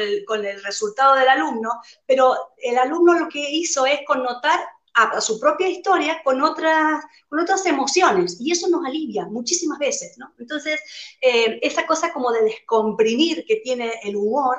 el, 0.00 0.62
resultado 0.62 1.16
del 1.16 1.28
alumno, 1.28 1.70
pero 2.06 2.36
el 2.58 2.78
alumno 2.78 3.14
lo 3.14 3.28
que 3.28 3.50
hizo 3.50 3.84
es 3.84 4.00
connotar 4.06 4.60
a, 4.94 5.20
su 5.20 5.38
propia 5.38 5.68
historia 5.68 6.20
con 6.22 6.42
otras, 6.42 7.04
con 7.28 7.40
otras 7.40 7.66
emociones, 7.66 8.36
y 8.40 8.52
eso 8.52 8.68
nos 8.68 8.84
alivia 8.84 9.26
muchísimas 9.26 9.78
veces, 9.78 10.16
¿no? 10.18 10.32
Entonces, 10.38 10.80
eh, 11.20 11.58
esa 11.62 11.86
cosa 11.86 12.12
como 12.12 12.30
de 12.32 12.42
descomprimir 12.42 13.44
que 13.46 13.56
tiene 13.56 13.92
el 14.02 14.16
humor, 14.16 14.56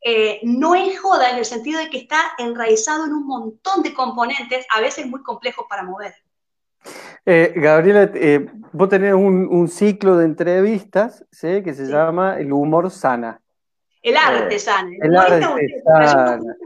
eh, 0.00 0.40
no 0.42 0.74
es 0.74 0.98
joda 1.00 1.30
en 1.30 1.38
el 1.38 1.44
sentido 1.44 1.80
de 1.80 1.90
que 1.90 1.98
está 1.98 2.32
enraizado 2.38 3.04
en 3.04 3.12
un 3.12 3.26
montón 3.26 3.82
de 3.82 3.92
componentes, 3.92 4.64
a 4.70 4.80
veces 4.80 5.06
muy 5.06 5.22
complejos 5.22 5.66
para 5.68 5.82
mover. 5.82 6.14
Eh, 7.30 7.52
Gabriela, 7.56 8.10
eh, 8.14 8.46
vos 8.72 8.88
tenés 8.88 9.12
un, 9.12 9.68
ciclo 9.68 10.16
de 10.16 10.24
entrevistas 10.24 11.26
que 11.30 11.74
se 11.74 11.84
llama 11.84 12.40
El 12.40 12.54
humor 12.54 12.90
sana. 12.90 13.38
El 14.00 14.16
arte 14.16 14.54
eh, 14.54 14.58
sana. 14.58 14.90
El, 15.02 15.14
arte 15.14 15.82
sana. 15.84 16.56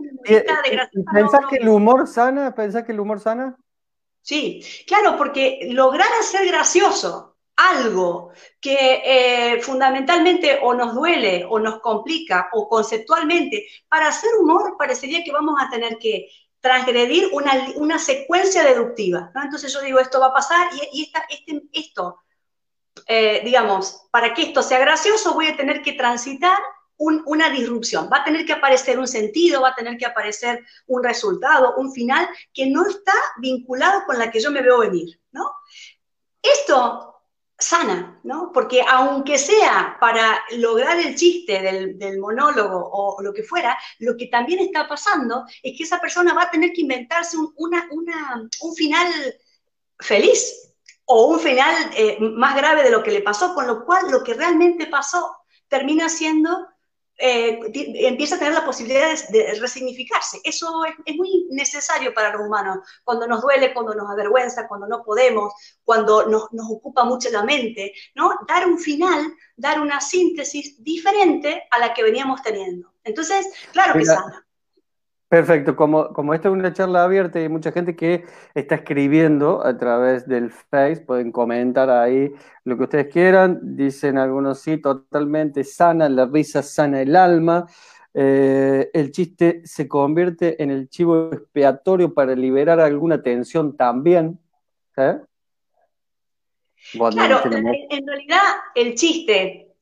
¿Pensás 1.12 1.40
que 1.50 1.56
el 1.56 1.68
humor 1.68 2.06
sana? 2.06 2.54
¿Pensás 2.54 2.84
que 2.84 2.92
el 2.92 3.00
humor 3.00 3.18
sana? 3.18 3.56
Sí, 4.20 4.64
claro, 4.86 5.16
porque 5.18 5.66
lograr 5.72 6.06
hacer 6.20 6.46
gracioso 6.46 7.34
algo 7.56 8.30
que 8.60 9.58
fundamentalmente 9.62 10.60
o 10.62 10.74
nos 10.74 10.94
duele 10.94 11.44
o 11.50 11.58
nos 11.58 11.80
complica 11.80 12.50
o 12.52 12.68
conceptualmente, 12.68 13.66
para 13.88 14.06
hacer 14.06 14.30
humor 14.40 14.76
parecería 14.78 15.24
que 15.24 15.32
vamos 15.32 15.60
a 15.60 15.68
tener 15.68 15.98
que 15.98 16.28
transgredir 16.62 17.30
una, 17.32 17.98
secuencia 17.98 18.64
deductiva. 18.64 19.30
Entonces 19.34 19.72
yo 19.74 19.80
digo, 19.82 19.98
esto 19.98 20.20
va 20.20 20.28
a 20.28 20.34
pasar 20.34 20.68
y, 20.92 21.02
este, 21.02 21.62
esto, 21.72 22.20
eh, 23.06 23.42
digamos, 23.44 24.06
para 24.10 24.32
que 24.32 24.42
esto 24.42 24.62
sea 24.62 24.78
gracioso 24.78 25.34
voy 25.34 25.48
a 25.48 25.56
tener 25.56 25.82
que 25.82 25.92
transitar 25.92 26.56
una 26.96 27.50
disrupción. 27.50 28.08
Va 28.12 28.18
a 28.18 28.24
tener 28.24 28.46
que 28.46 28.52
aparecer 28.52 28.96
un 28.96 29.08
sentido, 29.08 29.60
va 29.60 29.70
a 29.70 29.74
tener 29.74 29.98
que 29.98 30.06
aparecer 30.06 30.64
un 30.86 31.02
resultado, 31.02 31.74
un 31.76 31.92
final 31.92 32.28
que 32.54 32.66
no 32.66 32.86
está 32.86 33.14
vinculado 33.38 34.04
con 34.06 34.20
la 34.20 34.30
que 34.30 34.38
yo 34.38 34.52
me 34.52 34.62
veo 34.62 34.78
venir. 34.78 35.20
¿no? 35.32 35.50
Esto 36.40 37.11
sana, 37.62 38.20
¿no? 38.24 38.50
Porque 38.52 38.82
aunque 38.82 39.38
sea 39.38 39.96
para 40.00 40.42
lograr 40.56 40.98
el 40.98 41.14
chiste 41.14 41.60
del, 41.60 42.18
monólogo 42.18 42.90
o 42.92 43.22
lo 43.22 43.32
que 43.32 43.42
fuera, 43.42 43.78
lo 43.98 44.16
que 44.16 44.26
también 44.26 44.60
está 44.60 44.88
pasando 44.88 45.44
es 45.62 45.76
que 45.76 45.84
esa 45.84 46.00
persona 46.00 46.34
va 46.34 46.42
a 46.44 46.50
tener 46.50 46.72
que 46.72 46.82
inventarse 46.82 47.36
un, 47.36 48.74
final 48.76 49.12
feliz 49.98 50.74
o 51.06 51.26
un 51.26 51.40
final 51.40 51.74
eh, 51.96 52.18
más 52.20 52.56
grave 52.56 52.82
de 52.82 52.90
lo 52.90 53.02
que 53.02 53.12
le 53.12 53.22
pasó, 53.22 53.54
con 53.54 53.66
lo 53.66 53.84
cual 53.84 54.10
lo 54.10 54.22
que 54.22 54.34
realmente 54.34 54.86
pasó 54.86 55.36
termina 55.68 56.08
siendo 56.08 56.68
eh, 57.24 57.60
empieza 58.08 58.34
a 58.34 58.38
tener 58.40 58.52
la 58.52 58.64
posibilidad 58.64 59.16
de, 59.28 59.54
resignificarse. 59.60 60.40
Eso 60.42 60.84
es, 61.06 61.14
muy 61.14 61.46
necesario 61.50 62.12
para 62.12 62.32
los 62.32 62.44
humanos, 62.44 62.78
cuando 63.04 63.28
nos 63.28 63.42
duele, 63.42 63.72
cuando 63.72 63.94
nos 63.94 64.10
avergüenza, 64.10 64.66
cuando 64.66 64.88
no 64.88 65.04
podemos, 65.04 65.52
cuando 65.84 66.26
nos, 66.26 66.48
ocupa 66.68 67.04
mucho 67.04 67.30
la 67.30 67.44
mente, 67.44 67.92
¿no? 68.16 68.32
Dar 68.48 68.66
un 68.66 68.76
final, 68.76 69.32
dar 69.56 69.80
una 69.80 70.00
síntesis 70.00 70.82
diferente 70.82 71.62
a 71.70 71.78
la 71.78 71.94
que 71.94 72.02
veníamos 72.02 72.42
teniendo. 72.42 72.92
Entonces, 73.04 73.46
claro 73.70 73.96
que 73.96 74.04
sana. 74.04 74.44
Perfecto, 75.32 75.74
como, 75.74 76.12
como 76.12 76.34
esta 76.34 76.48
es 76.48 76.52
una 76.52 76.74
charla 76.74 77.04
abierta 77.04 77.38
y 77.40 77.44
hay 77.44 77.48
mucha 77.48 77.72
gente 77.72 77.96
que 77.96 78.26
está 78.52 78.74
escribiendo 78.74 79.64
a 79.64 79.78
través 79.78 80.28
del 80.28 80.50
Face, 80.50 81.00
pueden 81.06 81.32
comentar 81.32 81.88
ahí 81.88 82.34
lo 82.64 82.76
que 82.76 82.82
ustedes 82.82 83.06
quieran, 83.10 83.58
dicen 83.62 84.18
algunos 84.18 84.60
sí, 84.60 84.76
totalmente 84.76 85.64
sana, 85.64 86.10
la 86.10 86.26
risa 86.26 86.62
sana 86.62 87.00
el 87.00 87.16
alma, 87.16 87.66
eh, 88.12 88.90
el 88.92 89.10
chiste 89.10 89.62
se 89.64 89.88
convierte 89.88 90.62
en 90.62 90.70
el 90.70 90.90
chivo 90.90 91.32
expiatorio 91.32 92.12
para 92.12 92.34
liberar 92.34 92.78
alguna 92.78 93.22
tensión 93.22 93.74
también. 93.74 94.38
¿eh? 94.98 95.18
Claro, 97.10 97.40
en 97.46 98.06
realidad 98.06 98.42
el 98.74 98.94
chiste 98.96 99.74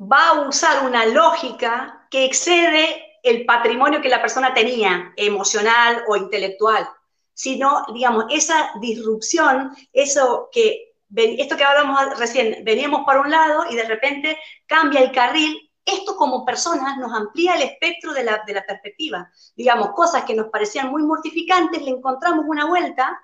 va 0.00 0.30
a 0.30 0.48
usar 0.48 0.84
una 0.84 1.06
lógica 1.06 2.08
que 2.10 2.24
excede 2.24 3.07
el 3.22 3.44
patrimonio 3.44 4.00
que 4.00 4.08
la 4.08 4.20
persona 4.20 4.54
tenía, 4.54 5.12
emocional 5.16 6.04
o 6.08 6.16
intelectual, 6.16 6.88
sino, 7.34 7.84
digamos, 7.94 8.24
esa 8.30 8.72
disrupción, 8.80 9.72
eso 9.92 10.48
que, 10.52 10.94
esto 11.14 11.56
que 11.56 11.64
hablamos 11.64 12.18
recién, 12.18 12.64
veníamos 12.64 13.02
por 13.04 13.18
un 13.18 13.30
lado 13.30 13.64
y 13.70 13.76
de 13.76 13.84
repente 13.84 14.38
cambia 14.66 15.00
el 15.00 15.12
carril, 15.12 15.70
esto 15.84 16.16
como 16.16 16.44
personas 16.44 16.98
nos 16.98 17.12
amplía 17.14 17.54
el 17.54 17.62
espectro 17.62 18.12
de 18.12 18.24
la, 18.24 18.42
de 18.46 18.52
la 18.54 18.66
perspectiva. 18.66 19.30
Digamos, 19.56 19.90
cosas 19.90 20.24
que 20.24 20.34
nos 20.34 20.48
parecían 20.48 20.90
muy 20.90 21.02
mortificantes, 21.02 21.82
le 21.82 21.90
encontramos 21.90 22.44
una 22.46 22.66
vuelta 22.66 23.18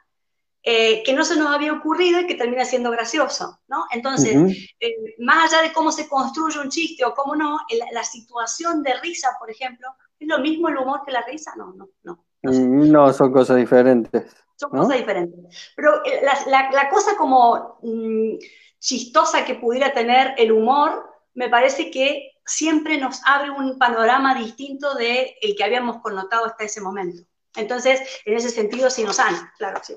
eh, 0.66 1.02
que 1.02 1.12
no 1.12 1.26
se 1.26 1.36
nos 1.36 1.54
había 1.54 1.74
ocurrido 1.74 2.20
y 2.20 2.26
que 2.26 2.36
termina 2.36 2.64
siendo 2.64 2.90
gracioso, 2.90 3.60
¿no? 3.68 3.84
Entonces, 3.92 4.34
eh, 4.80 4.94
más 5.18 5.52
allá 5.52 5.62
de 5.62 5.74
cómo 5.74 5.92
se 5.92 6.08
construye 6.08 6.58
un 6.58 6.70
chiste 6.70 7.04
o 7.04 7.12
cómo 7.12 7.36
no, 7.36 7.58
la, 7.92 8.02
situación 8.02 8.82
de 8.82 8.94
risa, 9.02 9.36
por 9.38 9.50
ejemplo, 9.50 9.88
¿es 10.18 10.26
lo 10.26 10.38
mismo 10.38 10.70
el 10.70 10.78
humor 10.78 11.02
que 11.04 11.12
la 11.12 11.20
risa? 11.20 11.52
No, 11.56 11.74
no, 11.74 11.90
no. 12.02 12.24
No, 12.42 12.50
mm, 12.50 13.12
son 13.12 13.30
cosas 13.30 13.58
diferentes. 13.58 14.34
Son 14.56 14.70
cosas 14.70 14.96
diferentes. 14.96 15.38
Pero 15.76 16.02
eh, 16.02 16.22
la, 16.46 16.88
cosa 16.88 17.14
como 17.18 17.78
mm, 17.82 18.38
chistosa 18.78 19.44
que 19.44 19.56
pudiera 19.56 19.92
tener 19.92 20.34
el 20.38 20.50
humor, 20.50 21.10
me 21.34 21.50
parece 21.50 21.90
que 21.90 22.38
siempre 22.46 22.96
nos 22.96 23.20
abre 23.26 23.50
un 23.50 23.76
panorama 23.78 24.34
distinto 24.34 24.94
de 24.94 25.36
el 25.42 25.56
que 25.56 25.64
habíamos 25.64 25.98
connotado 25.98 26.46
hasta 26.46 26.64
ese 26.64 26.80
momento. 26.80 27.22
Entonces, 27.54 28.00
en 28.24 28.34
ese 28.34 28.48
sentido, 28.48 28.88
sí 28.88 29.04
nos 29.04 29.16
sana, 29.16 29.52
claro, 29.58 29.80
sí. 29.82 29.94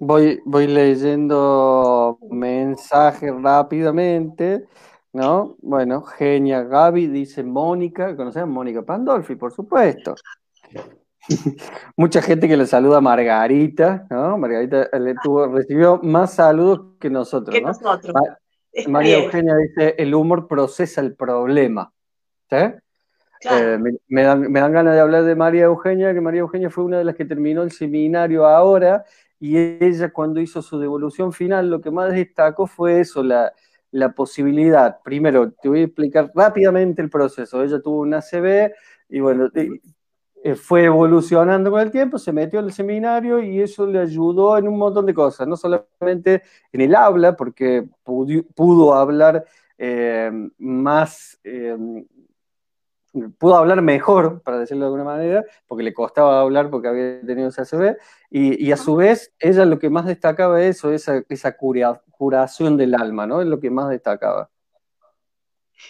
Voy, 0.00 0.40
voy 0.44 0.66
leyendo 0.66 2.18
mensajes 2.30 3.32
rápidamente, 3.42 4.66
¿no? 5.12 5.56
Bueno, 5.60 6.02
Genia 6.02 6.62
Gaby 6.62 7.06
dice 7.06 7.42
Mónica, 7.42 8.14
¿conocen 8.14 8.48
Mónica 8.48 8.82
Pandolfi? 8.82 9.36
Por 9.36 9.52
supuesto. 9.52 10.14
Mucha 11.96 12.20
gente 12.22 12.46
que 12.46 12.56
le 12.56 12.66
saluda 12.66 12.98
a 12.98 13.00
Margarita, 13.00 14.06
¿no? 14.10 14.36
Margarita 14.36 14.88
le 14.98 15.14
tuvo, 15.22 15.46
recibió 15.46 15.98
más 16.02 16.34
saludos 16.34 16.96
que 17.00 17.08
nosotros, 17.08 17.54
que 17.54 17.62
nosotros. 17.62 18.14
María 18.88 19.24
Eugenia 19.24 19.56
dice, 19.56 19.94
el 19.98 20.14
humor 20.14 20.46
procesa 20.46 21.00
el 21.00 21.16
problema. 21.16 21.92
¿Sí? 22.50 22.56
Eh, 23.50 23.78
me, 24.08 24.22
dan, 24.22 24.52
me, 24.52 24.60
dan, 24.60 24.72
ganas 24.72 24.94
de 24.94 25.00
hablar 25.00 25.24
de 25.24 25.34
María 25.34 25.64
Eugenia, 25.64 26.12
que 26.12 26.20
María 26.20 26.40
Eugenia 26.40 26.68
fue 26.68 26.84
una 26.84 26.98
de 26.98 27.04
las 27.04 27.14
que 27.14 27.24
terminó 27.24 27.62
el 27.62 27.72
seminario 27.72 28.46
ahora 28.46 29.04
y 29.40 29.56
ella 29.56 30.12
cuando 30.12 30.40
hizo 30.40 30.60
su 30.60 30.78
devolución 30.78 31.32
final 31.32 31.70
lo 31.70 31.80
que 31.80 31.90
más 31.90 32.12
destacó 32.12 32.66
fue 32.66 33.00
eso, 33.00 33.22
la, 33.22 33.52
posibilidad. 34.14 34.98
Primero, 35.02 35.50
te 35.50 35.68
voy 35.68 35.80
a 35.80 35.84
explicar 35.84 36.30
rápidamente 36.34 37.02
el 37.02 37.10
proceso. 37.10 37.62
Ella 37.64 37.80
tuvo 37.80 38.02
una 38.02 38.18
ACV 38.18 38.72
y 39.08 39.18
bueno, 39.18 39.50
eh, 40.42 40.54
fue 40.54 40.84
evolucionando 40.84 41.70
con 41.70 41.80
el 41.80 41.90
tiempo, 41.90 42.18
se 42.18 42.32
metió 42.32 42.60
el 42.60 42.72
seminario 42.72 43.40
y 43.42 43.60
eso 43.60 43.86
le 43.86 43.98
ayudó 43.98 44.56
en 44.58 44.68
un 44.68 44.78
montón 44.78 45.06
de 45.06 45.14
cosas, 45.14 45.48
no 45.48 45.56
solamente 45.56 46.42
en 46.72 46.80
el 46.82 46.94
habla, 46.94 47.34
porque 47.34 47.88
pudo, 48.04 48.94
hablar 48.94 49.44
eh, 49.76 50.30
más, 50.58 51.40
eh, 51.44 51.76
pudo 53.38 53.56
hablar 53.56 53.82
mejor, 53.82 54.42
para 54.42 54.58
decirlo 54.58 54.84
de 54.84 54.86
alguna 54.86 55.04
manera, 55.04 55.44
porque 55.66 55.82
le 55.82 55.92
costaba 55.92 56.40
hablar 56.40 56.70
porque 56.70 56.88
había 56.88 57.20
tenido 57.22 57.48
ese 57.48 57.62
ACV, 57.62 57.96
y, 58.30 58.70
a 58.70 58.76
su 58.76 58.96
vez 58.96 59.32
ella 59.38 59.64
lo 59.64 59.78
que 59.78 59.90
más 59.90 60.06
destacaba 60.06 60.62
eso, 60.62 60.92
esa, 60.92 61.22
esa 61.28 61.56
curación 61.56 62.76
del 62.76 62.94
alma, 62.94 63.26
¿no? 63.26 63.40
Es 63.40 63.48
lo 63.48 63.58
que 63.58 63.70
más 63.70 63.88
destacaba. 63.88 64.50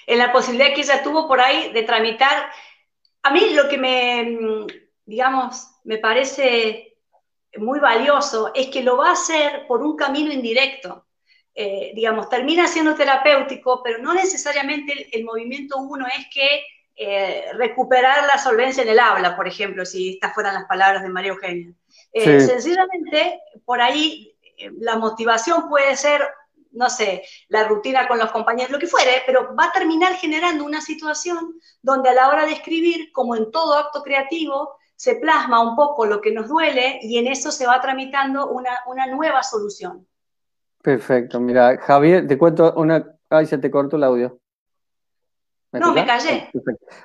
En 0.06 0.18
la 0.18 0.32
posibilidad 0.32 0.74
que 0.74 0.82
ella 0.82 1.02
tuvo 1.02 1.28
por 1.28 1.40
ahí 1.40 1.72
de 1.72 1.82
tramitar, 1.82 2.50
a 3.22 3.30
mí 3.32 3.54
lo 3.54 3.68
que 3.68 3.76
me, 3.76 4.66
digamos, 5.04 5.68
me 5.84 5.98
parece 5.98 6.96
muy 7.56 7.80
valioso 7.80 8.52
es 8.54 8.68
que 8.68 8.82
lo 8.82 8.96
va 8.96 9.08
a 9.08 9.12
hacer 9.12 9.66
por 9.66 9.82
un 9.82 9.96
camino 9.96 10.32
indirecto. 10.32 11.06
Eh, 11.54 11.92
digamos, 11.94 12.28
termina 12.28 12.68
siendo 12.68 12.94
terapéutico, 12.94 13.82
pero 13.82 13.98
no 13.98 14.14
necesariamente 14.14 15.08
el 15.12 15.24
movimiento 15.24 15.78
uno 15.78 16.06
es 16.06 16.26
que 16.32 16.64
eh, 17.02 17.46
recuperar 17.54 18.26
la 18.26 18.36
solvencia 18.36 18.82
en 18.82 18.90
el 18.90 18.98
habla, 18.98 19.34
por 19.34 19.48
ejemplo, 19.48 19.86
si 19.86 20.10
estas 20.10 20.34
fueran 20.34 20.52
las 20.52 20.66
palabras 20.66 21.02
de 21.02 21.08
María 21.08 21.30
Eugenia. 21.30 21.72
Eh, 22.12 22.42
sencillamente, 22.42 23.40
por 23.64 23.80
ahí 23.80 24.36
eh, 24.58 24.70
la 24.80 24.98
motivación 24.98 25.70
puede 25.70 25.96
ser, 25.96 26.20
no 26.72 26.90
sé, 26.90 27.22
la 27.48 27.66
rutina 27.66 28.06
con 28.06 28.18
los 28.18 28.30
compañeros, 28.30 28.70
lo 28.70 28.78
que 28.78 28.86
fuere, 28.86 29.22
pero 29.24 29.56
va 29.58 29.68
a 29.68 29.72
terminar 29.72 30.12
generando 30.16 30.62
una 30.62 30.82
situación 30.82 31.54
donde 31.80 32.10
a 32.10 32.12
la 32.12 32.28
hora 32.28 32.44
de 32.44 32.52
escribir, 32.52 33.10
como 33.12 33.34
en 33.34 33.50
todo 33.50 33.78
acto 33.78 34.02
creativo, 34.02 34.76
se 34.94 35.14
plasma 35.14 35.62
un 35.62 35.76
poco 35.76 36.04
lo 36.04 36.20
que 36.20 36.32
nos 36.32 36.48
duele 36.48 36.98
y 37.00 37.16
en 37.16 37.28
eso 37.28 37.50
se 37.50 37.66
va 37.66 37.80
tramitando 37.80 38.50
una, 38.50 38.76
una 38.86 39.06
nueva 39.06 39.42
solución. 39.42 40.06
Perfecto, 40.82 41.40
mira, 41.40 41.78
Javier, 41.78 42.26
te 42.26 42.36
cuento 42.36 42.74
una... 42.74 43.10
Ay, 43.30 43.46
se 43.46 43.56
te 43.56 43.70
cortó 43.70 43.96
el 43.96 44.04
audio 44.04 44.38
no, 45.72 45.92
me 45.94 46.04
callé. 46.04 46.48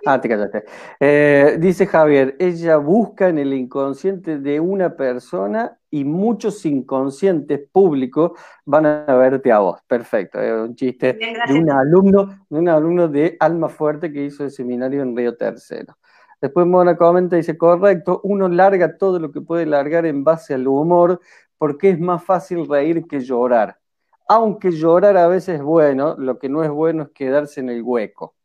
Ah, 0.06 0.20
te 0.20 0.28
callaste. 0.28 0.64
Eh, 1.00 1.58
dice 1.60 1.86
Javier, 1.86 2.36
ella 2.40 2.78
busca 2.78 3.30
en 3.30 3.38
el 3.38 3.54
inconsciente 3.54 4.40
de 4.40 4.60
una 4.60 4.96
persona 4.96 5.78
y 5.92 6.04
muchos 6.04 6.66
inconscientes 6.66 7.60
públicos 7.72 8.32
van 8.66 8.86
a 8.86 9.16
verte 9.16 9.52
a 9.52 9.60
vos. 9.60 9.82
Perfecto, 9.88 10.42
es 10.42 10.52
un 10.52 10.76
chiste 10.76 11.14
de 11.14 11.54
un 11.54 11.70
alumno, 11.70 12.46
de 12.50 12.60
un 12.60 12.70
alumno 12.70 13.08
de 13.08 13.38
Alma 13.40 13.70
Fuerte 13.70 14.12
que 14.12 14.26
hizo 14.26 14.44
el 14.44 14.52
seminario 14.52 15.04
en 15.04 15.16
Río 15.16 15.38
Tercero. 15.38 15.98
Después 16.42 16.68
Mona 16.68 16.98
comenta, 16.98 17.36
dice, 17.36 17.58
correcto, 17.58 18.22
uno 18.24 18.48
larga 18.50 18.98
todo 18.98 19.20
lo 19.20 19.32
que 19.32 19.42
puede 19.42 19.66
largar 19.66 20.06
en 20.06 20.24
base 20.24 20.54
al 20.54 20.68
humor 20.68 21.20
porque 21.58 21.92
es 21.92 22.00
más 22.00 22.24
fácil 22.24 22.68
reír 22.68 23.08
que 23.08 23.20
llorar. 23.20 23.80
Aunque 24.28 24.72
llorar 24.72 25.18
a 25.18 25.28
veces 25.28 25.56
es 25.56 25.64
bueno, 25.64 26.16
lo 26.18 26.40
que 26.40 26.50
no 26.50 26.64
es 26.64 26.70
bueno 26.70 27.04
es 27.04 27.10
quedarse 27.12 27.62
en 27.62 27.70
el 27.70 27.84
hueco. 27.84 28.36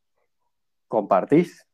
¿Compartís? 0.90 1.64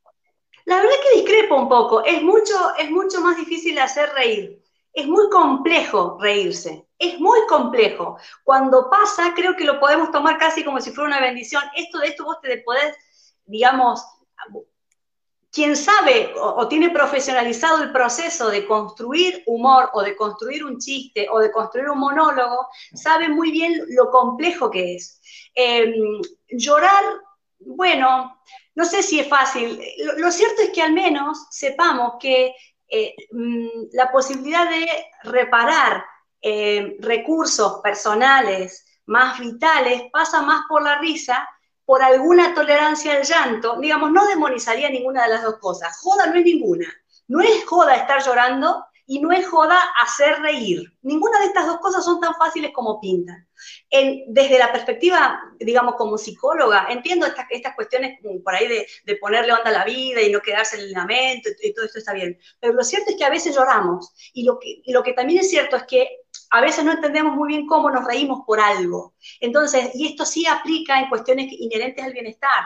La 0.67 0.77
verdad 0.77 0.95
que 1.03 1.21
discrepo 1.21 1.57
un 1.57 1.71
poco. 1.71 2.05
Es 2.05 2.23
mucho, 2.23 2.53
es 2.79 2.91
mucho 2.91 3.23
más 3.23 3.37
difícil 3.39 3.79
hacer 3.79 4.11
reír. 4.11 4.63
Es 4.93 5.07
muy 5.07 5.31
complejo 5.31 6.19
reírse. 6.21 6.87
Es 6.99 7.19
muy 7.19 7.39
complejo. 7.49 8.19
Cuando 8.45 8.91
pasa, 8.91 9.33
creo 9.35 9.57
que 9.57 9.65
lo 9.65 9.81
podemos 9.81 10.11
tomar 10.11 10.37
casi 10.37 10.63
como 10.63 10.83
si 10.83 10.91
fuera 10.91 11.17
una 11.17 11.21
bendición. 11.21 11.63
Esto 11.75 11.99
de 11.99 12.09
esto 12.09 12.25
vos 12.25 12.37
te 12.43 12.59
podés, 12.59 12.95
digamos, 13.47 14.05
quien 15.51 15.77
sabe 15.77 16.35
o, 16.39 16.69
tiene 16.69 16.91
profesionalizado 16.91 17.83
el 17.83 17.91
proceso 17.91 18.51
de 18.51 18.67
construir 18.67 19.43
humor 19.47 19.89
o 19.95 20.03
de 20.03 20.15
construir 20.15 20.63
un 20.63 20.79
chiste 20.79 21.27
o 21.31 21.39
de 21.39 21.51
construir 21.51 21.89
un 21.89 21.99
monólogo, 21.99 22.69
sabe 22.93 23.31
muy 23.31 23.51
bien 23.51 23.81
lo 23.89 24.11
complejo 24.11 24.71
que 24.71 24.97
es. 24.97 25.23
Em, 25.55 26.21
llorar, 26.51 27.03
bueno, 27.61 28.37
no 28.77 28.85
sé 28.85 29.03
si 29.03 29.19
es 29.19 29.29
fácil. 29.29 29.83
Lo, 30.19 30.31
cierto 30.31 30.62
es 30.62 30.71
que 30.71 30.83
al 30.83 30.93
menos 30.93 31.47
sepamos 31.51 32.12
que 32.21 32.55
eh, 32.89 33.15
mm, 33.33 33.89
la 33.93 34.12
posibilidad 34.12 34.69
de 34.69 34.87
reparar 35.25 36.05
eh, 36.43 36.97
recursos 37.01 37.81
personales 37.83 38.87
más 39.07 39.41
vitales 39.41 40.03
pasa 40.12 40.43
más 40.43 40.67
por 40.69 40.83
la 40.83 40.99
risa, 40.99 41.49
por 41.87 42.03
alguna 42.03 42.55
tolerancia 42.55 43.15
al 43.15 43.25
llanto. 43.25 43.79
Digamos, 43.81 44.12
no 44.12 44.27
demonizaría 44.27 44.91
ninguna 44.91 45.23
de 45.23 45.31
las 45.31 45.43
dos 45.43 45.57
cosas. 45.59 45.99
Joda 46.03 46.27
no 46.27 46.35
es 46.35 46.45
ninguna. 46.45 46.87
No 47.29 47.41
es 47.41 47.65
joda 47.65 47.97
estar 47.97 48.23
llorando 48.23 48.85
y 49.07 49.21
no 49.21 49.31
es 49.33 49.47
joda 49.47 49.79
hacer 50.03 50.40
reír. 50.40 50.92
Ninguna 51.03 51.38
de 51.40 51.47
estas 51.47 51.66
dos 51.66 51.79
cosas 51.79 52.05
son 52.05 52.21
tan 52.21 52.35
fáciles 52.35 52.73
como 52.73 53.01
pintan. 53.01 53.47
desde 54.29 54.59
la 54.59 54.73
perspectiva, 54.73 55.40
digamos, 55.59 55.95
como 55.95 56.19
psicóloga, 56.19 56.88
entiendo 56.90 57.27
estas, 57.27 57.75
cuestiones 57.75 58.19
por 58.45 58.55
ahí 58.55 58.69
de, 59.05 59.16
ponerle 59.16 59.53
onda 59.53 59.71
a 59.71 59.73
la 59.73 59.85
vida 59.85 60.21
y 60.21 60.31
no 60.31 60.40
quedarse 60.40 60.77
en 60.77 60.83
el 60.83 60.92
lamento 60.92 61.49
y, 61.62 61.73
todo 61.73 61.87
esto 61.87 61.99
está 61.99 62.12
bien. 62.12 62.38
Pero 62.61 62.75
lo 62.75 62.85
cierto 62.85 63.11
es 63.11 63.16
que 63.16 63.25
a 63.25 63.31
veces 63.31 63.55
lloramos 63.55 64.12
y 64.35 64.45
lo 64.45 64.59
que, 64.59 64.83
lo 64.87 65.03
que 65.03 65.12
también 65.12 65.40
es 65.40 65.51
cierto 65.51 65.77
es 65.77 65.85
que 65.85 66.09
a 66.51 66.61
veces 66.61 66.85
no 66.85 66.92
entendemos 66.92 67.35
muy 67.35 67.49
bien 67.49 67.66
cómo 67.66 67.90
nos 67.90 68.05
reímos 68.05 68.40
por 68.47 68.61
algo. 68.61 69.14
Entonces, 69.40 69.90
y 69.95 70.09
esto 70.09 70.25
sí 70.25 70.47
aplica 70.47 70.99
en 70.99 71.09
cuestiones 71.09 71.47
inherentes 71.51 72.05
al 72.05 72.12
bienestar. 72.12 72.64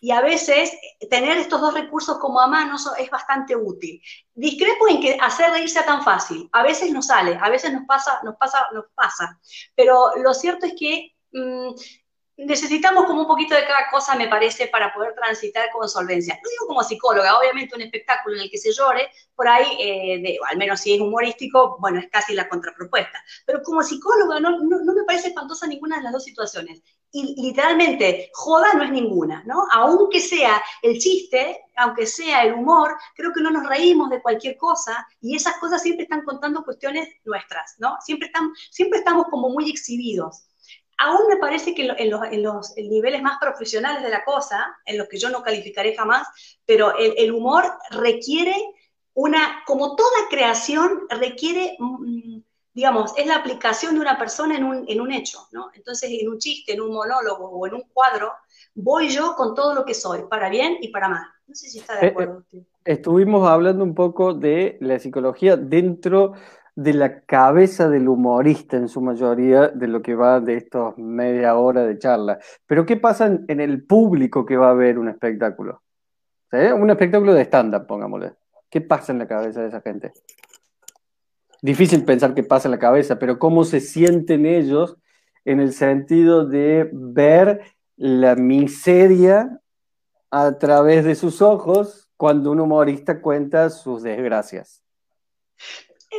Y 0.00 0.10
a 0.10 0.20
veces 0.20 0.72
tener 1.10 1.38
estos 1.38 1.60
dos 1.60 1.74
recursos 1.74 2.18
como 2.18 2.40
a 2.40 2.46
mano 2.46 2.76
es 2.98 3.10
bastante 3.10 3.56
útil. 3.56 4.00
Discrepo 4.34 4.88
en 4.88 5.00
que 5.00 5.18
hacer 5.20 5.50
reír 5.50 5.68
sea 5.68 5.84
tan 5.84 6.02
fácil. 6.02 6.48
A 6.52 6.62
veces 6.62 6.90
nos 6.90 7.06
sale, 7.06 7.38
a 7.40 7.48
veces 7.48 7.72
nos 7.72 7.84
pasa, 7.86 8.20
nos 8.22 8.36
pasa, 8.36 8.66
nos 8.72 8.84
pasa. 8.94 9.38
Pero 9.74 10.10
lo 10.22 10.34
cierto 10.34 10.66
es 10.66 10.74
que 10.78 11.14
mm, 11.32 11.74
necesitamos 12.38 13.04
como 13.06 13.22
un 13.22 13.26
poquito 13.26 13.54
de 13.54 13.66
cada 13.66 13.90
cosa, 13.90 14.14
me 14.14 14.28
parece, 14.28 14.68
para 14.68 14.92
poder 14.94 15.12
transitar 15.14 15.70
con 15.72 15.88
solvencia. 15.88 16.34
No 16.42 16.48
digo 16.48 16.66
como 16.68 16.82
psicóloga, 16.84 17.36
obviamente 17.36 17.74
un 17.74 17.82
espectáculo 17.82 18.36
en 18.36 18.42
el 18.42 18.50
que 18.50 18.58
se 18.58 18.72
llore, 18.72 19.10
por 19.34 19.48
ahí, 19.48 19.66
eh, 19.80 20.38
al 20.48 20.56
menos 20.56 20.80
si 20.80 20.94
es 20.94 21.00
humorístico, 21.00 21.76
bueno, 21.80 21.98
es 21.98 22.08
casi 22.10 22.34
la 22.34 22.48
contrapropuesta. 22.48 23.22
Pero 23.44 23.60
como 23.62 23.82
psicóloga 23.82 24.38
no, 24.38 24.58
no, 24.60 24.94
me 24.94 25.04
parece 25.04 25.28
espantosa 25.28 25.66
ninguna 25.66 25.96
de 25.96 26.04
las 26.04 26.12
dos 26.12 26.24
situaciones. 26.24 26.80
Y 27.10 27.40
literalmente, 27.42 28.30
joda 28.34 28.74
no 28.74 28.84
es 28.84 28.90
ninguna, 28.90 29.42
¿no? 29.44 29.64
Aunque 29.72 30.20
sea 30.20 30.62
el 30.82 30.98
chiste, 30.98 31.64
aunque 31.76 32.06
sea 32.06 32.42
el 32.42 32.52
humor, 32.54 32.96
creo 33.16 33.32
que 33.32 33.40
no 33.40 33.50
nos 33.50 33.66
reímos 33.66 34.10
de 34.10 34.22
cualquier 34.22 34.56
cosa 34.58 35.06
y 35.20 35.34
esas 35.34 35.56
cosas 35.56 35.82
siempre 35.82 36.04
están 36.04 36.22
contando 36.22 36.62
cuestiones 36.62 37.08
nuestras, 37.24 37.76
¿no? 37.78 37.96
Siempre, 38.04 38.26
están, 38.26 38.52
siempre 38.70 38.98
estamos 39.00 39.26
como 39.30 39.48
muy 39.48 39.70
exhibidos 39.70 40.47
aún 40.98 41.28
me 41.28 41.36
parece 41.36 41.74
que 41.74 41.88
en 41.96 42.10
los, 42.42 42.76
niveles 42.76 43.22
más 43.22 43.38
profesionales 43.40 44.02
de 44.02 44.10
la 44.10 44.24
cosa, 44.24 44.76
en 44.84 44.98
los 44.98 45.08
que 45.08 45.18
yo 45.18 45.30
no 45.30 45.42
calificaré 45.42 45.96
jamás, 45.96 46.26
pero 46.66 46.92
el, 46.96 47.32
humor 47.32 47.64
requiere 47.90 48.54
una, 49.14 49.62
como 49.66 49.96
toda 49.96 50.28
creación, 50.28 51.06
requiere, 51.08 51.76
mm, 51.78 52.40
digamos, 52.74 53.12
es 53.16 53.26
la 53.26 53.36
aplicación 53.36 53.94
de 53.94 54.00
una 54.00 54.18
persona 54.18 54.56
en 54.56 54.64
un, 54.64 54.84
en 54.88 55.00
un 55.00 55.12
hecho, 55.12 55.38
¿no? 55.52 55.70
Entonces, 55.74 56.10
en 56.12 56.28
un 56.28 56.38
chiste, 56.38 56.72
en 56.72 56.80
un 56.80 56.92
monólogo 56.92 57.48
o 57.48 57.66
en 57.66 57.74
un 57.74 57.82
cuadro, 57.92 58.32
voy 58.74 59.08
yo 59.08 59.34
con 59.36 59.54
todo 59.54 59.74
lo 59.74 59.84
que 59.84 59.94
soy, 59.94 60.24
para 60.28 60.48
bien 60.48 60.78
y 60.80 60.88
para 60.88 61.08
mal. 61.08 61.26
No 61.46 61.54
sé 61.54 61.68
si 61.68 61.78
está 61.78 61.96
de 61.96 62.06
eh, 62.06 62.10
acuerdo. 62.10 62.44
Eh, 62.52 62.64
estuvimos 62.84 63.48
hablando 63.48 63.84
un 63.84 63.94
poco 63.94 64.34
de 64.34 64.78
la 64.80 64.98
psicología 64.98 65.56
dentro 65.56 66.34
de 66.78 66.94
la 66.94 67.22
cabeza 67.22 67.88
del 67.88 68.06
humorista 68.08 68.76
en 68.76 68.88
su 68.88 69.00
mayoría 69.00 69.66
de 69.66 69.88
lo 69.88 70.00
que 70.00 70.14
va 70.14 70.38
de 70.38 70.54
estos 70.54 70.96
media 70.96 71.56
hora 71.56 71.84
de 71.84 71.98
charla. 71.98 72.38
Pero 72.68 72.86
¿qué 72.86 72.96
pasa 72.96 73.26
en, 73.48 73.60
el 73.60 73.84
público 73.84 74.46
que 74.46 74.56
va 74.56 74.70
a 74.70 74.74
ver 74.74 74.96
un 74.96 75.08
espectáculo? 75.08 75.82
Un 76.52 76.88
espectáculo 76.88 77.34
de 77.34 77.42
stand-up, 77.42 77.84
pongámosle. 77.88 78.34
¿Qué 78.70 78.80
pasa 78.80 79.10
en 79.10 79.18
la 79.18 79.26
cabeza 79.26 79.60
de 79.60 79.66
esa 79.66 79.80
gente? 79.80 80.12
Difícil 81.60 82.04
pensar 82.04 82.32
qué 82.32 82.44
pasa 82.44 82.68
en 82.68 82.72
la 82.72 82.78
cabeza, 82.78 83.18
pero 83.18 83.40
cómo 83.40 83.64
se 83.64 83.80
sienten 83.80 84.46
ellos 84.46 84.98
en 85.44 85.58
el 85.58 85.72
sentido 85.72 86.46
de 86.46 86.88
ver 86.92 87.60
la 87.96 88.36
miseria 88.36 89.58
a 90.30 90.58
través 90.58 91.04
de 91.04 91.16
sus 91.16 91.42
ojos 91.42 92.08
cuando 92.16 92.52
un 92.52 92.60
humorista 92.60 93.20
cuenta 93.20 93.68
sus 93.68 94.04
desgracias. 94.04 94.84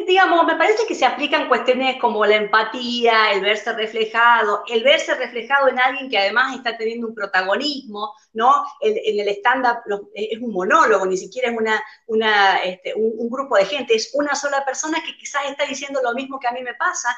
Digamos, 0.08 0.46
me 0.46 0.56
parece 0.56 0.86
que 0.86 0.94
se 0.94 1.04
aplican 1.04 1.48
cuestiones 1.48 2.00
como 2.00 2.24
la 2.24 2.36
empatía, 2.36 3.32
el 3.32 3.42
verse 3.42 3.74
reflejado, 3.74 4.64
el 4.68 4.84
verse 4.84 5.16
reflejado 5.16 5.68
en 5.68 5.80
alguien 5.80 6.12
que 6.12 6.18
además 6.20 6.56
está 6.56 6.78
teniendo 6.78 7.08
un 7.08 7.16
protagonismo, 7.16 8.14
¿no? 8.34 8.66
en 8.82 9.20
el 9.20 9.28
stand-up 9.30 9.80
es 10.14 10.40
un 10.40 10.54
monólogo, 10.54 11.08
ni 11.08 11.18
siquiera 11.18 11.50
es 11.50 11.58
una, 11.58 11.84
una, 12.06 12.64
este, 12.64 12.94
un, 12.94 13.30
grupo 13.32 13.58
de 13.58 13.66
gente, 13.66 13.96
es 13.96 14.12
una 14.14 14.36
sola 14.36 14.64
persona 14.64 15.02
que 15.04 15.18
quizás 15.18 15.42
está 15.50 15.66
diciendo 15.66 16.02
lo 16.04 16.14
mismo 16.14 16.40
que 16.40 16.48
a 16.48 16.52
mí 16.52 16.62
me 16.62 16.76
pasa, 16.76 17.10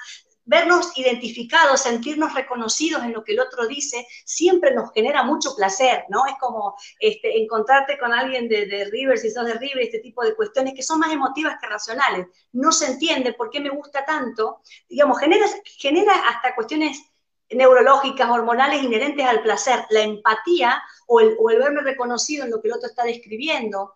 vernos 0.45 0.97
identificados, 0.97 1.81
sentirnos 1.81 2.33
reconocidos 2.33 3.03
en 3.03 3.13
lo 3.13 3.23
que 3.23 3.33
el 3.33 3.39
otro 3.39 3.67
dice, 3.67 4.07
siempre 4.25 4.73
nos 4.73 4.91
genera 4.91 5.23
mucho 5.23 5.55
placer, 5.55 6.05
¿no? 6.09 6.25
Es 6.25 6.33
como 6.39 6.75
este, 6.99 7.41
encontrarte 7.41 7.97
con 7.97 8.11
alguien 8.11 8.47
de, 8.47 8.65
de, 8.65 8.85
River, 8.85 9.17
si 9.17 9.29
sos 9.29 9.45
de 9.45 9.53
River, 9.53 9.79
este 9.79 9.99
tipo 9.99 10.23
de 10.23 10.35
cuestiones 10.35 10.73
que 10.73 10.83
son 10.83 10.99
más 10.99 11.11
emotivas 11.11 11.57
que 11.61 11.67
racionales. 11.67 12.27
No 12.53 12.71
se 12.71 12.87
entiende 12.87 13.33
por 13.33 13.49
qué 13.49 13.59
me 13.59 13.69
gusta 13.69 14.03
tanto. 14.05 14.61
Digamos, 14.89 15.19
genera, 15.19 15.45
genera 15.77 16.13
hasta 16.29 16.55
cuestiones 16.55 17.01
neurológicas, 17.49 18.29
hormonales 18.29 18.83
inherentes 18.83 19.25
al 19.25 19.41
placer, 19.41 19.85
la 19.89 20.01
empatía 20.01 20.81
o 21.07 21.19
el, 21.19 21.35
o 21.39 21.49
el 21.49 21.59
verme 21.59 21.81
reconocido 21.81 22.45
en 22.45 22.51
lo 22.51 22.61
que 22.61 22.69
el 22.69 22.75
otro 22.75 22.87
está 22.87 23.03
describiendo. 23.03 23.93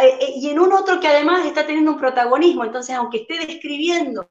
Eh, 0.00 0.18
eh, 0.20 0.32
y 0.36 0.50
en 0.50 0.58
un 0.58 0.72
otro 0.72 1.00
que 1.00 1.08
además 1.08 1.46
está 1.46 1.66
teniendo 1.66 1.92
un 1.92 1.98
protagonismo, 1.98 2.64
entonces 2.64 2.94
aunque 2.96 3.18
esté 3.18 3.46
describiendo 3.46 4.30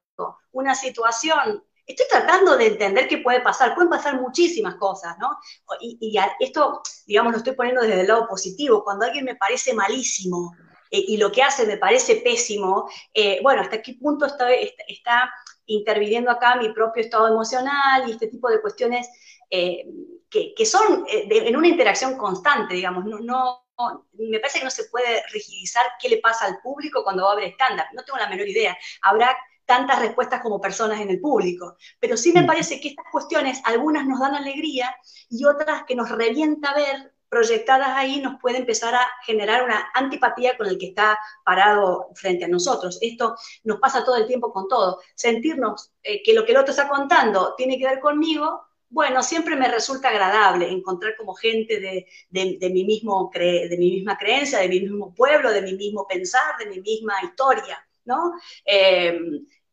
una 0.52 0.76
situación, 0.76 1.64
estoy 1.86 2.06
tratando 2.08 2.56
de 2.56 2.68
entender 2.68 3.08
qué 3.08 3.18
puede 3.18 3.42
pasar, 3.42 3.74
pueden 3.74 3.90
pasar 3.90 4.20
muchísimas 4.22 4.76
cosas, 4.76 5.18
¿no? 5.20 5.38
Y, 5.82 6.18
esto, 6.40 6.82
digamos, 7.06 7.32
lo 7.32 7.38
estoy 7.40 7.54
poniendo 7.54 7.82
desde 7.82 8.02
el 8.02 8.08
lado 8.08 8.28
positivo, 8.28 8.84
cuando 8.84 9.06
alguien 9.06 9.26
me 9.26 9.36
parece 9.36 9.74
malísimo 9.74 10.56
eh, 10.92 11.04
y 11.08 11.18
lo 11.18 11.32
que 11.32 11.44
hace 11.44 11.66
me 11.66 11.78
parece 11.78 12.18
pésimo, 12.18 12.90
eh, 13.14 13.40
bueno, 13.42 13.62
¿hasta 13.62 13.82
qué 13.82 13.96
punto 14.00 14.26
está, 14.26 14.52
está, 14.88 15.32
interviniendo 15.66 16.32
acá 16.32 16.56
mi 16.56 16.74
propio 16.74 17.04
estado 17.04 17.28
emocional 17.28 18.08
y 18.08 18.14
este 18.14 18.26
tipo 18.26 18.50
de 18.50 18.60
cuestiones 18.60 19.08
eh, 19.52 19.86
que, 20.30 20.66
son 20.66 21.06
en 21.08 21.56
una 21.56 21.68
interacción 21.68 22.18
constante, 22.18 22.74
digamos, 22.74 23.06
no, 23.06 23.66
me 24.14 24.40
parece 24.40 24.60
que 24.60 24.66
no 24.66 24.72
se 24.72 24.86
puede 24.86 25.24
rigidizar 25.32 25.86
qué 26.02 26.10
le 26.10 26.18
pasa 26.18 26.46
al 26.46 26.60
público 26.62 27.04
cuando 27.04 27.24
va 27.24 27.30
a 27.30 27.34
haber 27.34 27.46
estándar. 27.46 27.88
No 27.94 28.04
tengo 28.04 28.18
la 28.18 28.30
menor 28.30 28.48
idea. 28.48 28.78
Habrá 29.02 29.36
tantas 29.70 30.00
respuestas 30.00 30.42
como 30.42 30.60
personas 30.60 31.00
en 31.00 31.12
el 31.12 31.20
público. 31.20 31.78
Pero 32.00 32.18
sí 32.18 32.34
me 32.34 32.44
parece 32.44 32.82
que 32.82 32.88
estas 32.88 33.06
cuestiones, 33.12 33.62
algunas 33.66 34.08
nos 34.08 34.20
dan 34.20 34.34
alegría 34.34 34.96
y 35.30 35.46
otras 35.46 35.84
que 35.84 35.94
nos 35.96 36.10
revienta 36.10 36.74
ver 36.74 37.14
proyectadas 37.30 37.90
ahí 37.90 38.20
nos 38.20 38.42
puede 38.42 38.58
empezar 38.58 38.96
a 38.96 39.08
generar 39.24 39.64
una 39.64 39.92
antipatía 39.94 40.58
con 40.58 40.66
el 40.66 40.80
que 40.80 40.88
está 40.88 41.20
parado 41.46 42.10
frente 42.16 42.46
a 42.46 42.48
nosotros. 42.48 42.98
Esto 43.00 43.36
nos 43.64 43.80
pasa 43.80 44.04
todo 44.04 44.16
el 44.16 44.26
tiempo 44.26 44.52
con 44.52 44.68
todo. 44.68 45.02
Sentirnos 45.14 45.92
eh, 46.02 46.24
que 46.24 46.34
lo 46.34 46.44
que 46.44 46.54
el 46.54 46.58
otro 46.58 46.72
está 46.72 46.88
contando 46.88 47.54
tiene 47.56 47.78
que 47.78 47.86
ver 47.86 48.00
conmigo, 48.00 48.64
bueno, 48.90 49.22
siempre 49.22 49.56
me 49.56 49.68
resulta 49.68 50.10
agradable 50.10 50.68
encontrar 50.68 51.16
como 51.16 51.36
gente 51.36 51.80
de, 51.80 52.08
mi, 52.32 52.84
mismo 52.84 53.30
de 53.32 53.76
mi 53.78 53.92
misma 53.92 54.18
creencia, 54.18 54.58
de 54.58 54.68
mi 54.70 54.80
mismo 54.80 55.14
pueblo, 55.14 55.52
de 55.52 55.62
mi 55.62 55.74
mismo 55.74 56.08
pensar, 56.08 56.58
de 56.58 56.66
mi 56.66 56.82
misma 56.82 57.14
historia, 57.24 57.78
¿no? 58.06 58.34
Eh, 58.66 59.20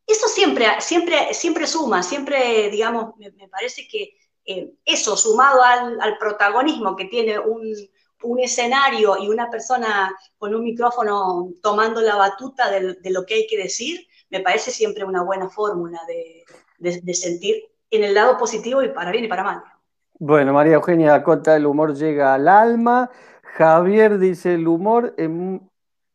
eso 0.06 0.28
siempre, 0.28 0.66
siempre, 0.80 1.34
siempre 1.34 1.66
suma, 1.66 2.02
siempre, 2.02 2.70
digamos, 2.70 3.16
me, 3.16 3.48
parece 3.48 3.88
que 3.88 4.16
eh, 4.44 4.72
eso 4.84 5.16
sumado 5.16 5.60
al, 5.62 6.16
protagonismo 6.18 6.94
que 6.94 7.06
tiene 7.06 7.38
un, 7.38 7.74
escenario 8.42 9.16
y 9.18 9.28
una 9.28 9.48
persona 9.50 10.12
con 10.36 10.52
un 10.52 10.64
micrófono 10.64 11.48
tomando 11.62 12.00
la 12.00 12.16
batuta 12.16 12.68
de, 12.70 13.10
lo 13.10 13.24
que 13.24 13.34
hay 13.34 13.46
que 13.46 13.56
decir, 13.56 14.04
me 14.30 14.40
parece 14.40 14.72
siempre 14.72 15.04
una 15.04 15.22
buena 15.22 15.48
fórmula 15.48 16.00
de, 16.08 17.14
sentir 17.14 17.62
en 17.90 18.02
el 18.02 18.14
lado 18.14 18.36
positivo 18.36 18.82
y 18.82 18.88
para 18.88 19.12
bien 19.12 19.24
y 19.24 19.28
para 19.28 19.44
mal. 19.44 19.62
Bueno, 20.18 20.52
María 20.52 20.74
Eugenia 20.74 21.14
Acota, 21.14 21.54
el 21.54 21.66
humor 21.66 21.94
llega 21.94 22.34
al 22.34 22.48
alma. 22.48 23.10
Javier 23.42 24.18
dice, 24.18 24.54
el 24.54 24.66
humor 24.66 25.14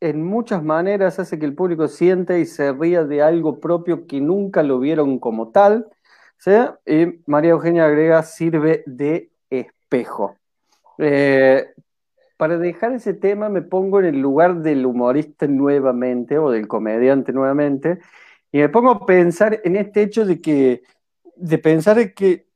en 0.02 0.24
muchas 0.24 0.64
maneras 0.64 1.20
hace 1.20 1.40
que 1.40 1.46
el 1.46 1.54
público 1.54 1.88
sienta 1.88 2.38
y 2.38 2.46
se 2.46 2.74
ría 2.74 3.06
de 3.06 3.22
algo 3.22 3.60
propio 3.60 4.08
que 4.08 4.20
nunca 4.20 4.64
lo 4.64 4.80
vieron 4.80 5.20
como 5.20 5.52
tal. 5.52 5.88
Y 6.86 7.22
María 7.28 7.52
Eugenia 7.52 7.86
agrega, 7.86 8.24
sirve 8.24 8.84
de 8.88 9.30
espejo. 9.50 10.36
Eh, 10.98 11.68
para 12.36 12.58
dejar 12.58 12.94
ese 12.94 13.14
tema 13.14 13.50
me 13.50 13.62
pongo 13.62 14.00
en 14.00 14.06
el 14.06 14.20
lugar 14.20 14.64
del 14.64 14.86
humorista 14.88 15.46
nuevamente 15.46 16.40
o 16.40 16.50
del 16.50 16.68
comediante 16.68 17.32
nuevamente 17.32 18.00
y 18.52 18.58
me 18.58 18.70
pongo 18.70 18.90
a 18.90 19.06
pensar 19.06 19.62
en 19.64 19.76
este 19.76 20.02
hecho 20.02 20.26
de 20.26 20.42
que, 20.42 20.82
de 21.36 21.58
pensar 21.60 22.14
que 22.14 22.48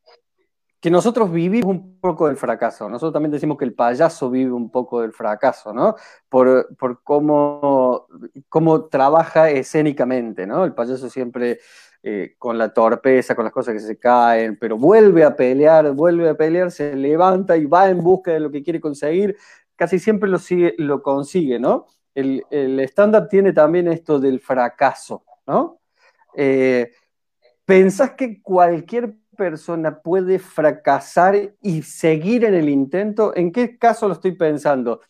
que 0.86 0.92
nosotros 0.92 1.32
vivimos 1.32 1.72
un 1.72 2.00
poco 2.00 2.28
del 2.28 2.38
fracaso. 2.38 2.88
Nosotros 2.88 3.12
también 3.12 3.32
decimos 3.32 3.58
que 3.58 3.66
el 3.66 3.74
payaso 3.74 4.30
vive 4.30 4.52
un 4.52 4.70
poco 4.70 5.02
del 5.02 5.14
fracaso, 5.14 5.74
¿no? 5.74 5.96
Por, 6.30 6.78
cómo, 7.04 8.06
cómo, 8.50 8.86
trabaja 8.86 9.50
escénicamente, 9.50 10.46
¿no? 10.46 10.64
El 10.64 10.76
payaso 10.76 11.10
siempre 11.10 11.58
eh, 12.04 12.36
con 12.38 12.60
la 12.60 12.72
torpeza, 12.72 13.34
con 13.34 13.46
las 13.46 13.52
cosas 13.52 13.74
que 13.74 13.80
se 13.80 13.98
caen, 13.98 14.60
pero 14.60 14.78
vuelve 14.78 15.24
a 15.24 15.36
pelear, 15.36 15.92
vuelve 15.94 16.30
a 16.30 16.36
pelear, 16.36 16.70
se 16.70 16.96
levanta 16.96 17.58
y 17.58 17.66
va 17.66 17.90
en 17.90 18.04
busca 18.04 18.34
de 18.34 18.42
lo 18.42 18.52
que 18.52 18.62
quiere 18.62 18.80
conseguir. 18.80 19.36
Casi 19.76 19.98
siempre 19.98 20.30
lo, 20.30 20.38
sigue, 20.38 20.76
lo 20.78 21.02
consigue, 21.02 21.58
¿no? 21.58 21.88
el, 22.14 22.44
el 22.52 22.94
tiene 23.28 23.54
también 23.54 23.88
esto 23.88 24.20
del 24.20 24.40
fracaso, 24.40 25.26
¿no? 25.48 25.80
Eh, 26.36 26.92
¿Pensás 27.66 28.12
que 28.12 28.40
cualquier 28.44 29.16
persona 29.36 30.02
puede 30.02 30.40
fracasar 30.40 31.54
y 31.62 31.82
seguir 31.84 32.46
en 32.46 32.54
el 32.54 32.70
intento? 32.70 33.36
¿En 33.36 33.52
qué 33.52 33.78
caso 33.78 34.08
lo 34.08 34.14
estoy 34.14 34.32
pensando? 34.34 35.02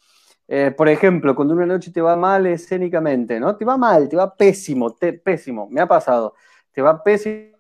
Eh, 0.48 0.72
por 0.72 0.90
ejemplo, 0.90 1.36
cuando 1.36 1.54
una 1.54 1.66
noche 1.66 1.92
te 1.92 2.02
va 2.02 2.16
mal 2.16 2.46
escénicamente, 2.46 3.40
¿no? 3.40 3.56
Te 3.56 3.66
va 3.66 3.78
mal, 3.78 4.08
te 4.10 4.16
va 4.16 4.36
pésimo, 4.36 4.96
pésimo, 5.24 5.68
me 5.70 5.82
ha 5.82 5.88
pasado. 5.88 6.36
Te 6.72 6.82
va 6.82 7.02
pésimo. 7.04 7.58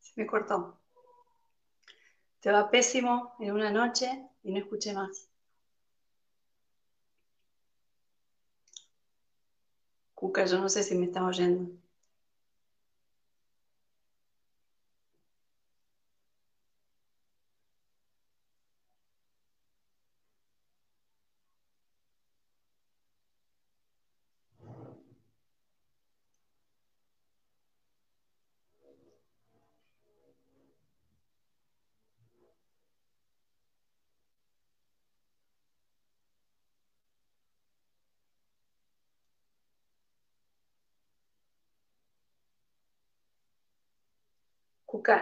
Se 0.00 0.12
me 0.16 0.26
cortó. 0.26 0.78
Te 2.40 2.50
va 2.50 2.70
pésimo 2.70 3.34
en 3.40 3.52
una 3.52 3.70
noche 3.70 4.28
y 4.42 4.52
no 4.52 4.58
escuché 4.58 4.92
más. 4.92 5.28
Cuca, 10.14 10.44
yo 10.44 10.58
no 10.58 10.68
sé 10.68 10.82
si 10.82 10.94
me 10.96 11.06
están 11.06 11.24
oyendo. 11.24 11.81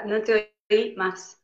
No 0.07 0.23
te 0.23 0.55
oí 0.71 0.95
más. 0.97 1.41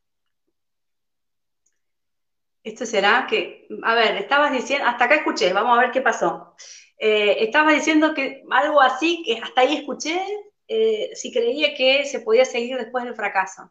Esto 2.63 2.85
será 2.85 3.27
que, 3.31 3.69
a 3.85 3.95
ver, 3.95 4.17
estabas 4.17 4.51
diciendo, 4.53 4.87
hasta 4.87 5.05
acá 5.05 5.15
escuché, 5.15 5.53
vamos 5.53 5.79
a 5.79 5.83
ver 5.83 5.93
qué 5.93 6.01
pasó. 6.01 6.57
Eh, 6.99 7.45
estabas 7.45 7.75
diciendo 7.75 8.13
que 8.13 8.43
algo 8.51 8.81
así, 8.81 9.23
que 9.25 9.39
hasta 9.41 9.61
ahí 9.61 9.77
escuché, 9.77 10.21
eh, 10.67 11.11
si 11.15 11.33
creía 11.33 11.75
que 11.75 12.05
se 12.07 12.21
podía 12.21 12.45
seguir 12.45 12.77
después 12.77 13.05
del 13.05 13.15
fracaso. 13.15 13.71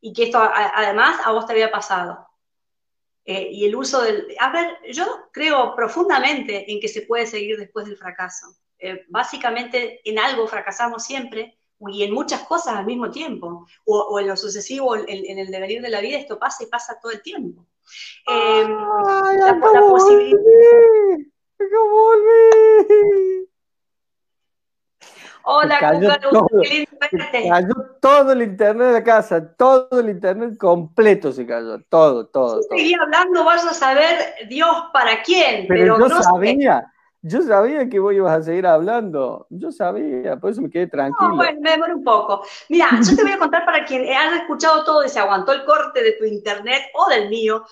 Y 0.00 0.14
que 0.14 0.24
esto 0.24 0.38
además 0.40 1.20
a 1.24 1.32
vos 1.32 1.46
te 1.46 1.52
había 1.52 1.70
pasado. 1.70 2.26
Eh, 3.26 3.48
y 3.52 3.66
el 3.66 3.76
uso 3.76 4.02
del... 4.02 4.26
A 4.40 4.50
ver, 4.50 4.78
yo 4.90 5.28
creo 5.32 5.76
profundamente 5.76 6.72
en 6.72 6.80
que 6.80 6.88
se 6.88 7.02
puede 7.02 7.26
seguir 7.26 7.58
después 7.58 7.86
del 7.86 7.98
fracaso. 7.98 8.46
básicamente 9.08 10.00
en 10.04 10.18
algo 10.18 10.48
fracasamos 10.48 11.04
siempre 11.04 11.58
y 11.88 12.02
en 12.04 12.12
muchas 12.12 12.42
cosas 12.42 12.76
al 12.76 12.86
mismo 12.86 13.10
tiempo, 13.10 13.66
o, 13.84 14.20
en 14.20 14.28
lo 14.28 14.36
sucesivo, 14.36 14.96
en, 14.96 15.38
el 15.38 15.50
devenir 15.50 15.82
de 15.82 15.90
la 15.90 16.00
vida, 16.00 16.18
esto 16.18 16.38
pasa 16.38 16.64
y 16.64 16.66
pasa 16.66 16.98
todo 17.00 17.12
el 17.12 17.22
tiempo. 17.22 17.66
Eh, 18.28 18.64
Ay, 18.64 19.38
la, 19.38 19.46
la 19.46 19.60
posibilidad... 19.60 20.38
volví! 21.58 23.48
Hola, 25.44 25.78
cayó, 25.80 26.08
todo, 26.20 26.46
qué 26.62 26.86
cayó 27.48 27.74
todo 28.00 28.32
el 28.32 28.42
internet 28.42 28.86
de 28.86 28.92
la 28.92 29.02
casa, 29.02 29.54
todo 29.56 29.88
el 29.98 30.08
internet 30.08 30.56
completo 30.56 31.32
se 31.32 31.44
cayó, 31.44 31.82
todo, 31.88 32.26
todo. 32.26 32.60
Yo 32.62 32.76
seguía 32.76 32.98
hablando, 33.02 33.44
vas 33.44 33.66
a 33.66 33.74
saber 33.74 34.34
Dios 34.48 34.70
para 34.92 35.20
quién, 35.22 35.66
pero, 35.66 35.96
pero 35.96 36.08
yo 36.08 36.14
no 36.14 36.22
sabía. 36.22 36.91
Yo 37.24 37.40
sabía 37.40 37.88
que 37.88 38.00
vos 38.00 38.12
ibas 38.12 38.36
a 38.36 38.42
seguir 38.42 38.66
hablando. 38.66 39.46
Yo 39.48 39.70
sabía, 39.70 40.36
por 40.36 40.50
eso 40.50 40.60
me 40.60 40.68
quedé 40.68 40.88
tranquilo. 40.88 41.30
No, 41.30 41.36
bueno, 41.36 41.60
me 41.60 41.70
demoré 41.70 41.94
un 41.94 42.02
poco. 42.02 42.44
Mira, 42.68 42.88
yo 43.00 43.14
te 43.14 43.22
voy 43.22 43.30
a 43.30 43.38
contar 43.38 43.64
para 43.64 43.84
quien 43.84 44.02
haya 44.02 44.38
escuchado 44.38 44.84
todo 44.84 45.04
y 45.04 45.08
se 45.08 45.20
aguantó 45.20 45.52
el 45.52 45.64
corte 45.64 46.02
de 46.02 46.12
tu 46.12 46.24
internet 46.24 46.82
o 46.94 47.08
del 47.08 47.28
mío. 47.28 47.64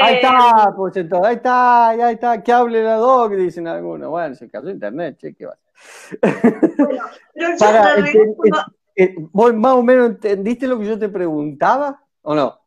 ahí 0.00 0.14
está, 0.14 0.72
pues 0.74 0.96
entonces, 0.96 1.28
ahí 1.28 1.36
está, 1.36 1.88
ahí 1.88 2.14
está, 2.14 2.42
que 2.42 2.50
hable 2.50 2.82
la 2.82 2.94
dog, 2.94 3.36
dicen 3.36 3.68
algunos. 3.68 4.08
Bueno, 4.08 4.34
se 4.34 4.48
cayó 4.48 4.70
internet, 4.70 5.18
che, 5.18 5.34
¿qué 5.34 5.46
va 5.46 5.58
Bueno, 6.78 7.04
pero 7.34 7.50
yo 7.50 7.58
para, 7.58 8.66
¿Vos 9.32 9.54
más 9.54 9.72
o 9.74 9.82
menos 9.82 10.06
entendiste 10.06 10.66
lo 10.66 10.78
que 10.78 10.86
yo 10.86 10.98
te 10.98 11.10
preguntaba 11.10 12.00
o 12.22 12.34
no? 12.34 12.58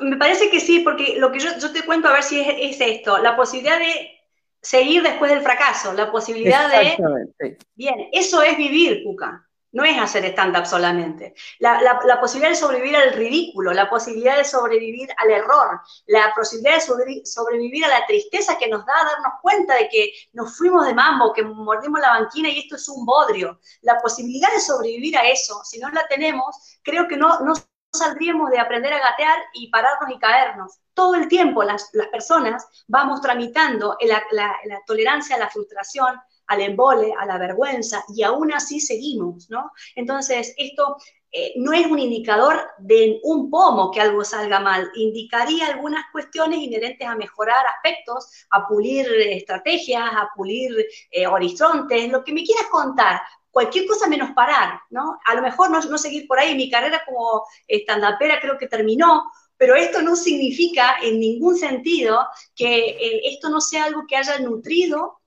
Me 0.00 0.16
parece 0.16 0.50
que 0.50 0.60
sí, 0.60 0.80
porque 0.80 1.16
lo 1.18 1.32
que 1.32 1.38
yo, 1.38 1.50
yo 1.58 1.72
te 1.72 1.86
cuento 1.86 2.08
a 2.08 2.12
ver 2.12 2.22
si 2.22 2.40
es, 2.40 2.48
es 2.58 2.80
esto, 2.80 3.16
la 3.18 3.36
posibilidad 3.36 3.78
de 3.78 4.17
seguir 4.60 5.02
después 5.02 5.30
del 5.30 5.42
fracaso, 5.42 5.92
la 5.92 6.10
posibilidad 6.10 6.68
de... 6.70 7.58
Bien, 7.74 8.08
eso 8.12 8.42
es 8.42 8.56
vivir, 8.56 9.02
Cuca. 9.04 9.44
No 9.70 9.84
es 9.84 9.98
hacer 9.98 10.24
stand-up 10.24 10.64
solamente. 10.64 11.34
La, 11.58 11.80
la, 11.82 12.20
posibilidad 12.20 12.50
de 12.50 12.56
sobrevivir 12.56 12.96
al 12.96 13.12
ridículo, 13.12 13.74
la 13.74 13.90
posibilidad 13.90 14.38
de 14.38 14.44
sobrevivir 14.44 15.10
al 15.18 15.30
error, 15.30 15.80
la 16.06 16.32
posibilidad 16.34 16.76
de 16.76 17.26
sobrevivir 17.26 17.84
a 17.84 17.88
la 17.88 18.06
tristeza 18.06 18.56
que 18.56 18.68
nos 18.68 18.86
da 18.86 18.94
darnos 18.94 19.34
cuenta 19.42 19.74
de 19.74 19.90
que 19.90 20.10
nos 20.32 20.56
fuimos 20.56 20.86
de 20.86 20.94
mambo, 20.94 21.34
que 21.34 21.42
mordimos 21.42 22.00
la 22.00 22.18
banquina 22.18 22.48
y 22.48 22.60
esto 22.60 22.76
es 22.76 22.88
un 22.88 23.04
bodrio. 23.04 23.60
La 23.82 23.98
posibilidad 23.98 24.50
de 24.50 24.60
sobrevivir 24.60 25.18
a 25.18 25.28
eso, 25.28 25.60
si 25.64 25.78
no 25.78 25.90
la 25.90 26.08
tenemos, 26.08 26.78
creo 26.82 27.06
que 27.06 27.18
no, 27.18 27.40
no 27.40 27.52
saldríamos 27.92 28.50
de 28.50 28.58
aprender 28.58 28.92
a 28.92 29.00
gatear 29.00 29.38
y 29.54 29.70
pararnos 29.70 30.10
y 30.10 30.18
caernos. 30.18 30.78
Todo 30.94 31.14
el 31.14 31.28
tiempo 31.28 31.62
las, 31.62 31.90
personas 32.10 32.66
vamos 32.86 33.20
tramitando 33.20 33.96
la, 34.00 34.82
tolerancia 34.86 35.36
a 35.36 35.38
la 35.38 35.48
frustración, 35.48 36.20
al 36.46 36.60
embole, 36.62 37.12
a 37.18 37.26
la 37.26 37.38
vergüenza, 37.38 38.04
y 38.08 38.22
aún 38.22 38.52
así 38.52 38.80
seguimos, 38.80 39.50
¿no? 39.50 39.70
Entonces, 39.94 40.54
esto 40.56 40.96
eh, 41.30 41.52
no 41.56 41.72
es 41.72 41.86
un 41.86 41.98
indicador 41.98 42.58
de 42.78 43.20
un 43.22 43.50
pomo 43.50 43.90
que 43.90 44.00
algo 44.00 44.24
salga 44.24 44.60
mal, 44.60 44.90
indicaría 44.94 45.66
algunas 45.66 46.04
cuestiones 46.10 46.58
inherentes 46.58 47.06
a 47.06 47.16
mejorar 47.16 47.66
aspectos, 47.66 48.46
a 48.50 48.66
pulir 48.66 49.06
estrategias, 49.30 50.10
a 50.10 50.30
pulir 50.34 50.86
eh, 51.10 51.26
horizontes, 51.26 52.10
lo 52.10 52.24
que 52.24 52.32
me 52.32 52.44
quieras 52.44 52.66
contar, 52.70 53.20
cualquier 53.50 53.86
cosa 53.86 54.08
menos 54.08 54.30
parar, 54.30 54.80
¿no? 54.90 55.18
A 55.26 55.34
lo 55.34 55.42
mejor 55.42 55.70
no, 55.70 55.80
no 55.80 55.98
seguir 55.98 56.26
por 56.26 56.38
ahí, 56.38 56.54
mi 56.54 56.70
carrera 56.70 57.02
como 57.04 57.44
estandapera 57.66 58.40
creo 58.40 58.56
que 58.56 58.68
terminó, 58.68 59.30
pero 59.58 59.74
esto 59.74 60.00
no 60.00 60.16
significa 60.16 60.96
en 61.02 61.20
ningún 61.20 61.58
sentido 61.58 62.26
que 62.54 62.90
eh, 62.90 63.20
esto 63.24 63.50
no 63.50 63.60
sea 63.60 63.84
algo 63.84 64.04
que 64.08 64.16
haya 64.16 64.38
nutrido 64.38 65.20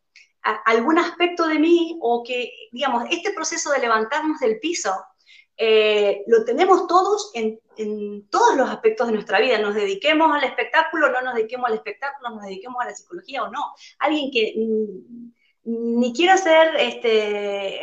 algún 0.66 0.98
aspecto 0.98 1.46
de 1.46 1.60
mí 1.60 2.00
o 2.02 2.24
que, 2.24 2.52
digamos, 2.72 3.04
este 3.12 3.32
proceso 3.32 3.72
de 3.72 3.80
levantarnos 3.80 4.40
del 4.40 4.60
piso, 4.60 4.92
eh, 5.58 6.24
lo 6.28 6.44
tenemos 6.44 6.88
todos 6.88 7.32
en, 7.34 7.60
en, 7.78 8.28
todos 8.30 8.56
los 8.56 8.70
aspectos 8.70 9.08
de 9.08 9.14
nuestra 9.14 9.40
vida. 9.40 9.60
Nos 9.60 9.76
dediquemos 9.76 10.32
al 10.32 10.44
espectáculo, 10.44 11.12
no 11.12 11.22
nos 11.22 11.36
dediquemos 11.36 11.70
al 11.70 11.76
espectáculo, 11.76 12.32
nos 12.32 12.44
dediquemos 12.44 12.82
a 12.82 12.86
la 12.86 12.96
psicología 12.96 13.44
o 13.44 13.52
no. 13.52 13.74
Alguien 14.00 14.32
que 14.32 14.54
mm, 14.58 15.32
ni 15.64 16.14
quiera 16.14 16.34
hacer 16.34 16.76
este, 16.78 17.82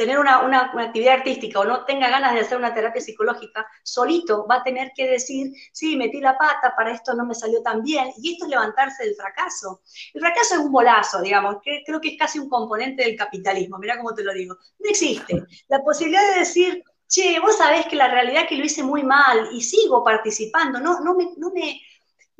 tener 0.00 0.18
una, 0.18 0.72
actividad 0.78 1.16
artística 1.16 1.60
o 1.60 1.64
no 1.66 1.84
tenga 1.84 2.08
ganas 2.08 2.32
de 2.32 2.40
hacer 2.40 2.56
una 2.56 2.72
terapia 2.72 3.02
psicológica, 3.02 3.66
solito 3.82 4.46
va 4.50 4.56
a 4.56 4.62
tener 4.62 4.92
que 4.96 5.06
decir, 5.06 5.52
sí, 5.72 5.94
metí 5.94 6.20
la 6.20 6.38
pata, 6.38 6.72
para 6.74 6.92
esto 6.92 7.12
no 7.12 7.26
me 7.26 7.34
salió 7.34 7.60
tan 7.60 7.82
bien, 7.82 8.10
y 8.16 8.32
esto 8.32 8.46
es 8.46 8.50
levantarse 8.50 9.04
del 9.04 9.14
fracaso. 9.14 9.82
El 10.14 10.22
fracaso 10.22 10.54
es 10.54 10.60
un 10.60 10.72
bolazo, 10.72 11.20
digamos, 11.20 11.56
que 11.62 11.82
creo 11.84 12.00
que 12.00 12.12
es 12.12 12.18
casi 12.18 12.38
un 12.38 12.48
componente 12.48 13.04
del 13.04 13.14
capitalismo, 13.14 13.76
mira 13.76 13.98
cómo 13.98 14.14
te 14.14 14.24
lo 14.24 14.32
digo. 14.32 14.56
No 14.78 14.88
existe. 14.88 15.44
La 15.68 15.82
posibilidad 15.82 16.32
de 16.32 16.38
decir, 16.38 16.82
che, 17.06 17.38
vos 17.38 17.58
sabés 17.58 17.84
que 17.84 17.96
la 17.96 18.08
realidad 18.08 18.44
es 18.44 18.48
que 18.48 18.56
lo 18.56 18.64
hice 18.64 18.82
muy 18.82 19.02
mal 19.02 19.50
y 19.52 19.60
sigo 19.60 20.02
participando, 20.02 20.80
no, 20.80 21.00
no, 21.00 21.14
me, 21.14 21.34
no, 21.36 21.50
me, 21.50 21.78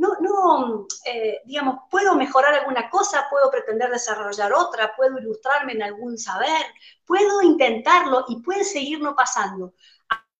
no, 0.01 0.16
no 0.20 0.86
eh, 1.05 1.42
digamos, 1.44 1.80
puedo 1.90 2.14
mejorar 2.14 2.55
alguna 2.55 2.88
cosa, 2.88 3.26
puedo 3.30 3.51
pretender 3.51 3.90
desarrollar 3.90 4.51
otra, 4.55 4.96
puedo 4.96 5.18
ilustrarme 5.18 5.72
en 5.74 5.82
algún 5.82 6.16
saber, 6.16 6.64
puedo 7.05 7.42
intentarlo 7.42 8.24
y 8.28 8.40
puede 8.40 8.64
seguir 8.64 9.01
no 9.01 9.14
pasando. 9.14 9.74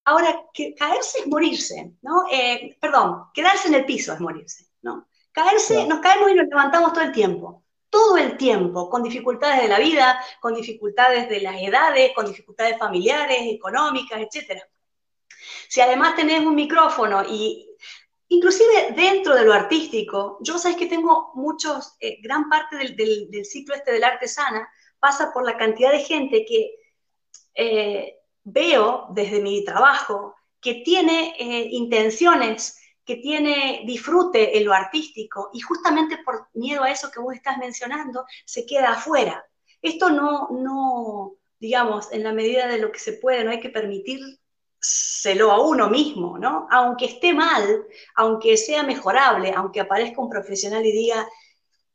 Ahora, 0.05 0.45
que 0.55 0.75
caerse 0.75 1.21
es 1.21 1.27
morirse, 1.27 1.93
¿no? 2.01 2.25
Eh, 2.33 2.79
perdón, 2.81 3.27
quedarse 3.35 3.69
en 3.69 3.75
el 3.75 3.85
piso 3.85 4.15
es 4.15 4.21
morirse, 4.21 4.67
¿no? 4.81 5.09
Caerse, 5.31 5.87
nos 5.87 6.01
caemos 6.01 6.31
y 6.31 6.35
nos 6.35 6.49
levantamos 6.49 6.95
todo 6.95 7.05
el 7.05 7.13
tiempo, 7.13 7.63
todo 7.91 8.17
el 8.17 8.39
tiempo, 8.39 8.89
con 8.89 9.03
dificultades 9.03 9.61
de 9.61 9.69
la 9.69 9.79
vida, 9.79 10.25
con 10.41 10.55
dificultades 10.55 11.29
de 11.29 11.41
las 11.43 11.61
edades, 11.61 12.13
con 12.15 12.27
dificultades 12.27 12.79
familiares, 12.79 13.41
económicas, 13.43 14.21
etc. 14.21 14.63
Si 15.69 15.83
además 15.83 16.17
tenés 16.17 16.41
un 16.41 16.55
micrófono 16.55 17.23
y 17.29 17.71
inclusive 18.31 18.93
dentro 18.97 19.35
de 19.35 19.45
lo 19.45 19.53
artístico, 19.53 20.39
yo 20.41 20.59
sabes 20.59 20.77
que 20.77 20.87
tengo 20.87 21.33
muchos, 21.35 21.97
eh, 22.01 22.19
gran 22.23 22.49
parte 22.49 22.77
del, 22.77 23.45
ciclo 23.45 23.75
este 23.75 23.93
del 23.93 24.05
arte 24.05 24.29
sana 24.29 24.69
pasa 24.99 25.33
por 25.33 25.45
la 25.45 25.57
cantidad 25.57 25.91
de 25.91 26.01
gente 26.01 26.45
que 26.47 26.75
eh, 27.55 28.17
veo 28.45 29.09
desde 29.11 29.41
mi 29.41 29.65
trabajo 29.65 30.37
que 30.61 30.75
tiene 30.85 31.35
eh, 31.39 31.69
intenciones 31.73 32.79
que 33.05 33.17
tiene 33.17 33.83
disfrute 33.87 34.57
en 34.57 34.65
lo 34.65 34.73
artístico 34.73 35.51
y 35.53 35.61
justamente 35.61 36.19
por 36.25 36.49
miedo 36.55 36.85
a 36.85 36.91
eso 36.93 37.11
que 37.11 37.19
vos 37.19 37.35
estás 37.35 37.59
mencionando, 37.59 38.25
se 38.45 38.65
queda 38.65 38.93
afuera. 38.93 39.45
Esto 39.83 40.11
no, 40.11 40.49
no, 40.51 41.35
digamos, 41.59 42.13
en 42.13 42.23
la 42.23 42.33
medida 42.33 42.69
de 42.69 42.79
lo 42.79 42.93
que 42.93 43.01
se 43.01 43.15
puede, 43.15 43.43
no 43.43 43.51
hay 43.51 43.59
que 43.59 43.71
permitírselo 44.81 45.51
a 45.51 45.61
uno 45.61 45.89
mismo, 45.89 46.39
¿no? 46.39 46.67
Aunque 46.71 47.07
esté 47.07 47.35
mal, 47.35 47.85
aunque 48.17 48.57
sea 48.57 48.83
mejorable, 48.83 49.53
aunque 49.55 49.81
aparezca 49.81 50.23
un 50.23 50.31
profesional 50.31 50.85
y 50.85 50.93
diga, 50.93 51.29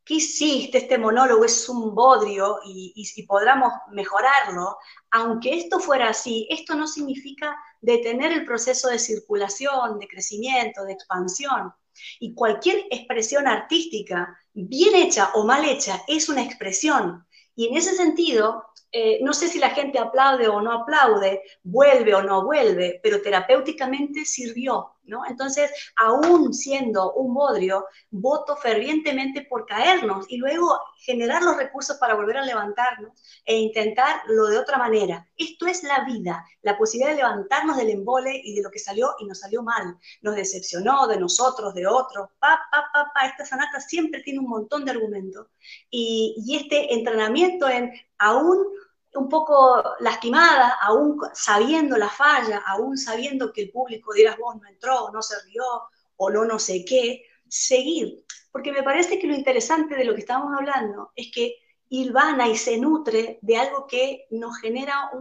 ¿qué 0.03 0.15
hiciste? 0.15 0.77
Este 0.77 0.97
monólogo 0.97 1.45
es 1.45 1.67
un 1.67 1.95
bodrio 1.95 2.59
y, 2.65 2.93
y, 2.95 3.23
podamos 3.23 3.73
mejorarlo. 3.91 4.77
Aunque 5.11 5.57
esto 5.57 5.79
fuera 5.79 6.09
así, 6.09 6.47
esto 6.49 6.75
no 6.75 6.87
significa 6.87 7.55
detener 7.81 8.31
el 8.31 8.45
proceso 8.45 8.89
de 8.89 8.99
circulación, 8.99 9.99
de 9.99 10.07
crecimiento, 10.07 10.83
de 10.83 10.93
expansión. 10.93 11.73
Y 12.19 12.33
cualquier 12.35 12.85
expresión 12.91 13.47
artística, 13.47 14.37
bien 14.53 14.95
hecha 14.95 15.31
o 15.33 15.45
mal 15.45 15.65
hecha, 15.65 16.03
es 16.07 16.29
una 16.29 16.43
expresión. 16.43 17.25
Y 17.55 17.67
en 17.67 17.77
ese 17.77 17.95
sentido, 17.95 18.65
eh, 18.91 19.19
no 19.21 19.33
sé 19.33 19.47
si 19.47 19.59
la 19.59 19.69
gente 19.69 19.99
aplaude 19.99 20.47
o 20.47 20.61
no 20.61 20.71
aplaude, 20.71 21.41
vuelve 21.63 22.13
o 22.15 22.21
no 22.21 22.45
vuelve, 22.45 22.99
pero 23.01 23.21
terapéuticamente 23.21 24.25
sirvió, 24.25 24.94
¿no? 25.07 25.25
Entonces, 25.27 25.71
aún 25.95 26.53
siendo 26.53 27.13
un 27.13 27.33
bodrio, 27.33 27.85
voto 28.11 28.55
fervientemente 28.55 29.45
por 29.49 29.65
caernos 29.65 30.25
y 30.29 30.37
luego 30.37 30.79
generar 30.97 31.43
los 31.43 31.57
recursos 31.57 31.97
para 31.97 32.15
volver 32.15 32.37
a 32.37 32.45
levantarnos 32.45 33.11
e 33.45 33.57
intentarlo 33.57 34.47
de 34.47 34.57
otra 34.57 34.77
manera. 34.77 35.27
Esto 35.37 35.67
es 35.67 35.83
la 35.83 36.03
vida, 36.05 36.45
la 36.61 36.77
posibilidad 36.77 37.11
de 37.11 37.17
levantarnos 37.17 37.77
del 37.77 37.89
embole 37.89 38.41
y 38.43 38.55
de 38.55 38.63
lo 38.63 38.71
que 38.71 38.79
salió 38.79 39.15
y 39.19 39.25
nos 39.25 39.39
salió 39.39 39.61
mal, 39.63 39.97
nos 40.21 40.35
decepcionó 40.35 41.07
de 41.07 41.19
nosotros, 41.19 41.73
de 41.73 41.87
otros, 41.87 42.29
pa, 42.39 42.59
pa, 42.71 43.11
pa. 43.13 43.25
Esta 43.27 43.45
sanata 43.45 43.79
siempre 43.79 44.21
tiene 44.21 44.39
un 44.39 44.49
montón 44.49 44.85
de 44.85 44.91
argumentos 44.91 45.47
y, 45.89 46.35
y 46.45 46.57
este 46.57 46.93
entrenamiento 46.93 47.67
en 47.69 47.91
aún 48.17 48.65
un 49.15 49.29
poco 49.29 49.83
lastimada, 49.99 50.77
aún 50.81 51.19
sabiendo 51.33 51.97
la 51.97 52.09
falla, 52.09 52.63
aún 52.65 52.97
sabiendo 52.97 53.51
que 53.51 53.63
el 53.63 53.71
público, 53.71 54.13
dirás 54.13 54.37
vos, 54.37 54.55
no 54.61 54.67
entró, 54.67 55.09
no 55.11 55.21
se 55.21 55.35
rió, 55.45 55.63
o 56.17 56.29
no 56.29 56.45
no 56.45 56.59
sé 56.59 56.85
qué, 56.85 57.23
seguir. 57.47 58.25
Porque 58.51 58.71
me 58.71 58.83
parece 58.83 59.19
que 59.19 59.27
lo 59.27 59.35
interesante 59.35 59.95
de 59.95 60.05
lo 60.05 60.13
que 60.13 60.21
estamos 60.21 60.53
hablando 60.57 61.11
es 61.15 61.31
que 61.33 61.55
ilvana 61.89 62.47
y 62.47 62.55
se 62.55 62.77
nutre 62.77 63.39
de 63.41 63.57
algo 63.57 63.85
que 63.87 64.27
nos 64.31 64.57
genera 64.59 65.11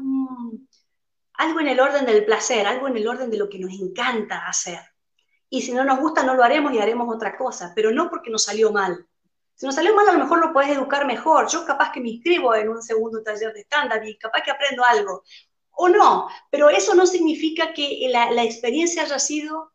algo 1.35 1.61
en 1.61 1.69
el 1.69 1.81
orden 1.81 2.07
del 2.07 2.25
placer, 2.25 2.67
algo 2.67 2.89
en 2.89 2.97
el 2.97 3.09
orden 3.09 3.31
de 3.31 3.39
lo 3.39 3.49
que 3.49 3.59
nos 3.59 3.73
encanta 3.73 4.47
hacer. 4.47 4.81
Y 5.49 5.63
si 5.63 5.73
no 5.73 5.85
nos 5.85 6.01
gusta, 6.01 6.23
no 6.23 6.35
lo 6.35 6.43
haremos 6.43 6.73
y 6.73 6.79
haremos 6.79 7.13
otra 7.15 7.37
cosa, 7.37 7.73
pero 7.75 7.93
no 7.93 8.09
porque 8.09 8.31
nos 8.31 8.45
salió 8.45 8.73
mal, 8.73 9.07
si 9.55 9.67
nos 9.67 9.75
salió 9.75 9.95
mal, 9.95 10.09
a 10.09 10.13
lo 10.13 10.19
mejor 10.19 10.41
lo 10.41 10.53
puedes 10.53 10.71
educar 10.71 11.07
mejor. 11.07 11.49
Yo 11.49 11.65
capaz 11.65 11.93
que 11.93 12.01
me 12.01 12.11
inscribo 12.11 12.55
en 12.55 12.69
un 12.69 12.83
segundo 12.83 13.23
taller 13.23 13.53
de 13.53 13.61
estándar 13.61 14.07
y 14.07 14.19
capaz 14.19 14.43
que 14.43 14.51
aprendo 14.51 14.85
algo. 14.85 15.23
O 15.77 15.89
no, 15.89 16.29
pero 16.51 16.69
eso 16.71 16.95
no 16.95 17.07
significa 17.07 17.73
que 17.73 18.09
la, 18.11 18.45
experiencia 18.45 19.03
haya 19.03 19.19
sido 19.19 19.73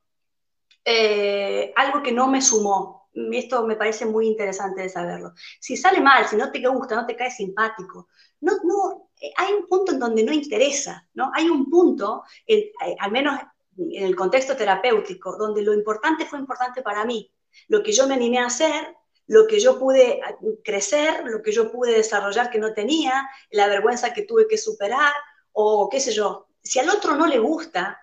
eh, 0.86 1.74
algo 1.76 2.02
que 2.02 2.12
no 2.12 2.28
me 2.28 2.42
sumó. 2.42 3.10
Esto 3.14 3.66
me 3.66 3.76
parece 3.76 4.06
muy 4.06 4.28
interesante 4.28 4.82
de 4.82 4.90
saberlo. 4.90 5.34
Si 5.60 5.76
sale 5.76 6.00
mal, 6.00 6.28
si 6.28 6.36
no 6.36 6.52
te 6.52 6.66
gusta, 6.68 6.96
no 6.96 7.06
te 7.06 7.16
cae 7.16 7.32
simpático, 7.32 8.08
no, 8.42 8.54
no, 8.64 9.10
eh, 9.20 9.32
hay 9.36 9.54
un 9.54 9.68
punto 9.68 9.92
en 9.92 10.00
donde 10.00 10.24
no 10.24 10.32
interesa, 10.32 11.08
¿no? 11.14 11.32
Hay 11.34 11.50
un 11.50 11.70
punto, 11.70 12.24
eh, 12.48 12.72
al 13.00 13.12
menos 13.12 13.40
en 13.78 14.06
el 14.06 14.16
contexto 14.16 14.56
terapéutico, 14.56 15.36
donde 15.38 15.62
lo 15.62 15.74
importante 15.74 16.26
fue 16.26 16.40
importante 16.40 16.82
para 16.82 17.04
mí. 17.06 17.32
Lo 17.68 17.82
que 17.82 17.92
yo 17.92 18.08
me 18.08 18.14
animé 18.14 18.40
a 18.40 18.46
hacer 18.46 18.96
lo 19.30 19.46
que 19.46 19.60
yo 19.60 19.78
pude 19.78 20.20
crecer, 20.64 21.24
lo 21.24 21.44
que 21.44 21.52
yo 21.52 21.72
pude 21.72 21.94
desarrollar 21.94 22.50
que 22.50 22.58
no 22.58 22.74
tenía, 22.74 23.30
la 23.52 23.68
vergüenza 23.68 24.12
que 24.12 24.24
tuve 24.24 24.48
que 24.48 24.58
superar, 24.58 25.14
o 25.52 25.88
qué 25.88 26.00
sé 26.00 26.12
yo. 26.12 26.48
Si 26.64 26.80
al 26.80 26.90
otro 26.90 27.16
no 27.16 27.28
le 27.28 27.38
gusta, 27.38 28.02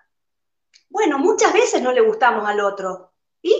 bueno, 0.89 1.19
muchas 1.19 1.51
veces 1.51 1.81
no 1.81 1.91
le 1.91 1.99
gustamos 1.99 2.47
al 2.47 2.61
otro. 2.61 3.11
¿Y? 3.41 3.53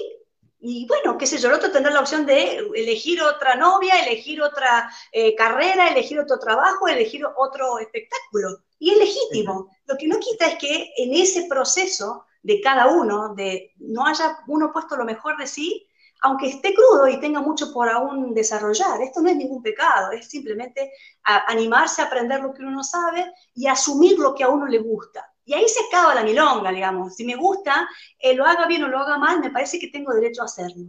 Y 0.61 0.87
bueno, 0.87 1.17
qué 1.17 1.27
sé 1.27 1.37
yo, 1.39 1.49
el 1.49 1.55
otro 1.55 1.69
tendrá 1.69 1.91
la 1.91 1.99
opción 1.99 2.25
de 2.25 2.59
elegir 2.73 3.21
otra 3.21 3.55
novia, 3.55 3.99
elegir 3.99 4.41
otra 4.41 4.89
eh, 5.11 5.35
carrera, 5.35 5.89
elegir 5.89 6.21
otro 6.21 6.39
trabajo, 6.39 6.87
elegir 6.87 7.25
otro 7.35 7.79
espectáculo. 7.79 8.63
Y 8.79 8.91
es 8.91 8.97
legítimo. 8.97 9.69
Lo 9.85 9.97
que 9.97 10.07
no 10.07 10.19
quita 10.19 10.47
es 10.47 10.57
que 10.57 10.93
en 10.95 11.13
ese 11.13 11.47
proceso 11.49 12.25
de 12.43 12.61
cada 12.61 12.87
uno, 12.87 13.35
de 13.35 13.73
no 13.79 14.05
haya 14.05 14.37
uno 14.47 14.71
puesto 14.71 14.95
lo 14.95 15.03
mejor 15.03 15.35
de 15.37 15.47
sí, 15.47 15.86
aunque 16.21 16.47
esté 16.47 16.73
crudo 16.73 17.07
y 17.07 17.19
tenga 17.19 17.41
mucho 17.41 17.71
por 17.73 17.89
aún 17.89 18.33
desarrollar. 18.33 19.01
Esto 19.01 19.21
no 19.21 19.29
es 19.29 19.35
ningún 19.35 19.61
pecado, 19.61 20.11
es 20.11 20.27
simplemente 20.27 20.91
animarse 21.23 22.01
a 22.01 22.05
aprender 22.05 22.41
lo 22.41 22.53
que 22.53 22.61
uno 22.61 22.71
no 22.71 22.83
sabe 22.83 23.31
y 23.53 23.67
asumir 23.67 24.17
lo 24.17 24.33
que 24.33 24.43
a 24.43 24.49
uno 24.49 24.67
le 24.67 24.79
gusta. 24.79 25.31
Y 25.45 25.53
ahí 25.53 25.67
se 25.67 25.79
acaba 25.87 26.13
la 26.13 26.23
milonga, 26.23 26.71
digamos. 26.71 27.15
Si 27.15 27.25
me 27.25 27.35
gusta, 27.35 27.87
eh, 28.19 28.35
lo 28.35 28.45
haga 28.45 28.67
bien 28.67 28.83
o 28.83 28.89
lo 28.89 28.99
haga 28.99 29.17
mal, 29.17 29.39
me 29.39 29.49
parece 29.49 29.79
que 29.79 29.87
tengo 29.87 30.13
derecho 30.13 30.41
a 30.41 30.45
hacerlo. 30.45 30.87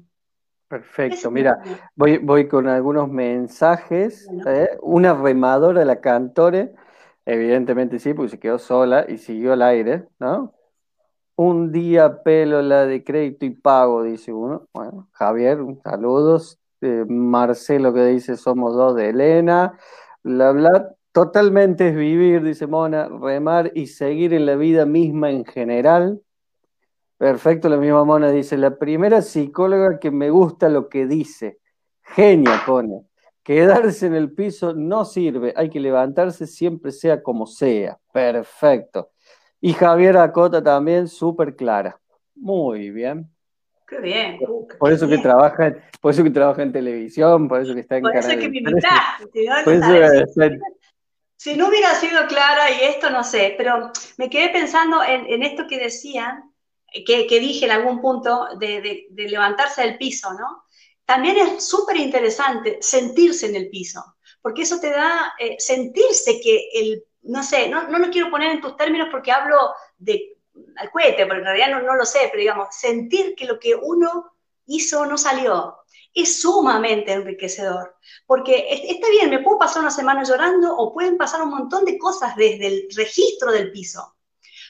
Perfecto, 0.66 1.30
mira, 1.30 1.62
voy, 1.94 2.18
voy 2.18 2.48
con 2.48 2.66
algunos 2.68 3.08
mensajes. 3.08 4.28
¿eh? 4.46 4.76
Una 4.82 5.14
remadora 5.14 5.80
de 5.80 5.86
la 5.86 6.00
cantore, 6.00 6.74
evidentemente 7.24 7.98
sí, 7.98 8.12
porque 8.12 8.32
se 8.32 8.40
quedó 8.40 8.58
sola 8.58 9.06
y 9.08 9.18
siguió 9.18 9.52
al 9.52 9.62
aire, 9.62 10.08
¿no? 10.18 10.57
Un 11.40 11.70
día 11.70 12.24
pelo 12.24 12.60
la 12.62 12.84
de 12.84 13.04
crédito 13.04 13.46
y 13.46 13.50
pago, 13.50 14.02
dice 14.02 14.32
uno. 14.32 14.66
Bueno, 14.74 15.08
Javier, 15.12 15.58
saludos. 15.84 16.58
Eh, 16.80 17.04
Marcelo 17.06 17.94
que 17.94 18.04
dice 18.06 18.36
somos 18.36 18.74
dos 18.74 18.96
de 18.96 19.10
Elena. 19.10 19.78
Bla, 20.24 20.50
bla. 20.50 20.96
Totalmente 21.12 21.90
es 21.90 21.94
vivir, 21.94 22.42
dice 22.42 22.66
Mona, 22.66 23.08
remar 23.08 23.70
y 23.76 23.86
seguir 23.86 24.34
en 24.34 24.46
la 24.46 24.56
vida 24.56 24.84
misma 24.84 25.30
en 25.30 25.44
general. 25.44 26.20
Perfecto, 27.18 27.68
la 27.68 27.76
misma 27.76 28.04
Mona 28.04 28.32
dice, 28.32 28.56
la 28.56 28.76
primera 28.76 29.22
psicóloga 29.22 30.00
que 30.00 30.10
me 30.10 30.30
gusta 30.30 30.68
lo 30.68 30.88
que 30.88 31.06
dice. 31.06 31.60
Genia 32.02 32.62
pone. 32.66 33.06
Quedarse 33.44 34.06
en 34.08 34.16
el 34.16 34.32
piso 34.32 34.74
no 34.74 35.04
sirve, 35.04 35.54
hay 35.56 35.70
que 35.70 35.78
levantarse 35.78 36.48
siempre 36.48 36.90
sea 36.90 37.22
como 37.22 37.46
sea. 37.46 37.96
Perfecto. 38.12 39.10
Y 39.60 39.72
Javier 39.72 40.16
Acota 40.16 40.62
también, 40.62 41.08
súper 41.08 41.56
clara. 41.56 42.00
Muy 42.34 42.90
bien. 42.90 43.30
Qué 43.88 44.00
bien. 44.00 44.38
por 44.78 44.92
eso 44.92 45.08
que 45.08 45.18
trabaja, 45.18 45.74
por 46.00 46.12
eso 46.12 46.22
que 46.22 46.30
trabaja 46.30 46.62
en 46.62 46.72
televisión, 46.72 47.48
por 47.48 47.62
eso 47.62 47.74
que 47.74 47.80
está 47.80 47.96
en 47.96 48.02
Por 48.02 48.16
eso 48.16 48.28
que 48.28 48.48
me 48.48 48.58
invitaste. 48.58 50.60
si 51.36 51.56
no 51.56 51.68
hubiera 51.68 51.94
sido 51.94 52.26
clara 52.26 52.70
y 52.70 52.84
esto 52.84 53.08
no 53.08 53.24
sé, 53.24 53.54
pero 53.56 53.90
me 54.18 54.28
quedé 54.28 54.50
pensando 54.50 55.02
en, 55.02 55.42
esto 55.42 55.66
que 55.66 55.78
decían, 55.78 56.52
que, 57.06 57.40
dije 57.40 57.64
en 57.64 57.70
algún 57.70 58.02
punto, 58.02 58.48
de, 58.58 59.06
levantarse 59.10 59.80
del 59.80 59.96
piso, 59.96 60.34
¿no? 60.34 60.64
También 61.06 61.38
es 61.38 61.66
súper 61.66 61.96
interesante 61.96 62.76
sentirse 62.82 63.46
en 63.46 63.56
el 63.56 63.70
piso, 63.70 64.04
porque 64.42 64.62
eso 64.62 64.78
te 64.78 64.90
da, 64.90 65.32
eh, 65.38 65.56
sentirse 65.58 66.38
que 66.42 66.68
el 66.74 67.04
no 67.22 67.42
sé, 67.42 67.68
no, 67.68 67.88
no 67.88 67.98
lo 67.98 68.10
quiero 68.10 68.30
poner 68.30 68.52
en 68.52 68.60
tus 68.60 68.76
términos 68.76 69.08
porque 69.10 69.32
hablo 69.32 69.56
de 69.98 70.36
al 70.76 70.90
cohete, 70.90 71.26
porque 71.26 71.40
en 71.40 71.44
realidad 71.44 71.70
no, 71.70 71.82
no 71.82 71.94
lo 71.94 72.04
sé, 72.04 72.28
pero 72.30 72.40
digamos, 72.40 72.68
sentir 72.70 73.34
que 73.36 73.46
lo 73.46 73.58
que 73.58 73.74
uno 73.74 74.32
hizo 74.66 75.06
no 75.06 75.16
salió 75.16 75.78
es 76.14 76.40
sumamente 76.40 77.12
enriquecedor. 77.12 77.96
Porque 78.26 78.66
está 78.88 79.08
bien, 79.10 79.30
me 79.30 79.40
puedo 79.40 79.58
pasar 79.58 79.82
una 79.82 79.90
semana 79.90 80.24
llorando 80.24 80.76
o 80.76 80.92
pueden 80.92 81.16
pasar 81.16 81.42
un 81.42 81.50
montón 81.50 81.84
de 81.84 81.98
cosas 81.98 82.34
desde 82.36 82.66
el 82.66 82.88
registro 82.96 83.52
del 83.52 83.70
piso. 83.70 84.16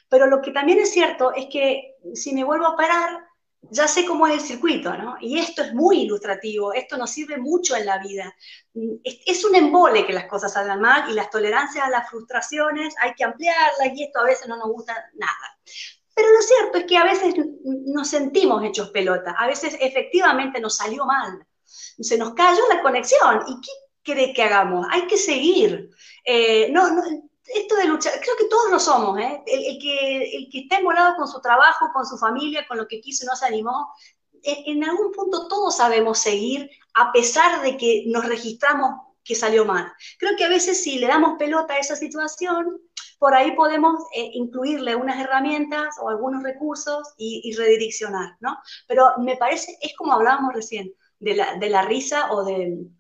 Pero 0.08 0.26
lo 0.26 0.40
que 0.40 0.50
también 0.50 0.78
es 0.78 0.92
cierto 0.92 1.32
es 1.34 1.46
que 1.46 1.96
si 2.14 2.34
me 2.34 2.44
vuelvo 2.44 2.66
a 2.66 2.76
parar, 2.76 3.27
ya 3.70 3.88
sé 3.88 4.06
cómo 4.06 4.26
es 4.26 4.34
el 4.34 4.40
circuito, 4.40 4.96
¿no? 4.96 5.16
Y 5.20 5.38
esto 5.38 5.62
es 5.62 5.74
muy 5.74 6.02
ilustrativo, 6.02 6.72
esto 6.72 6.96
nos 6.96 7.10
sirve 7.10 7.36
mucho 7.36 7.76
en 7.76 7.86
la 7.86 7.98
vida. 7.98 8.34
Es, 9.04 9.44
un 9.44 9.54
embole 9.54 10.06
que 10.06 10.12
las 10.12 10.26
cosas 10.26 10.52
salgan 10.52 10.80
mal 10.80 11.10
y 11.10 11.14
las 11.14 11.30
tolerancias 11.30 11.84
a 11.84 11.90
las 11.90 12.08
frustraciones 12.08 12.94
hay 13.00 13.14
que 13.14 13.24
ampliarlas 13.24 13.90
y 13.94 14.04
esto 14.04 14.20
a 14.20 14.24
veces 14.24 14.48
no 14.48 14.56
nos 14.56 14.68
gusta 14.68 14.94
nada. 15.14 15.58
Pero 16.14 16.28
lo 16.30 16.42
cierto 16.42 16.78
es 16.78 16.84
que 16.84 16.96
a 16.96 17.04
veces 17.04 17.34
nos 17.64 18.08
sentimos 18.08 18.64
hechos 18.64 18.90
pelota, 18.90 19.34
a 19.38 19.46
veces 19.46 19.76
efectivamente 19.80 20.60
nos 20.60 20.76
salió 20.76 21.04
mal, 21.04 21.46
se 21.64 22.18
nos 22.18 22.34
cayó 22.34 22.60
la 22.72 22.82
conexión. 22.82 23.42
¿Y 23.46 23.60
qué 23.60 24.12
cree 24.12 24.32
que 24.32 24.42
hagamos? 24.42 24.86
Hay 24.90 25.06
que 25.06 25.16
seguir. 25.16 25.90
Eh, 26.24 26.70
no, 26.70 26.90
no, 26.90 27.02
esto 27.54 27.76
de 27.76 27.86
luchar, 27.86 28.12
creo 28.20 28.36
que 28.36 28.46
todos 28.46 28.70
lo 28.70 28.78
somos, 28.78 29.18
¿eh? 29.18 29.42
el, 29.46 29.78
que, 29.78 30.36
el 30.36 30.48
que 30.50 30.60
está 30.60 30.78
envolado 30.78 31.16
con 31.16 31.28
su 31.28 31.40
trabajo, 31.40 31.90
con 31.92 32.04
su 32.06 32.18
familia, 32.18 32.66
con 32.66 32.76
lo 32.76 32.86
que 32.86 33.00
quiso 33.00 33.24
y 33.24 33.26
no 33.26 33.36
se 33.36 33.46
animó, 33.46 33.92
en, 34.42 34.84
algún 34.84 35.12
punto 35.12 35.48
todos 35.48 35.76
sabemos 35.76 36.18
seguir 36.18 36.70
a 36.94 37.12
pesar 37.12 37.62
de 37.62 37.76
que 37.76 38.04
nos 38.06 38.24
registramos 38.24 38.90
que 39.24 39.34
salió 39.34 39.64
mal. 39.64 39.92
Creo 40.18 40.36
que 40.36 40.44
a 40.44 40.48
veces 40.48 40.82
si 40.82 40.98
le 40.98 41.06
damos 41.06 41.36
pelota 41.38 41.74
a 41.74 41.78
esa 41.78 41.96
situación, 41.96 42.80
por 43.18 43.34
ahí 43.34 43.52
podemos 43.52 43.94
eh, 44.14 44.30
incluirle 44.34 44.94
unas 44.94 45.20
herramientas 45.20 45.96
o 46.00 46.08
algunos 46.08 46.42
recursos 46.42 47.14
y, 47.16 47.52
redireccionar, 47.56 48.36
¿no? 48.40 48.58
Pero 48.86 49.12
me 49.18 49.36
parece, 49.36 49.76
es 49.82 49.94
como 49.96 50.12
hablábamos 50.12 50.54
recién, 50.54 50.92
de 51.18 51.34
la, 51.34 51.56
de 51.56 51.68
la 51.68 51.82
risa 51.82 52.30
o 52.30 52.44
del, 52.44 52.90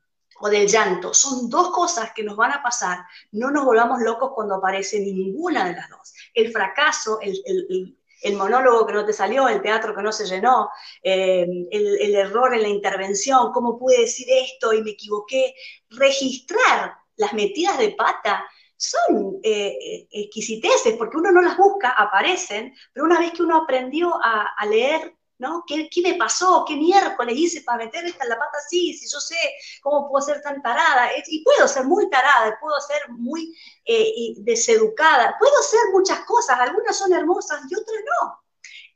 o 0.40 0.48
del 0.48 0.68
llanto. 0.68 1.12
Son 1.14 1.48
dos 1.48 1.70
cosas 1.70 2.12
que 2.14 2.22
nos 2.22 2.36
van 2.36 2.52
a 2.52 2.62
pasar. 2.62 2.98
No 3.32 3.50
nos 3.50 3.64
volvamos 3.64 4.00
locos 4.00 4.32
cuando 4.34 4.56
aparece 4.56 5.00
ninguna 5.00 5.66
de 5.66 5.74
las 5.74 5.88
dos. 5.90 6.14
El 6.34 6.52
fracaso, 6.52 7.18
el, 7.22 8.36
monólogo 8.36 8.86
que 8.86 8.92
no 8.92 9.04
te 9.04 9.12
salió, 9.12 9.48
el 9.48 9.62
teatro 9.62 9.94
que 9.94 10.02
no 10.02 10.12
se 10.12 10.26
llenó, 10.26 10.70
eh, 11.02 11.46
el, 11.70 12.14
error 12.14 12.54
en 12.54 12.62
la 12.62 12.68
intervención, 12.68 13.52
cómo 13.52 13.78
pude 13.78 14.00
decir 14.00 14.26
esto 14.30 14.72
y 14.72 14.82
me 14.82 14.90
equivoqué. 14.90 15.54
Registrar 15.90 16.94
las 17.16 17.32
metidas 17.32 17.78
de 17.78 17.90
pata 17.90 18.44
son 18.76 19.40
eh, 19.42 20.06
exquisiteces, 20.10 20.96
porque 20.96 21.16
uno 21.16 21.32
no 21.32 21.42
las 21.42 21.56
busca, 21.56 21.90
aparecen, 21.90 22.72
pero 22.92 23.06
una 23.06 23.18
vez 23.18 23.32
que 23.32 23.42
uno 23.42 23.56
aprendió 23.56 24.14
a 24.22 24.66
leer 24.66 25.17
¿no? 25.38 25.64
¿Qué, 25.66 25.88
¿Qué, 25.88 26.02
me 26.02 26.14
pasó? 26.14 26.64
¿Qué 26.66 26.76
miércoles 26.76 27.36
hice 27.36 27.62
para 27.62 27.84
meter 27.84 28.04
esta 28.04 28.24
en 28.24 28.30
la 28.30 28.38
pata 28.38 28.58
así? 28.58 28.92
Si 28.94 29.08
yo 29.08 29.20
sé 29.20 29.36
cómo 29.80 30.08
puedo 30.08 30.24
ser 30.24 30.42
tan 30.42 30.60
tarada, 30.62 31.10
y 31.26 31.42
puedo 31.44 31.66
ser 31.68 31.84
muy 31.84 32.10
tarada, 32.10 32.58
puedo 32.60 32.78
ser 32.80 33.08
muy 33.10 33.56
eh, 33.84 34.34
deseducada, 34.38 35.36
puedo 35.38 35.62
ser 35.62 35.80
muchas 35.92 36.20
cosas, 36.20 36.58
algunas 36.60 36.96
son 36.96 37.12
hermosas 37.12 37.60
y 37.70 37.74
otras 37.74 38.00
no. 38.04 38.42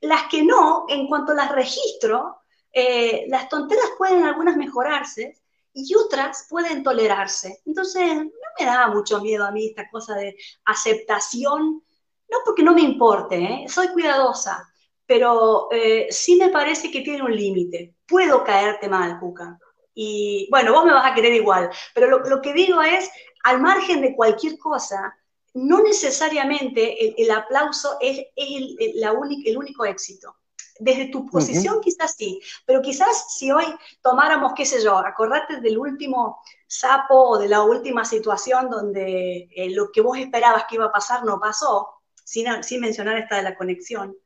Las 0.01 0.27
que 0.27 0.43
no, 0.43 0.85
en 0.89 1.07
cuanto 1.07 1.33
las 1.33 1.51
registro, 1.51 2.41
eh, 2.73 3.25
las 3.29 3.47
tonteras 3.49 3.91
pueden 3.97 4.23
algunas 4.23 4.57
mejorarse 4.57 5.39
y 5.73 5.95
otras 5.95 6.47
pueden 6.49 6.83
tolerarse. 6.83 7.61
Entonces, 7.65 8.15
no 8.17 8.31
me 8.59 8.65
da 8.65 8.87
mucho 8.89 9.21
miedo 9.21 9.45
a 9.45 9.51
mí 9.51 9.67
esta 9.67 9.89
cosa 9.89 10.15
de 10.15 10.35
aceptación, 10.65 11.83
no 12.29 12.37
porque 12.43 12.63
no 12.63 12.73
me 12.73 12.81
importe, 12.81 13.37
¿eh? 13.37 13.65
soy 13.69 13.89
cuidadosa, 13.89 14.72
pero 15.13 15.67
eh, 15.69 16.07
sí 16.09 16.37
me 16.37 16.49
parece 16.49 16.89
que 16.89 17.01
tiene 17.01 17.21
un 17.21 17.35
límite. 17.35 17.93
Puedo 18.07 18.43
caerte 18.43 18.89
mal, 18.89 19.19
Cuca. 19.19 19.59
Y 19.93 20.47
bueno, 20.49 20.73
vos 20.73 20.85
me 20.85 20.91
vas 20.91 21.05
a 21.05 21.13
querer 21.13 21.33
igual, 21.33 21.69
pero 21.93 22.17
lo, 22.17 22.41
que 22.41 22.51
digo 22.51 22.81
es, 22.81 23.11
al 23.43 23.61
margen 23.61 24.01
de 24.01 24.15
cualquier 24.15 24.57
cosa, 24.57 25.15
no 25.53 25.83
necesariamente 25.83 27.21
el, 27.21 27.29
aplauso 27.29 27.97
es, 28.01 28.25
el, 28.35 28.75
la 28.95 29.13
el 29.45 29.55
único 29.55 29.85
éxito. 29.85 30.35
Desde 30.79 31.09
tu 31.09 31.29
posición 31.29 31.79
quizás 31.79 32.15
sí, 32.17 32.41
pero 32.65 32.81
quizás 32.81 33.35
si 33.37 33.51
hoy 33.51 33.65
tomáramos, 34.01 34.53
qué 34.55 34.65
sé 34.65 34.83
yo, 34.83 34.97
acordate 34.97 35.61
del 35.61 35.77
último 35.77 36.41
sapo 36.65 37.29
o 37.29 37.37
de 37.37 37.49
la 37.49 37.61
última 37.61 38.03
situación 38.03 38.67
donde 38.67 39.47
eh, 39.55 39.69
lo 39.75 39.91
que 39.91 40.01
vos 40.01 40.17
esperabas 40.17 40.65
que 40.67 40.73
iba 40.77 40.85
a 40.85 40.91
pasar 40.91 41.23
no 41.23 41.39
pasó, 41.39 41.87
sin, 42.23 42.63
sin 42.63 42.81
mencionar 42.81 43.19
esta 43.19 43.35
de 43.35 43.43
la 43.43 43.55
conexión, 43.55 44.17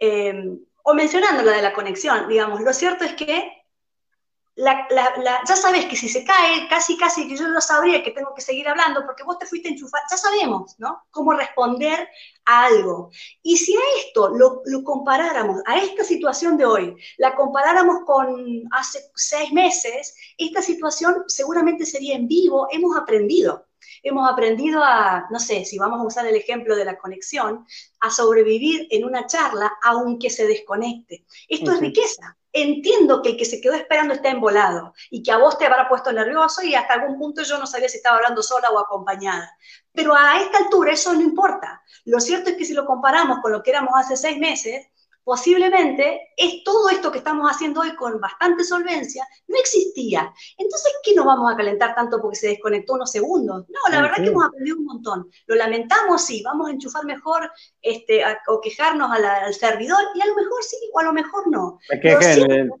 eh, 0.00 0.58
o 0.82 0.94
mencionando 0.94 1.42
la 1.42 1.52
de 1.52 1.62
la 1.62 1.72
conexión, 1.72 2.28
digamos, 2.28 2.60
lo 2.62 2.72
cierto 2.72 3.04
es 3.04 3.14
que 3.14 3.60
ya 4.56 5.56
sabes 5.56 5.86
que 5.86 5.96
si 5.96 6.08
se 6.08 6.24
cae, 6.24 6.68
casi, 6.68 6.96
casi 6.96 7.28
que 7.28 7.36
yo 7.36 7.48
no 7.48 7.60
sabría 7.60 8.02
que 8.02 8.10
tengo 8.10 8.34
que 8.34 8.42
seguir 8.42 8.68
hablando 8.68 9.04
porque 9.06 9.22
vos 9.22 9.38
te 9.38 9.46
fuiste 9.46 9.70
a 9.70 9.72
ya 10.10 10.16
sabemos, 10.16 10.74
¿no? 10.78 11.02
Cómo 11.10 11.32
responder 11.32 12.08
a 12.44 12.64
algo. 12.64 13.10
Y 13.42 13.56
si 13.56 13.74
a 13.74 13.80
esto 13.98 14.28
lo, 14.30 14.62
lo 14.64 14.84
comparáramos, 14.84 15.62
a 15.66 15.78
esta 15.78 16.04
situación 16.04 16.56
de 16.56 16.66
hoy, 16.66 16.96
la 17.18 17.34
comparáramos 17.34 18.04
con 18.04 18.64
hace 18.72 19.00
seis 19.14 19.52
meses, 19.52 20.14
esta 20.36 20.60
situación 20.60 21.24
seguramente 21.26 21.86
sería 21.86 22.16
en 22.16 22.28
vivo, 22.28 22.68
hemos 22.70 22.96
aprendido 22.96 23.69
hemos 24.02 24.30
aprendido 24.30 24.82
a, 24.82 25.26
no 25.30 25.38
sé, 25.38 25.64
si 25.64 25.78
vamos 25.78 26.00
a 26.00 26.04
usar 26.04 26.26
el 26.26 26.36
ejemplo 26.36 26.76
de 26.76 26.84
la 26.84 26.98
conexión, 26.98 27.66
a 28.00 28.10
sobrevivir 28.10 28.86
en 28.90 29.04
una 29.04 29.26
charla 29.26 29.72
aunque 29.82 30.30
se 30.30 30.46
desconecte. 30.46 31.24
Esto 31.48 31.72
es 31.72 31.80
riqueza. 31.80 32.36
Entiendo 32.52 33.22
que 33.22 33.30
el 33.30 33.36
que 33.36 33.44
se 33.44 33.60
quedó 33.60 33.74
esperando 33.74 34.12
está 34.12 34.30
embolado 34.30 34.92
y 35.08 35.22
que 35.22 35.30
a 35.30 35.38
vos 35.38 35.56
te 35.56 35.66
habrá 35.66 35.88
puesto 35.88 36.12
nervioso 36.12 36.62
y 36.62 36.74
hasta 36.74 36.94
algún 36.94 37.16
punto 37.16 37.42
yo 37.42 37.58
no 37.58 37.66
sabía 37.66 37.88
si 37.88 37.98
estaba 37.98 38.16
hablando 38.16 38.42
sola 38.42 38.70
o 38.70 38.78
acompañada. 38.78 39.56
Pero 39.92 40.16
a 40.16 40.40
esta 40.40 40.58
altura 40.58 40.92
eso 40.92 41.12
no 41.12 41.20
importa. 41.20 41.82
Lo 42.04 42.18
cierto 42.18 42.50
es 42.50 42.56
que 42.56 42.64
si 42.64 42.72
lo 42.72 42.86
comparamos 42.86 43.38
con 43.40 43.52
lo 43.52 43.62
que 43.62 43.70
éramos 43.70 43.92
hace 43.94 44.16
seis 44.16 44.38
meses, 44.38 44.86
posiblemente 45.24 46.28
es 46.36 46.64
todo 46.64 46.88
esto 46.88 47.12
que 47.12 47.18
estamos 47.18 47.50
haciendo 47.50 47.80
hoy 47.80 47.94
con 47.94 48.20
bastante 48.20 48.64
solvencia, 48.64 49.26
no 49.48 49.58
existía. 49.58 50.32
Entonces, 50.56 50.92
¿qué 51.02 51.14
nos 51.14 51.26
vamos 51.26 51.52
a 51.52 51.56
calentar 51.56 51.94
tanto 51.94 52.20
porque 52.20 52.36
se 52.36 52.48
desconectó 52.48 52.94
unos 52.94 53.10
segundos? 53.10 53.66
No, 53.68 53.92
la 53.92 54.02
verdad 54.02 54.16
que 54.16 54.28
hemos 54.28 54.44
aprendido 54.44 54.78
un 54.78 54.86
montón. 54.86 55.30
Lo 55.46 55.56
lamentamos, 55.56 56.24
sí, 56.24 56.42
vamos 56.44 56.68
a 56.68 56.72
enchufar 56.72 57.04
mejor 57.04 57.50
este, 57.82 58.22
o 58.48 58.60
quejarnos 58.60 59.10
al 59.10 59.54
servidor, 59.54 60.00
y 60.14 60.20
a 60.20 60.26
lo 60.26 60.34
mejor 60.34 60.62
sí, 60.62 60.76
o 60.92 60.98
a 60.98 61.04
lo 61.04 61.12
mejor 61.12 61.50
no. 61.50 61.78
Me 61.90 62.00
quejé, 62.00 62.32
en 62.32 62.50
el, 62.50 62.72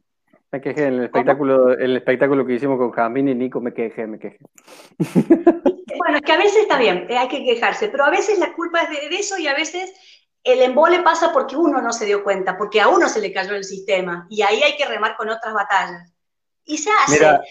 me 0.50 0.60
quejé 0.60 0.86
en 0.86 0.94
el 0.94 1.04
espectáculo, 1.04 1.72
el 1.78 1.96
espectáculo 1.96 2.46
que 2.46 2.54
hicimos 2.54 2.78
con 2.78 2.90
Jamín 2.90 3.28
y 3.28 3.34
Nico, 3.34 3.60
me 3.60 3.72
quejé, 3.72 4.06
me 4.06 4.18
quejé. 4.18 4.38
Bueno, 5.98 6.16
es 6.16 6.22
que 6.22 6.32
a 6.32 6.38
veces 6.38 6.62
está 6.62 6.78
bien, 6.78 7.06
eh, 7.10 7.18
hay 7.18 7.28
que 7.28 7.44
quejarse, 7.44 7.88
pero 7.88 8.04
a 8.04 8.10
veces 8.10 8.38
la 8.38 8.52
culpa 8.54 8.80
es 8.80 8.90
de 8.90 9.16
eso 9.16 9.36
y 9.38 9.48
a 9.48 9.54
veces 9.54 9.92
el 10.44 10.62
embole 10.62 11.02
pasa 11.02 11.32
porque 11.32 11.56
uno 11.56 11.82
no 11.82 11.92
se 11.92 12.06
dio 12.06 12.24
cuenta, 12.24 12.56
porque 12.56 12.80
a 12.80 12.88
uno 12.88 13.08
se 13.08 13.20
le 13.20 13.32
cayó 13.32 13.54
el 13.54 13.64
sistema 13.64 14.26
y 14.30 14.42
ahí 14.42 14.62
hay 14.62 14.76
que 14.76 14.86
remar 14.86 15.16
con 15.16 15.28
otras 15.28 15.52
batallas. 15.52 16.12
Y 16.64 16.78
se 16.78 16.90
hace. 16.90 17.18
Mira, 17.18 17.42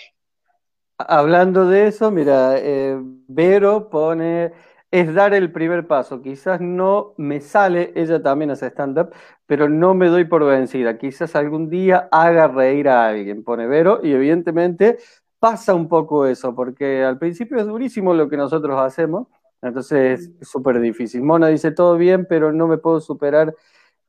hablando 0.97 1.65
de 1.65 1.87
eso, 1.87 2.11
mira, 2.11 2.55
eh, 2.57 2.97
Vero 3.27 3.89
pone, 3.89 4.53
es 4.91 5.13
dar 5.13 5.33
el 5.33 5.51
primer 5.51 5.87
paso. 5.87 6.21
Quizás 6.21 6.61
no 6.61 7.13
me 7.17 7.41
sale, 7.41 7.91
ella 7.95 8.21
también 8.21 8.51
hace 8.51 8.67
stand-up, 8.67 9.13
pero 9.45 9.69
no 9.69 9.93
me 9.93 10.07
doy 10.07 10.25
por 10.25 10.43
vencida. 10.45 10.97
Quizás 10.97 11.35
algún 11.35 11.69
día 11.69 12.07
haga 12.11 12.47
reír 12.47 12.89
a 12.89 13.07
alguien, 13.07 13.43
pone 13.43 13.67
Vero, 13.67 13.99
y 14.03 14.13
evidentemente 14.13 14.97
pasa 15.37 15.73
un 15.73 15.87
poco 15.87 16.25
eso, 16.25 16.55
porque 16.55 17.03
al 17.03 17.17
principio 17.17 17.57
es 17.57 17.65
durísimo 17.65 18.13
lo 18.13 18.27
que 18.29 18.37
nosotros 18.37 18.79
hacemos 18.79 19.27
entonces 19.61 20.31
es 20.39 20.47
súper 20.47 20.79
difícil. 20.79 21.21
Mona 21.21 21.47
dice, 21.47 21.71
todo 21.71 21.97
bien, 21.97 22.25
pero 22.27 22.53
no 22.53 22.67
me 22.67 22.77
puedo 22.77 22.99
superar 22.99 23.55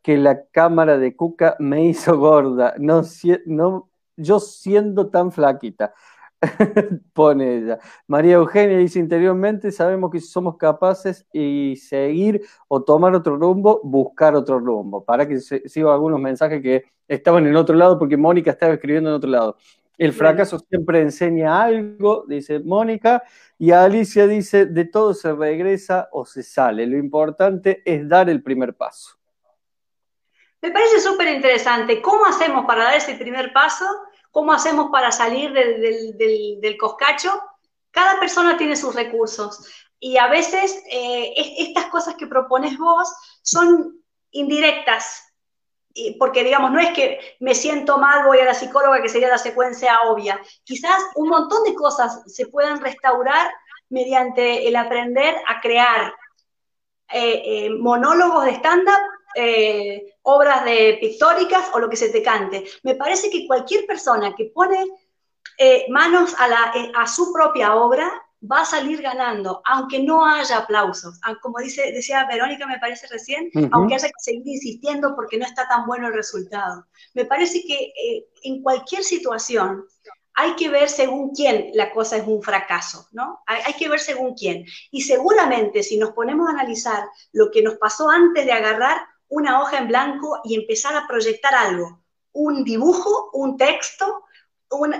que 0.02 0.16
la 0.16 0.44
cámara 0.46 0.98
de 0.98 1.16
Cuca 1.16 1.56
me 1.58 1.86
hizo 1.86 2.18
gorda. 2.18 2.74
No, 2.78 3.02
no, 3.46 3.90
yo 4.16 4.40
siendo 4.40 5.10
tan 5.10 5.32
flaquita, 5.32 5.94
pone 7.12 7.58
ella. 7.58 7.78
María 8.06 8.34
Eugenia 8.34 8.78
dice, 8.78 8.98
interiormente 8.98 9.72
sabemos 9.72 10.10
que 10.10 10.20
somos 10.20 10.56
capaces 10.56 11.26
y 11.32 11.76
seguir 11.76 12.42
o 12.68 12.82
tomar 12.82 13.14
otro 13.14 13.36
rumbo, 13.36 13.80
buscar 13.84 14.34
otro 14.34 14.58
rumbo. 14.58 15.04
Para 15.04 15.26
que 15.28 15.40
se, 15.40 15.68
siga 15.68 15.92
algunos 15.92 16.20
mensajes 16.20 16.62
que 16.62 16.84
estaban 17.08 17.46
en 17.46 17.56
otro 17.56 17.74
lado, 17.76 17.98
porque 17.98 18.16
Mónica 18.16 18.52
estaba 18.52 18.74
escribiendo 18.74 19.10
en 19.10 19.16
otro 19.16 19.30
lado. 19.30 19.56
El 20.00 20.14
fracaso 20.14 20.58
siempre 20.58 21.02
enseña 21.02 21.62
algo, 21.62 22.24
dice 22.26 22.58
Mónica, 22.58 23.22
y 23.58 23.70
Alicia 23.70 24.26
dice, 24.26 24.64
de 24.64 24.86
todo 24.86 25.12
se 25.12 25.30
regresa 25.34 26.08
o 26.12 26.24
se 26.24 26.42
sale. 26.42 26.86
Lo 26.86 26.96
importante 26.96 27.82
es 27.84 28.08
dar 28.08 28.30
el 28.30 28.42
primer 28.42 28.74
paso. 28.74 29.18
Me 30.62 30.70
parece 30.70 31.00
súper 31.00 31.28
interesante. 31.28 32.00
¿Cómo 32.00 32.24
hacemos 32.24 32.64
para 32.64 32.84
dar 32.84 32.94
ese 32.94 33.14
primer 33.16 33.52
paso? 33.52 33.84
¿Cómo 34.30 34.54
hacemos 34.54 34.90
para 34.90 35.12
salir 35.12 35.52
del, 35.52 36.76
coscacho? 36.78 37.38
Cada 37.90 38.18
persona 38.18 38.56
tiene 38.56 38.76
sus 38.76 38.94
recursos 38.94 39.70
y 39.98 40.16
a 40.16 40.28
veces 40.28 40.82
eh, 40.90 41.34
estas 41.58 41.88
cosas 41.88 42.14
que 42.14 42.26
propones 42.26 42.78
vos 42.78 43.14
son 43.42 44.02
indirectas, 44.30 45.29
porque 46.18 46.44
digamos, 46.44 46.70
no 46.70 46.80
es 46.80 46.90
que 46.90 47.36
me 47.40 47.54
siento 47.54 47.98
mal, 47.98 48.24
voy 48.24 48.38
a 48.38 48.44
la 48.44 48.54
psicóloga, 48.54 49.02
que 49.02 49.08
sería 49.08 49.28
la 49.28 49.38
secuencia 49.38 50.00
obvia. 50.02 50.40
Quizás 50.64 51.02
un 51.16 51.28
montón 51.28 51.64
de 51.64 51.74
cosas 51.74 52.22
se 52.26 52.46
puedan 52.46 52.80
restaurar 52.80 53.50
mediante 53.88 54.66
el 54.68 54.76
aprender 54.76 55.36
a 55.46 55.60
crear 55.60 56.14
eh, 57.12 57.42
eh, 57.44 57.70
monólogos 57.70 58.44
de 58.44 58.52
stand-up, 58.52 59.00
eh, 59.34 60.14
obras 60.22 60.64
de 60.64 60.98
pictóricas 61.00 61.70
o 61.74 61.80
lo 61.80 61.88
que 61.88 61.96
se 61.96 62.10
te 62.10 62.22
cante. 62.22 62.64
Me 62.84 62.94
parece 62.94 63.30
que 63.30 63.46
cualquier 63.46 63.86
persona 63.86 64.34
que 64.34 64.50
pone 64.54 64.84
manos 65.88 66.34
a, 66.38 66.48
la, 66.48 66.72
a 66.94 67.06
su 67.06 67.32
propia 67.34 67.74
obra 67.74 68.10
va 68.40 68.62
a 68.62 68.64
salir 68.64 69.02
ganando, 69.02 69.62
aunque 69.66 70.02
no 70.02 70.24
haya 70.24 70.58
aplausos. 70.58 71.18
Ah, 71.22 71.34
como 71.42 71.58
dice, 71.58 71.92
decía 71.92 72.26
Verónica, 72.26 72.66
me 72.66 72.78
parece 72.78 73.06
recién, 73.08 73.50
aunque 73.72 73.94
haya 73.94 74.08
que 74.08 74.14
seguir 74.18 74.46
insistiendo 74.46 75.14
porque 75.14 75.38
no 75.38 75.44
está 75.44 75.68
tan 75.68 75.86
bueno 75.86 76.08
el 76.08 76.14
resultado. 76.14 76.86
Me 77.14 77.24
parece 77.24 77.62
que 77.66 77.74
eh, 77.74 78.28
en 78.44 78.62
cualquier 78.62 79.04
situación 79.04 79.84
hay 80.34 80.54
que 80.54 80.70
ver 80.70 80.88
según 80.88 81.34
quién 81.34 81.70
la 81.74 81.92
cosa 81.92 82.16
es 82.16 82.26
un 82.26 82.42
fracaso, 82.42 83.08
¿no? 83.12 83.40
Hay, 83.46 83.60
hay, 83.66 83.74
que 83.74 83.88
ver 83.88 84.00
según 84.00 84.34
quién. 84.34 84.64
Y 84.90 85.02
seguramente 85.02 85.82
si 85.82 85.98
nos 85.98 86.12
ponemos 86.12 86.48
a 86.48 86.52
analizar 86.52 87.04
lo 87.32 87.50
que 87.50 87.62
nos 87.62 87.74
pasó 87.74 88.08
antes 88.08 88.46
de 88.46 88.52
agarrar 88.52 89.02
una 89.28 89.60
hoja 89.60 89.78
en 89.78 89.88
blanco 89.88 90.40
y 90.44 90.54
empezar 90.54 90.94
a 90.96 91.06
proyectar 91.06 91.54
algo, 91.54 92.00
un 92.32 92.64
dibujo, 92.64 93.30
un 93.34 93.56
texto, 93.56 94.24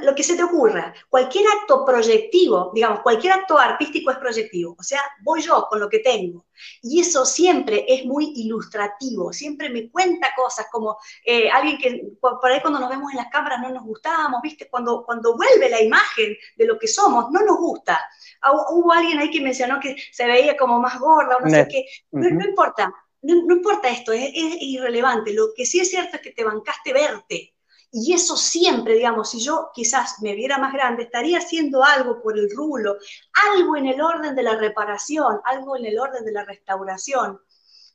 lo 0.02 0.14
que 0.14 0.24
se 0.24 0.36
te 0.36 0.42
ocurra, 0.42 0.92
cualquier 1.08 1.44
acto 1.46 1.84
proyectivo, 1.84 2.72
digamos, 2.74 3.00
cualquier 3.00 3.34
acto 3.34 3.56
artístico 3.56 4.10
es 4.10 4.18
proyectivo, 4.18 4.74
o 4.76 4.82
sea, 4.82 5.00
voy 5.22 5.42
yo 5.42 5.66
con 5.70 5.78
lo 5.78 5.88
que 5.88 6.00
tengo. 6.00 6.46
Y 6.82 7.00
eso 7.00 7.24
siempre 7.24 7.84
es 7.88 8.04
muy 8.04 8.32
ilustrativo, 8.34 9.32
siempre 9.32 9.70
me 9.70 9.88
cuenta 9.88 10.34
cosas 10.36 10.66
como 10.72 10.98
eh, 11.24 11.48
alguien 11.48 11.78
que 11.78 12.02
por, 12.20 12.44
ahí 12.50 12.60
cuando 12.60 12.80
nos 12.80 12.90
vemos 12.90 13.12
en 13.12 13.18
las 13.18 13.28
cámaras 13.28 13.60
no 13.60 13.70
nos 13.70 13.84
gustábamos, 13.84 14.42
¿viste? 14.42 14.68
Cuando, 14.68 15.04
cuando 15.04 15.36
vuelve 15.36 15.70
la 15.70 15.80
imagen 15.80 16.36
de 16.56 16.66
lo 16.66 16.76
que 16.76 16.88
somos, 16.88 17.30
no 17.30 17.40
nos 17.40 17.56
gusta. 17.56 18.00
Ah, 18.42 18.52
hubo 18.70 18.92
alguien 18.92 19.18
ahí 19.18 19.30
que 19.30 19.40
mencionó 19.40 19.78
que 19.78 19.96
se 20.10 20.26
veía 20.26 20.56
como 20.56 20.80
más 20.80 20.98
gorda 20.98 21.36
o 21.36 21.40
no 21.40 21.48
sé 21.48 21.68
qué, 21.70 21.86
no, 22.10 22.44
importa. 22.44 22.92
No, 23.22 23.54
importa 23.54 23.88
esto, 23.88 24.12
es 24.12 24.30
irrelevante. 24.34 25.32
Lo 25.32 25.54
que 25.54 25.64
sí 25.64 25.78
es 25.78 25.90
cierto 25.90 26.16
es 26.16 26.22
que 26.22 26.32
te 26.32 26.42
bancaste 26.42 26.92
verte, 26.92 27.54
y 27.92 28.12
eso 28.12 28.36
siempre, 28.36 28.94
digamos, 28.94 29.30
si 29.30 29.40
yo 29.40 29.70
quizás 29.74 30.22
me 30.22 30.34
viera 30.34 30.58
más 30.58 30.72
grande, 30.72 31.04
estaría 31.04 31.38
haciendo 31.38 31.82
algo 31.82 32.22
por 32.22 32.38
el 32.38 32.48
rulo, 32.54 32.96
algo 33.52 33.76
en 33.76 33.86
el 33.86 34.00
orden 34.00 34.34
de 34.36 34.42
la 34.44 34.56
reparación, 34.56 35.40
algo 35.44 35.76
en 35.76 35.86
el 35.86 35.98
orden 35.98 36.24
de 36.24 36.32
la 36.32 36.44
restauración, 36.44 37.40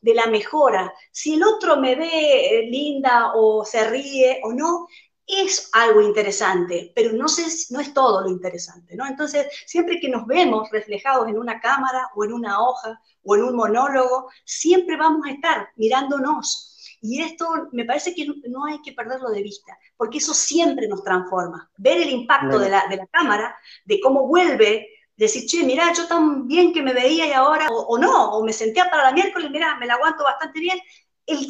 de 0.01 0.13
la 0.13 0.27
mejora. 0.27 0.93
Si 1.11 1.35
el 1.35 1.43
otro 1.43 1.77
me 1.77 1.95
ve 1.95 2.59
eh, 2.59 2.69
linda 2.69 3.31
o 3.35 3.63
se 3.63 3.89
ríe 3.89 4.41
o 4.43 4.51
no, 4.51 4.87
es 5.27 5.69
algo 5.73 6.01
interesante, 6.01 6.91
pero 6.93 7.11
no, 7.13 7.27
sé, 7.27 7.45
no 7.71 7.79
es 7.79 7.93
todo 7.93 8.21
lo 8.21 8.29
interesante, 8.29 8.95
¿no? 8.95 9.07
Entonces, 9.07 9.47
siempre 9.65 9.99
que 9.99 10.09
nos 10.09 10.27
vemos 10.27 10.69
reflejados 10.71 11.27
en 11.27 11.39
una 11.39 11.59
cámara 11.59 12.09
o 12.15 12.23
en 12.25 12.33
una 12.33 12.61
hoja 12.61 13.01
o 13.23 13.35
en 13.35 13.43
un 13.43 13.55
monólogo, 13.55 14.29
siempre 14.43 14.97
vamos 14.97 15.25
a 15.25 15.31
estar 15.31 15.69
mirándonos 15.77 16.74
y 17.07 17.21
esto 17.21 17.47
me 17.71 17.85
parece 17.85 18.15
que 18.15 18.25
no 18.49 18.65
hay 18.65 18.81
que 18.81 18.93
perderlo 18.93 19.29
de 19.29 19.43
vista, 19.43 19.77
porque 19.95 20.17
eso 20.17 20.33
siempre 20.33 20.87
nos 20.87 21.03
transforma. 21.03 21.69
Ver 21.77 22.01
el 22.01 22.09
impacto 22.09 22.57
de, 22.57 22.69
la, 22.69 23.07
cámara, 23.11 23.55
de 23.85 23.99
cómo 23.99 24.27
vuelve, 24.27 24.89
decir, 25.15 25.45
che, 25.45 25.63
mira, 25.63 25.93
yo 25.93 26.07
tan 26.07 26.47
bien 26.47 26.73
que 26.73 26.81
me 26.81 26.93
veía 26.93 27.27
y 27.27 27.31
ahora, 27.31 27.67
o, 27.69 27.97
no, 27.99 28.31
o 28.31 28.43
me 28.43 28.53
sentía 28.53 28.89
para 28.89 29.03
la 29.03 29.11
miércoles, 29.11 29.51
mira, 29.51 29.77
me 29.77 29.85
la 29.85 29.93
aguanto 29.93 30.23
bastante 30.23 30.59
bien. 30.59 30.79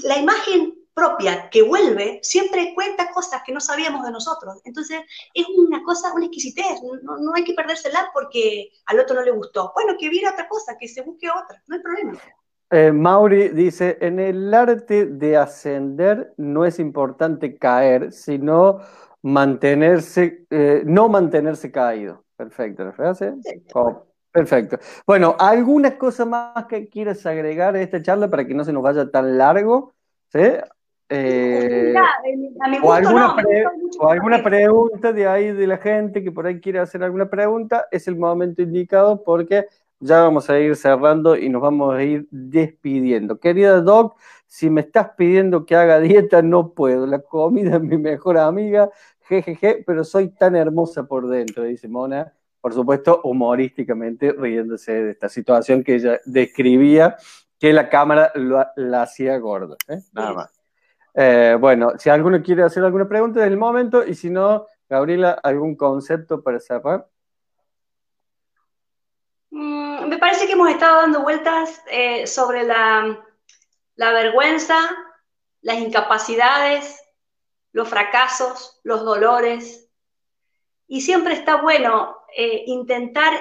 la 0.03 0.17
imagen 0.17 0.75
propia 0.93 1.49
que 1.49 1.61
vuelve 1.61 2.19
siempre 2.21 2.73
cuenta 2.73 3.11
cosas 3.11 3.41
que 3.45 3.53
no 3.53 3.61
sabíamos 3.61 4.05
de 4.05 4.11
nosotros. 4.11 4.61
Entonces, 4.65 5.01
es 5.33 5.45
una 5.55 5.83
cosa, 5.83 6.13
una 6.13 6.25
exquisitez. 6.25 6.81
No, 7.03 7.17
no 7.17 7.33
hay 7.33 7.45
que 7.45 7.53
perdérsela 7.53 8.09
porque 8.13 8.71
al 8.87 8.99
otro 8.99 9.15
no 9.15 9.23
le 9.23 9.31
gustó. 9.31 9.71
Bueno, 9.73 9.95
que 9.97 10.09
viera 10.09 10.31
otra 10.31 10.49
cosa, 10.49 10.77
que 10.77 10.87
se 10.87 11.01
busque 11.01 11.29
otra, 11.29 11.63
no 11.67 11.75
hay 11.75 11.81
problema. 11.81 12.19
Eh, 12.76 12.91
Mauri 12.91 13.49
dice, 13.49 13.97
en 14.01 14.19
el 14.19 14.53
arte 14.53 15.05
de 15.05 15.38
ascender 15.38 16.34
no 16.36 16.65
es 16.65 16.78
importante 16.78 17.55
caer, 17.55 18.11
sino 18.11 18.82
mantenerse, 19.21 20.45
eh, 20.49 20.84
no 20.86 21.07
mantenerse 21.07 21.71
caído. 21.71 22.26
Perfecto, 22.36 22.84
¿la 22.84 22.91
frase? 22.91 23.34
Oh, 23.73 24.03
perfecto. 24.30 24.78
Bueno, 25.07 25.38
¿alguna 25.39 25.97
cosa 25.97 26.26
más 26.26 26.65
que 26.65 26.89
quieras 26.89 27.26
agregar 27.26 27.76
a 27.76 27.82
esta 27.82 28.01
charla 28.01 28.30
para 28.30 28.45
que 28.45 28.53
no 28.53 28.65
se 28.65 28.73
nos 28.73 28.84
vaya 28.84 29.09
tan 29.09 29.38
largo? 29.38 29.93
¿Sí? 30.34 30.41
Eh, 31.07 31.93
o 32.84 32.91
alguna, 32.91 33.38
o 33.99 34.09
alguna 34.09 34.43
pregunta 34.43 35.13
de 35.13 35.26
ahí 35.26 35.53
de 35.53 35.67
la 35.67 35.78
gente 35.78 36.21
que 36.21 36.32
por 36.34 36.45
ahí 36.45 36.59
quiere 36.59 36.80
hacer 36.80 37.03
alguna 37.03 37.30
pregunta, 37.30 37.86
es 37.89 38.05
el 38.09 38.17
momento 38.17 38.63
indicado 38.63 39.23
porque 39.23 39.67
ya 40.05 40.21
vamos 40.21 40.49
a 40.49 40.59
ir 40.59 40.75
cerrando 40.75 41.35
y 41.35 41.49
nos 41.49 41.61
vamos 41.61 41.95
a 41.95 42.03
ir 42.03 42.27
despidiendo. 42.31 43.39
Querida 43.39 43.81
Doc, 43.81 44.17
si 44.47 44.69
me 44.69 44.81
estás 44.81 45.09
pidiendo 45.17 45.65
que 45.65 45.75
haga 45.75 45.99
dieta, 45.99 46.41
no 46.41 46.73
puedo. 46.73 47.07
La 47.07 47.19
comida 47.19 47.75
es 47.75 47.81
mi 47.81 47.97
mejor 47.97 48.37
amiga, 48.37 48.89
jejeje, 49.21 49.83
pero 49.85 50.03
soy 50.03 50.29
tan 50.29 50.55
hermosa 50.55 51.05
por 51.05 51.27
dentro, 51.27 51.63
dice 51.63 51.87
Mona. 51.87 52.33
Por 52.61 52.73
supuesto, 52.73 53.21
humorísticamente 53.23 54.31
riéndose 54.31 54.91
de 54.91 55.11
esta 55.11 55.29
situación 55.29 55.83
que 55.83 55.95
ella 55.95 56.19
describía, 56.25 57.15
que 57.59 57.73
la 57.73 57.89
cámara 57.89 58.31
la 58.75 59.01
hacía 59.03 59.37
gorda. 59.37 59.75
¿eh? 59.87 59.99
Nada 60.13 60.33
más. 60.33 60.51
Eh, 61.13 61.57
bueno, 61.59 61.93
si 61.97 62.09
alguno 62.09 62.41
quiere 62.41 62.63
hacer 62.63 62.83
alguna 62.83 63.07
pregunta, 63.07 63.41
es 63.41 63.47
el 63.47 63.57
momento, 63.57 64.05
y 64.05 64.15
si 64.15 64.29
no, 64.29 64.65
Gabriela, 64.89 65.31
¿algún 65.31 65.75
concepto 65.75 66.41
para 66.41 66.59
cerrar? 66.59 67.07
Mm, 69.55 70.09
me 70.09 70.17
parece 70.17 70.47
que 70.47 70.51
hemos 70.51 70.69
estado 70.69 70.97
dando 70.97 71.21
vueltas 71.21 71.81
eh, 71.89 72.27
sobre 72.27 72.65
la, 72.65 73.23
vergüenza, 73.95 74.77
las 75.61 75.77
incapacidades, 75.77 77.01
los 77.71 77.87
fracasos, 77.87 78.81
los 78.83 79.05
dolores. 79.05 79.89
Y 80.87 80.99
siempre 80.99 81.35
está 81.35 81.61
bueno 81.61 82.17
eh, 82.35 82.65
intentar 82.67 83.33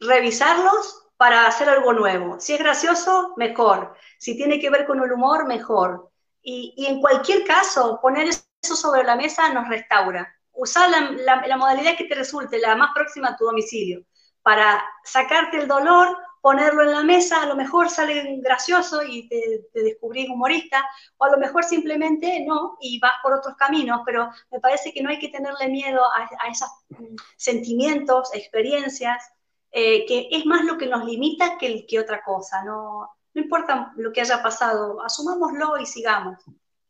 revisarlos 0.00 1.06
para 1.18 1.46
hacer 1.46 1.68
algo 1.68 1.92
nuevo. 1.92 2.40
Si 2.40 2.54
es 2.54 2.60
gracioso, 2.60 3.34
mejor. 3.36 3.94
Si 4.18 4.38
tiene 4.38 4.58
que 4.60 4.70
ver 4.70 4.86
con 4.86 5.02
el 5.02 5.12
humor, 5.12 5.46
mejor. 5.46 6.10
Y, 6.40 6.86
en 6.88 6.98
cualquier 7.02 7.44
caso, 7.44 7.98
poner 8.00 8.28
eso 8.28 8.74
sobre 8.74 9.04
la 9.04 9.16
mesa 9.16 9.52
nos 9.52 9.68
restaura. 9.68 10.34
Usar 10.52 10.88
la 10.88 11.56
modalidad 11.58 11.98
que 11.98 12.04
te 12.04 12.14
resulte, 12.14 12.58
la 12.58 12.74
más 12.74 12.92
próxima 12.94 13.28
a 13.28 13.36
tu 13.36 13.44
domicilio 13.44 14.02
para 14.48 14.82
sacarte 15.04 15.58
el 15.58 15.68
dolor, 15.68 16.16
ponerlo 16.40 16.82
en 16.82 16.92
la 16.92 17.02
mesa, 17.02 17.42
a 17.42 17.46
lo 17.46 17.54
mejor 17.54 17.90
sale 17.90 18.38
gracioso 18.40 19.02
y 19.02 19.28
te, 19.28 19.68
descubrís 19.74 20.30
humorista, 20.30 20.88
o 21.18 21.26
a 21.26 21.30
lo 21.32 21.36
mejor 21.36 21.64
simplemente 21.64 22.42
no, 22.46 22.78
y 22.80 22.98
vas 22.98 23.12
por 23.22 23.34
otros 23.34 23.56
caminos, 23.56 24.00
pero 24.06 24.30
me 24.50 24.58
parece 24.58 24.90
que 24.94 25.02
no 25.02 25.10
hay 25.10 25.18
que 25.18 25.28
tenerle 25.28 25.68
miedo 25.68 26.00
a, 26.16 26.48
esos 26.48 26.70
mm, 26.88 27.16
sentimientos, 27.36 28.30
experiencias, 28.32 29.22
eh, 29.70 30.06
que 30.06 30.28
es 30.30 30.46
más 30.46 30.64
lo 30.64 30.78
que 30.78 30.86
nos 30.86 31.04
limita 31.04 31.58
que, 31.58 31.84
que 31.86 32.00
otra 32.00 32.22
cosa, 32.22 32.64
no, 32.64 33.06
no 33.34 33.42
importa 33.42 33.92
lo 33.96 34.14
que 34.14 34.22
haya 34.22 34.42
pasado, 34.42 35.04
asumámoslo 35.04 35.76
y 35.76 35.84
sigamos. 35.84 36.38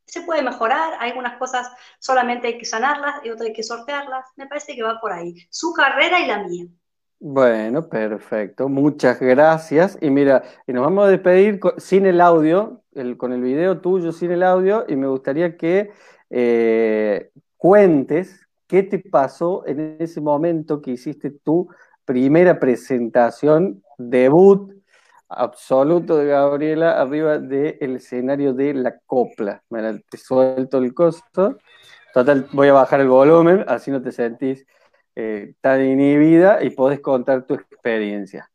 Se 0.06 0.20
puede 0.20 0.42
mejorar, 0.42 0.94
hay 1.00 1.11
algunas 1.11 1.36
cosas 1.38 1.68
solamente 1.98 2.46
hay 2.46 2.56
que 2.56 2.64
sanarlas 2.64 3.16
y 3.24 3.30
otras 3.30 3.48
hay 3.48 3.52
que 3.52 3.64
sortearlas, 3.64 4.26
me 4.36 4.46
parece 4.46 4.76
que 4.76 4.84
va 4.84 5.00
por 5.00 5.12
ahí, 5.12 5.34
su 5.50 5.72
carrera 5.72 6.20
y 6.20 6.26
la 6.26 6.44
mía. 6.44 6.66
Bueno, 7.20 7.88
perfecto. 7.88 8.68
Muchas 8.68 9.18
gracias. 9.20 9.98
Y 10.00 10.10
mira, 10.10 10.44
y 10.66 10.72
nos 10.72 10.84
vamos 10.84 11.06
a 11.06 11.10
despedir 11.10 11.58
sin 11.78 12.06
el 12.06 12.20
audio, 12.20 12.82
con 13.16 13.32
el 13.32 13.42
video 13.42 13.80
tuyo 13.80 14.12
sin 14.12 14.30
el 14.30 14.44
audio, 14.44 14.84
y 14.88 14.94
me 14.94 15.08
gustaría 15.08 15.56
que 15.56 15.90
eh, 16.30 17.30
cuentes 17.56 18.46
qué 18.68 18.84
te 18.84 19.00
pasó 19.00 19.66
en 19.66 19.96
ese 19.98 20.20
momento 20.20 20.80
que 20.80 20.92
hiciste 20.92 21.30
tu 21.30 21.68
primera 22.04 22.60
presentación, 22.60 23.82
debut 23.98 24.72
absoluto 25.28 26.16
de 26.16 26.26
Gabriela 26.26 27.00
arriba 27.00 27.38
del 27.38 27.96
escenario 27.96 28.54
de 28.54 28.74
la 28.74 28.96
copla. 29.06 29.62
Mira, 29.70 29.98
te 30.08 30.16
suelto 30.16 30.78
el 30.78 30.94
costo. 30.94 31.58
Total, 32.14 32.46
voy 32.52 32.68
a 32.68 32.74
bajar 32.74 33.00
el 33.00 33.08
volumen, 33.08 33.64
así 33.66 33.90
no 33.90 34.00
te 34.00 34.12
sentís 34.12 34.64
eh, 35.20 35.54
tan 35.60 35.84
inhibida 35.84 36.62
y 36.62 36.70
podés 36.70 37.00
contar 37.00 37.44
tu 37.44 37.54
experiencia. 37.54 38.48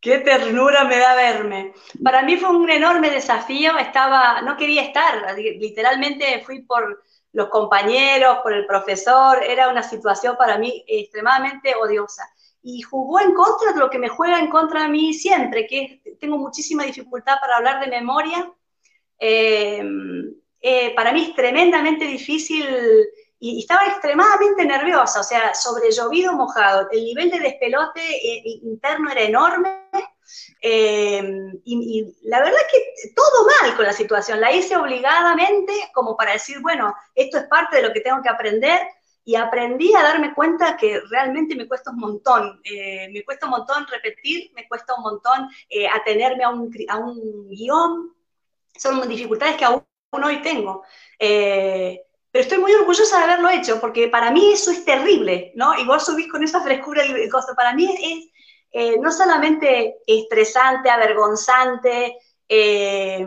Qué 0.00 0.18
ternura 0.18 0.82
me 0.82 0.98
da 0.98 1.14
verme. 1.14 1.72
Para 2.02 2.24
mí 2.24 2.36
fue 2.36 2.50
un 2.50 2.68
enorme 2.68 3.10
desafío, 3.10 3.78
estaba, 3.78 4.42
no 4.42 4.56
quería 4.56 4.82
estar, 4.82 5.36
literalmente 5.36 6.42
fui 6.44 6.62
por 6.62 7.04
los 7.32 7.48
compañeros, 7.48 8.38
por 8.42 8.52
el 8.54 8.66
profesor, 8.66 9.40
era 9.44 9.68
una 9.68 9.84
situación 9.84 10.36
para 10.36 10.58
mí 10.58 10.84
extremadamente 10.84 11.76
odiosa. 11.76 12.28
Y 12.64 12.82
jugó 12.82 13.20
en 13.20 13.32
contra 13.32 13.72
de 13.72 13.78
lo 13.78 13.88
que 13.88 14.00
me 14.00 14.08
juega 14.08 14.40
en 14.40 14.50
contra 14.50 14.82
de 14.82 14.88
mí 14.88 15.14
siempre, 15.14 15.68
que 15.68 16.02
tengo 16.18 16.38
muchísima 16.38 16.82
dificultad 16.82 17.36
para 17.40 17.58
hablar 17.58 17.78
de 17.78 17.86
memoria. 17.86 18.52
Eh, 19.16 19.80
eh, 20.60 20.92
para 20.96 21.12
mí 21.12 21.26
es 21.28 21.36
tremendamente 21.36 22.04
difícil 22.04 22.66
y, 23.42 23.58
estaba 23.58 23.86
extremadamente 23.86 24.64
nerviosa, 24.64 25.18
o 25.18 25.24
sea, 25.24 25.52
sobre 25.52 25.90
llovido 25.90 26.32
mojado. 26.32 26.88
El 26.92 27.04
nivel 27.04 27.28
de 27.28 27.40
despelote 27.40 28.00
eh, 28.00 28.60
interno 28.62 29.10
era 29.10 29.22
enorme. 29.22 29.82
Eh, 30.60 31.20
y, 31.64 32.14
la 32.22 32.38
verdad 32.38 32.60
es 32.60 32.72
que 32.72 33.12
todo 33.16 33.48
mal 33.60 33.74
con 33.74 33.84
la 33.84 33.92
situación. 33.92 34.40
La 34.40 34.52
hice 34.52 34.76
obligadamente 34.76 35.72
como 35.92 36.16
para 36.16 36.34
decir, 36.34 36.60
bueno, 36.60 36.94
esto 37.16 37.38
es 37.38 37.44
parte 37.46 37.78
de 37.78 37.82
lo 37.82 37.92
que 37.92 38.00
tengo 38.00 38.22
que 38.22 38.28
aprender. 38.28 38.80
Y 39.24 39.34
aprendí 39.34 39.92
a 39.94 40.02
darme 40.04 40.34
cuenta 40.34 40.76
que 40.76 41.00
realmente 41.10 41.56
me 41.56 41.66
cuesta 41.66 41.90
un 41.90 41.98
montón. 41.98 42.60
Eh, 42.62 43.08
me 43.12 43.24
cuesta 43.24 43.46
un 43.46 43.52
montón 43.52 43.88
repetir, 43.88 44.52
me 44.54 44.68
cuesta 44.68 44.94
un 44.94 45.02
montón 45.02 45.48
atenerme 45.92 46.44
a 46.44 46.48
un, 46.50 46.72
a 46.88 46.98
un 46.98 47.48
guion. 47.48 48.14
Son 48.76 49.08
dificultades 49.08 49.56
que 49.56 49.64
aún 49.64 49.84
hoy 50.12 50.40
tengo. 50.42 50.84
Pero 52.32 52.42
estoy 52.42 52.58
muy 52.58 52.72
orgullosa 52.72 53.18
de 53.18 53.24
haberlo 53.24 53.50
hecho, 53.50 53.78
porque 53.78 54.08
para 54.08 54.30
mí 54.30 54.52
eso 54.52 54.70
es 54.70 54.84
terrible, 54.86 55.52
¿no? 55.54 55.78
Y 55.78 55.84
vos 55.84 56.04
subís 56.04 56.32
con 56.32 56.42
esa 56.42 56.62
frescura 56.62 57.04
y 57.04 57.28
cosas. 57.28 57.54
Para 57.54 57.74
mí 57.74 57.84
es 57.84 58.32
eh, 58.72 58.98
no 58.98 59.12
solamente 59.12 59.96
estresante, 60.06 60.88
avergonzante, 60.88 62.16
eh, 62.48 63.26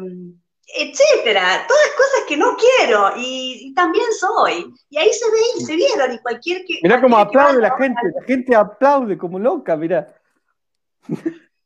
etcétera, 0.76 1.66
todas 1.68 1.90
cosas 1.96 2.24
que 2.28 2.36
no 2.36 2.58
quiero 2.58 3.12
y, 3.16 3.72
también 3.76 4.12
soy. 4.20 4.74
Y 4.90 4.98
ahí 4.98 5.12
se 5.14 5.30
ve, 5.30 5.66
se 5.66 5.76
vieron 5.76 6.14
y 6.14 6.20
cualquier 6.20 6.66
que... 6.66 6.80
Mira 6.82 7.00
cómo 7.00 7.18
aplaude 7.18 7.62
la 7.62 7.78
gente, 7.78 8.02
la 8.14 8.24
gente 8.24 8.56
aplaude 8.56 9.18
como 9.18 9.38
loca, 9.38 9.76
mira. 9.78 10.20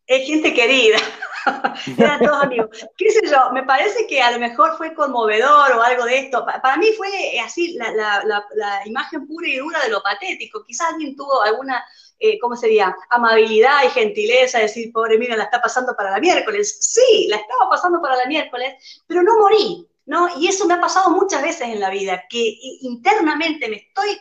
Es 0.10 0.26
gente 0.26 0.56
querida. 0.56 0.98
Eran 2.00 2.20
todos 2.20 2.44
amigos. 2.44 2.70
¿Qué 2.98 3.12
sé 3.12 3.22
yo? 3.30 3.52
Me 3.54 3.62
parece 3.62 4.08
que 4.08 4.20
a 4.20 4.32
lo 4.32 4.40
mejor 4.40 4.76
fue 4.76 4.96
conmovedor 4.96 5.72
o 5.72 5.84
algo 5.84 6.04
de 6.06 6.18
esto. 6.18 6.44
Para 6.64 6.78
mí 6.78 6.88
fue 6.98 7.40
así 7.40 7.78
la, 7.78 8.82
imagen 8.86 9.28
pura 9.28 9.48
y 9.48 9.58
dura 9.58 9.84
de 9.84 9.90
lo 9.90 10.02
patético. 10.02 10.66
Quizás 10.66 10.94
alguien 10.94 11.16
tuvo 11.16 11.44
alguna 11.44 11.86
eh, 12.18 12.40
¿cómo 12.40 12.56
sería? 12.56 12.96
Amabilidad 13.12 13.84
y 13.86 13.90
gentileza, 13.90 14.58
decir, 14.58 14.92
pobre 14.92 15.20
mira, 15.20 15.38
la 15.38 15.44
está 15.44 15.62
pasando 15.62 15.96
para 15.96 16.10
la 16.10 16.20
miércoles. 16.20 16.76
Sí, 16.82 17.28
la 17.30 17.38
estaba 17.38 17.70
pasando 17.70 18.02
para 18.02 18.16
la 18.16 18.26
miércoles, 18.26 19.04
pero 19.06 19.22
no 19.22 19.38
morí, 19.38 19.88
¿no? 20.08 20.28
Y 20.40 20.48
eso 20.48 20.66
me 20.66 20.74
ha 20.74 20.82
pasado 20.82 21.12
muchas 21.12 21.44
veces 21.44 21.68
en 21.68 21.80
la 21.80 21.92
vida, 21.92 22.24
que 22.28 22.58
internamente 22.82 23.70
me 23.70 23.76
estoy 23.76 24.18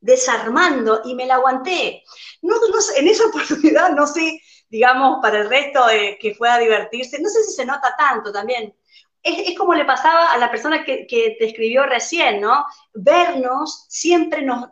desarmando 0.00 1.02
y 1.04 1.14
me 1.14 1.26
la 1.26 1.36
aguanté. 1.36 2.02
No, 2.42 2.56
en 2.96 3.08
esa 3.08 3.26
oportunidad, 3.28 3.92
no 3.92 4.06
sé, 4.08 4.40
digamos, 4.68 5.18
para 5.22 5.38
el 5.40 5.48
resto 5.48 5.86
que 6.20 6.34
fue 6.34 6.48
a 6.48 6.58
divertirse, 6.58 7.20
no 7.20 7.28
sé 7.28 7.42
si 7.44 7.52
se 7.52 7.64
nota 7.64 7.94
tanto 7.96 8.32
también, 8.32 8.74
es, 9.22 9.58
como 9.58 9.74
le 9.74 9.84
pasaba 9.84 10.32
a 10.32 10.38
la 10.38 10.50
persona 10.50 10.84
que, 10.84 11.06
te 11.08 11.44
escribió 11.44 11.84
recién, 11.84 12.40
¿no? 12.40 12.64
Vernos 12.94 13.86
siempre 13.88 14.42
nos, 14.42 14.70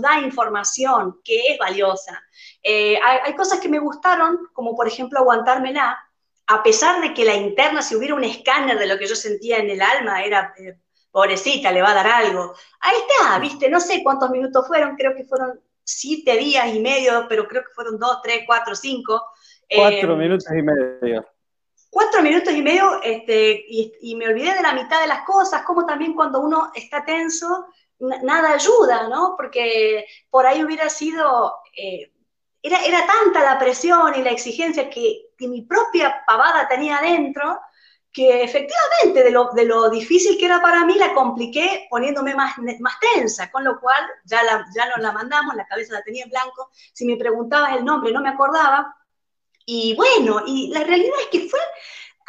da 0.00 0.20
información 0.20 1.20
que 1.24 1.48
es 1.48 1.58
valiosa. 1.58 2.22
Eh, 2.62 2.98
hay, 3.02 3.34
cosas 3.34 3.60
que 3.60 3.68
me 3.68 3.78
gustaron, 3.78 4.48
como 4.52 4.76
por 4.76 4.86
ejemplo 4.86 5.20
aguantármela, 5.20 5.98
a 6.46 6.62
pesar 6.62 7.00
de 7.00 7.14
que 7.14 7.24
la 7.24 7.34
interna, 7.34 7.82
si 7.82 7.94
hubiera 7.94 8.14
un 8.14 8.24
escáner 8.24 8.78
de 8.78 8.86
lo 8.86 8.98
que 8.98 9.06
yo 9.06 9.14
sentía 9.14 9.58
en 9.58 9.70
el 9.70 9.82
alma, 9.82 10.22
era, 10.22 10.52
eh, 10.58 10.78
pobrecita, 11.10 11.70
le 11.72 11.82
va 11.82 11.90
a 11.90 11.94
dar 11.94 12.06
algo. 12.06 12.54
Ahí 12.80 12.96
está, 12.96 13.38
viste, 13.38 13.68
no 13.68 13.80
sé 13.80 14.02
cuántos 14.02 14.30
minutos 14.30 14.66
fueron, 14.66 14.96
creo 14.96 15.14
que 15.14 15.24
fueron 15.24 15.60
siete 15.98 16.36
días 16.36 16.74
y 16.74 16.80
medio, 16.80 17.26
pero 17.28 17.46
creo 17.46 17.62
que 17.62 17.72
fueron 17.74 17.98
dos, 17.98 18.20
tres, 18.22 18.42
cuatro, 18.46 18.74
cinco. 18.74 19.22
Cuatro 19.68 20.14
eh, 20.14 20.16
minutos 20.16 20.48
y 20.52 20.62
medio 20.62 21.26
cuatro 21.90 22.22
minutos 22.22 22.54
y 22.54 22.62
medio 22.62 23.02
este, 23.02 23.64
y, 23.68 24.14
me 24.14 24.28
olvidé 24.28 24.54
de 24.54 24.62
la 24.62 24.72
mitad 24.72 25.00
de 25.02 25.08
las 25.08 25.24
cosas, 25.24 25.62
como 25.62 25.84
también 25.84 26.14
cuando 26.14 26.40
uno 26.40 26.70
está 26.74 27.04
tenso, 27.04 27.66
nada 27.98 28.54
ayuda, 28.54 29.08
¿no? 29.08 29.34
Porque 29.36 30.06
por 30.30 30.46
ahí 30.46 30.64
hubiera 30.64 30.88
sido, 30.88 31.54
eh, 31.76 32.12
era, 32.62 32.78
era, 32.84 33.06
tanta 33.06 33.42
la 33.42 33.58
presión 33.58 34.14
y 34.16 34.22
la 34.22 34.30
exigencia 34.30 34.88
que, 34.88 35.26
mi 35.40 35.62
propia 35.62 36.22
pavada 36.26 36.68
tenía 36.68 36.98
adentro, 36.98 37.58
que 38.12 38.42
efectivamente 38.42 39.22
de 39.22 39.30
lo, 39.30 39.50
de 39.52 39.64
lo, 39.64 39.88
difícil 39.88 40.36
que 40.36 40.46
era 40.46 40.60
para 40.60 40.84
mí 40.84 40.94
la 40.94 41.14
compliqué 41.14 41.86
poniéndome 41.88 42.34
más, 42.34 42.56
más 42.80 42.94
tensa, 43.14 43.50
con 43.50 43.62
lo 43.62 43.78
cual 43.78 44.04
ya, 44.24 44.42
la, 44.42 44.66
ya 44.74 44.88
nos 44.88 44.98
la 44.98 45.12
mandamos, 45.12 45.54
la 45.54 45.66
cabeza 45.66 45.94
la 45.94 46.02
tenía 46.02 46.24
en 46.24 46.30
blanco, 46.30 46.70
si 46.92 47.06
me 47.06 47.16
preguntabas 47.16 47.76
el 47.76 47.84
nombre 47.84 48.12
no 48.12 48.20
me 48.20 48.30
acordaba, 48.30 48.96
y 49.64 49.94
bueno, 49.94 50.42
y 50.46 50.72
la 50.72 50.82
realidad 50.82 51.14
es 51.20 51.26
que 51.28 51.48
fue 51.48 51.60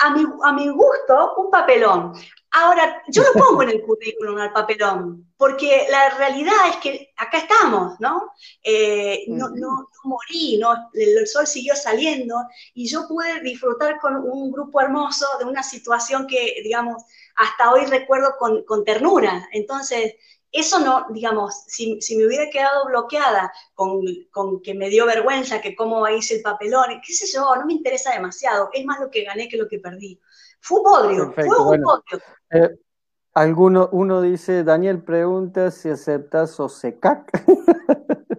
a 0.02 0.10
mi, 0.12 0.26
a 0.44 0.52
mi 0.54 0.68
gusto 0.70 1.36
un 1.38 1.52
papelón. 1.52 2.14
Ahora, 2.54 3.02
yo 3.08 3.24
lo 3.24 3.34
pongo 3.34 3.64
en 3.64 3.70
el 3.70 3.82
currículum 3.86 4.38
al 4.38 4.52
papelón, 4.52 5.32
porque 5.38 5.88
la 5.90 6.10
realidad 6.18 6.70
es 6.70 6.76
que 6.78 7.14
acá 7.16 7.38
estamos, 7.38 8.00
¿no? 8.00 8.34
Eh, 8.62 9.24
no, 9.28 9.50
no, 9.50 9.88
morí, 10.04 10.58
no, 10.58 10.90
el 10.94 11.26
sol 11.28 11.48
siguió 11.48 11.76
saliendo 11.76 12.36
y 12.74 12.88
yo 12.88 13.08
pude 13.08 13.40
disfrutar 13.42 14.00
con 14.00 14.16
un 14.18 14.52
grupo 14.52 14.82
hermoso 14.82 15.26
de 15.40 15.46
una 15.46 15.64
situación 15.64 16.28
que, 16.28 16.56
digamos, 16.64 17.04
hasta 17.38 17.72
hoy 17.72 17.86
recuerdo 17.86 18.36
con, 18.38 18.64
con 18.64 18.84
ternura. 18.84 19.48
Entonces, 19.54 20.16
eso 20.52 20.80
no, 20.80 21.06
digamos, 21.12 21.64
si, 21.68 21.98
me 22.18 22.28
hubiera 22.28 22.50
quedado 22.50 22.86
bloqueada 22.86 23.52
con, 23.74 24.62
que 24.62 24.74
me 24.74 24.90
dio 24.90 25.06
vergüenza, 25.06 25.62
que 25.62 25.76
cómo 25.76 26.08
hice 26.10 26.36
el 26.36 26.42
papelón, 26.42 27.02
qué 27.06 27.14
sé 27.14 27.26
yo, 27.34 27.56
no 27.56 27.66
me 27.66 27.74
interesa 27.74 28.12
demasiado, 28.14 28.70
es 28.74 28.86
más 28.86 29.00
lo 29.00 29.10
que 29.10 29.24
gané 29.24 29.48
que 29.48 29.58
lo 29.58 29.68
que 29.68 29.80
perdí. 29.80 30.20
Fue 30.60 30.80
un 30.80 30.84
podrio, 30.84 31.32
fue 31.34 31.46
un 31.46 31.82
podrio. 31.82 32.22
Eh, 32.52 32.78
alguno, 33.34 33.90
uno 33.94 34.22
dice, 34.22 34.64
Daniel 34.64 35.04
pregunta 35.04 35.72
si 35.72 35.90
aceptas 35.90 36.60
OSECAC. 36.60 37.32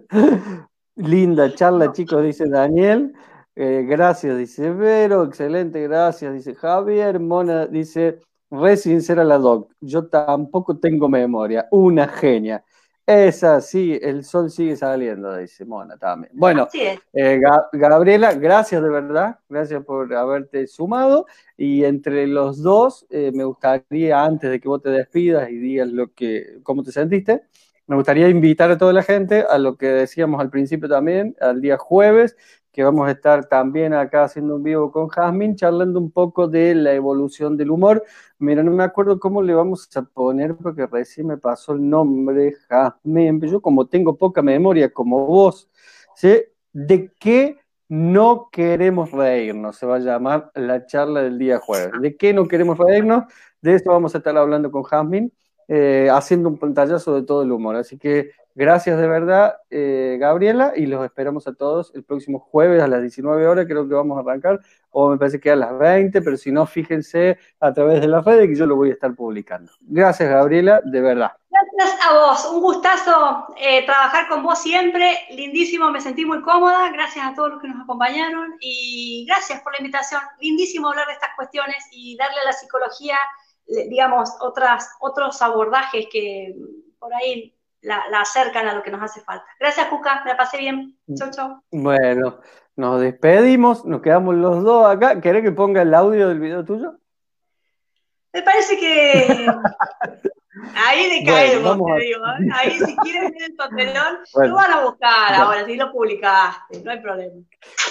Linda 0.95 1.53
charla, 1.55 1.91
chicos, 1.91 2.23
dice 2.23 2.47
Daniel. 2.47 3.13
Eh, 3.55 3.85
gracias, 3.87 4.37
dice 4.37 4.71
Vero, 4.71 5.23
excelente, 5.23 5.81
gracias, 5.81 6.33
dice 6.33 6.55
Javier. 6.55 7.19
Mona 7.19 7.65
dice, 7.65 8.19
re 8.53 8.77
sincera 8.77 9.23
la 9.23 9.37
doc, 9.37 9.71
yo 9.81 10.07
tampoco 10.07 10.77
tengo 10.77 11.09
memoria, 11.09 11.67
una 11.71 12.07
genia. 12.07 12.63
Es 13.05 13.43
así, 13.43 13.99
el 14.01 14.23
sol 14.23 14.49
sigue 14.49 14.77
saliendo, 14.77 15.35
dice 15.35 15.65
Mona 15.65 15.97
también. 15.97 16.31
Bueno, 16.35 16.69
eh, 17.11 17.41
Gabriela, 17.73 18.33
gracias 18.33 18.81
de 18.81 18.89
verdad, 18.89 19.39
gracias 19.49 19.83
por 19.83 20.13
haberte 20.13 20.67
sumado. 20.67 21.25
Y 21.57 21.83
entre 21.83 22.27
los 22.27 22.61
dos, 22.61 23.05
eh, 23.09 23.31
me 23.33 23.43
gustaría, 23.43 24.23
antes 24.23 24.49
de 24.49 24.61
que 24.61 24.69
vos 24.69 24.81
te 24.81 24.89
despidas 24.89 25.49
y 25.49 25.57
digas 25.57 25.89
lo 25.89 26.13
que, 26.13 26.59
cómo 26.63 26.81
te 26.81 26.93
sentiste, 26.93 27.43
me 27.87 27.97
gustaría 27.97 28.29
invitar 28.29 28.71
a 28.71 28.77
toda 28.77 28.93
la 28.93 29.03
gente 29.03 29.43
a 29.49 29.57
lo 29.57 29.75
que 29.75 29.87
decíamos 29.87 30.39
al 30.39 30.49
principio 30.49 30.87
también, 30.87 31.35
al 31.41 31.59
día 31.59 31.77
jueves, 31.77 32.37
que 32.73 32.83
vamos 32.83 33.07
a 33.07 33.11
estar 33.11 33.45
también 33.45 33.93
acá 33.93 34.23
haciendo 34.23 34.55
un 34.55 34.63
vivo 34.63 34.91
con 34.91 35.07
Jasmine, 35.07 35.55
charlando 35.55 35.99
un 35.99 36.09
poco 36.09 36.47
de 36.47 36.73
la 36.73 36.91
evolución 36.93 37.55
del 37.55 37.69
humor. 37.69 38.03
Mira, 38.39 38.63
no 38.63 38.71
me 38.71 38.83
acuerdo 38.83 39.19
cómo 39.19 39.43
le 39.43 39.53
vamos 39.53 39.87
a 39.95 40.01
poner, 40.01 40.55
porque 40.55 40.87
recién 40.87 41.27
me 41.27 41.37
pasó 41.37 41.73
el 41.73 41.87
nombre, 41.87 42.55
Jasmine. 42.67 43.47
Yo 43.47 43.61
como 43.61 43.85
tengo 43.85 44.17
poca 44.17 44.41
memoria, 44.41 44.91
como 44.91 45.27
vos, 45.27 45.69
¿sí? 46.15 46.41
¿De 46.73 47.11
qué 47.19 47.59
no 47.87 48.49
queremos 48.51 49.11
reírnos? 49.11 49.77
Se 49.77 49.85
va 49.85 49.97
a 49.97 49.99
llamar 49.99 50.51
la 50.55 50.87
charla 50.87 51.21
del 51.21 51.37
día 51.37 51.59
jueves. 51.59 51.91
¿De 52.01 52.17
qué 52.17 52.33
no 52.33 52.47
queremos 52.47 52.79
reírnos? 52.79 53.25
De 53.61 53.75
eso 53.75 53.91
vamos 53.91 54.15
a 54.15 54.17
estar 54.17 54.35
hablando 54.35 54.71
con 54.71 54.81
Jasmine, 54.81 55.29
eh, 55.67 56.09
haciendo 56.11 56.49
un 56.49 56.57
pantallazo 56.57 57.13
de 57.13 57.21
todo 57.21 57.43
el 57.43 57.51
humor. 57.51 57.75
Así 57.75 57.99
que 57.99 58.31
Gracias 58.55 58.99
de 58.99 59.07
verdad, 59.07 59.57
eh, 59.71 60.17
Gabriela, 60.19 60.73
y 60.75 60.85
los 60.85 61.03
esperamos 61.03 61.47
a 61.47 61.55
todos 61.55 61.91
el 61.95 62.03
próximo 62.03 62.37
jueves 62.37 62.83
a 62.83 62.87
las 62.87 63.01
19 63.01 63.47
horas, 63.47 63.65
creo 63.65 63.87
que 63.87 63.95
vamos 63.95 64.15
a 64.15 64.21
arrancar, 64.21 64.59
o 64.91 65.09
me 65.09 65.17
parece 65.17 65.39
que 65.39 65.49
a 65.49 65.55
las 65.55 65.75
20, 65.75 66.21
pero 66.21 66.37
si 66.37 66.51
no, 66.51 66.67
fíjense 66.67 67.39
a 67.59 67.73
través 67.73 67.99
de 68.01 68.07
la 68.07 68.21
red 68.21 68.47
que 68.47 68.55
yo 68.55 68.67
lo 68.67 68.75
voy 68.75 68.91
a 68.91 68.93
estar 68.93 69.15
publicando. 69.15 69.71
Gracias, 69.81 70.29
Gabriela, 70.29 70.81
de 70.85 71.01
verdad. 71.01 71.31
Gracias 71.49 71.99
a 72.07 72.13
vos, 72.13 72.45
un 72.53 72.61
gustazo 72.61 73.47
eh, 73.57 73.83
trabajar 73.87 74.27
con 74.27 74.43
vos 74.43 74.59
siempre, 74.59 75.17
lindísimo, 75.31 75.89
me 75.89 75.99
sentí 75.99 76.23
muy 76.23 76.43
cómoda, 76.43 76.91
gracias 76.91 77.25
a 77.25 77.33
todos 77.33 77.53
los 77.53 77.61
que 77.61 77.69
nos 77.69 77.81
acompañaron 77.81 78.55
y 78.59 79.25
gracias 79.27 79.61
por 79.61 79.73
la 79.73 79.79
invitación, 79.79 80.21
lindísimo 80.39 80.89
hablar 80.89 81.07
de 81.07 81.13
estas 81.13 81.31
cuestiones 81.35 81.87
y 81.91 82.15
darle 82.17 82.39
a 82.41 82.45
la 82.45 82.53
psicología, 82.53 83.17
digamos, 83.89 84.29
otras, 84.41 84.91
otros 84.99 85.41
abordajes 85.41 86.05
que 86.11 86.55
por 86.99 87.11
ahí 87.15 87.55
la, 87.83 88.21
acercan 88.21 88.67
a 88.67 88.73
lo 88.73 88.83
que 88.83 88.91
nos 88.91 89.01
hace 89.01 89.21
falta. 89.21 89.45
Gracias, 89.59 89.87
Cuca, 89.87 90.21
me 90.23 90.31
la 90.31 90.37
pasé 90.37 90.57
bien. 90.57 90.97
Chau, 91.15 91.29
chau. 91.29 91.61
Bueno, 91.71 92.39
nos 92.75 93.01
despedimos, 93.01 93.85
nos 93.85 94.01
quedamos 94.01 94.35
los 94.35 94.63
dos 94.63 94.85
acá. 94.87 95.19
¿Querés 95.21 95.43
que 95.43 95.51
ponga 95.51 95.81
el 95.81 95.93
audio 95.93 96.27
del 96.29 96.39
video 96.39 96.63
tuyo? 96.63 96.95
Me 98.33 98.41
parece 98.41 98.77
que 98.79 99.27
ahí 100.75 101.07
le 101.07 101.25
caemos, 101.25 101.77
te 101.77 102.03
digo. 102.03 102.25
¿eh? 102.25 102.49
Ahí 102.53 102.71
si 102.71 102.95
quieren 103.03 103.31
ver 103.31 103.43
el 103.43 103.55
papelón, 103.55 104.17
lo 104.33 104.55
van 104.55 104.71
a 104.71 104.85
buscar 104.85 105.33
ahora, 105.35 105.65
si 105.65 105.75
lo 105.75 105.91
publicaste, 105.91 106.81
no 106.83 106.91
hay 106.91 106.99
problema. 106.99 107.35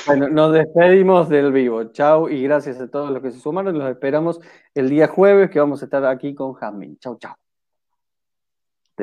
Bueno, 0.06 0.28
nos 0.28 0.52
despedimos 0.52 1.28
del 1.28 1.52
vivo. 1.52 1.84
Chau 1.92 2.28
y 2.28 2.42
gracias 2.42 2.80
a 2.80 2.90
todos 2.90 3.10
los 3.10 3.22
que 3.22 3.30
se 3.30 3.38
sumaron. 3.38 3.78
Los 3.78 3.88
esperamos 3.88 4.40
el 4.74 4.88
día 4.88 5.06
jueves 5.06 5.48
que 5.50 5.60
vamos 5.60 5.80
a 5.82 5.84
estar 5.84 6.04
aquí 6.06 6.34
con 6.34 6.54
Jasmine. 6.54 6.96
Chau, 6.98 7.18
chau. 7.18 7.34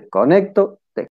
Conecto 0.08 0.80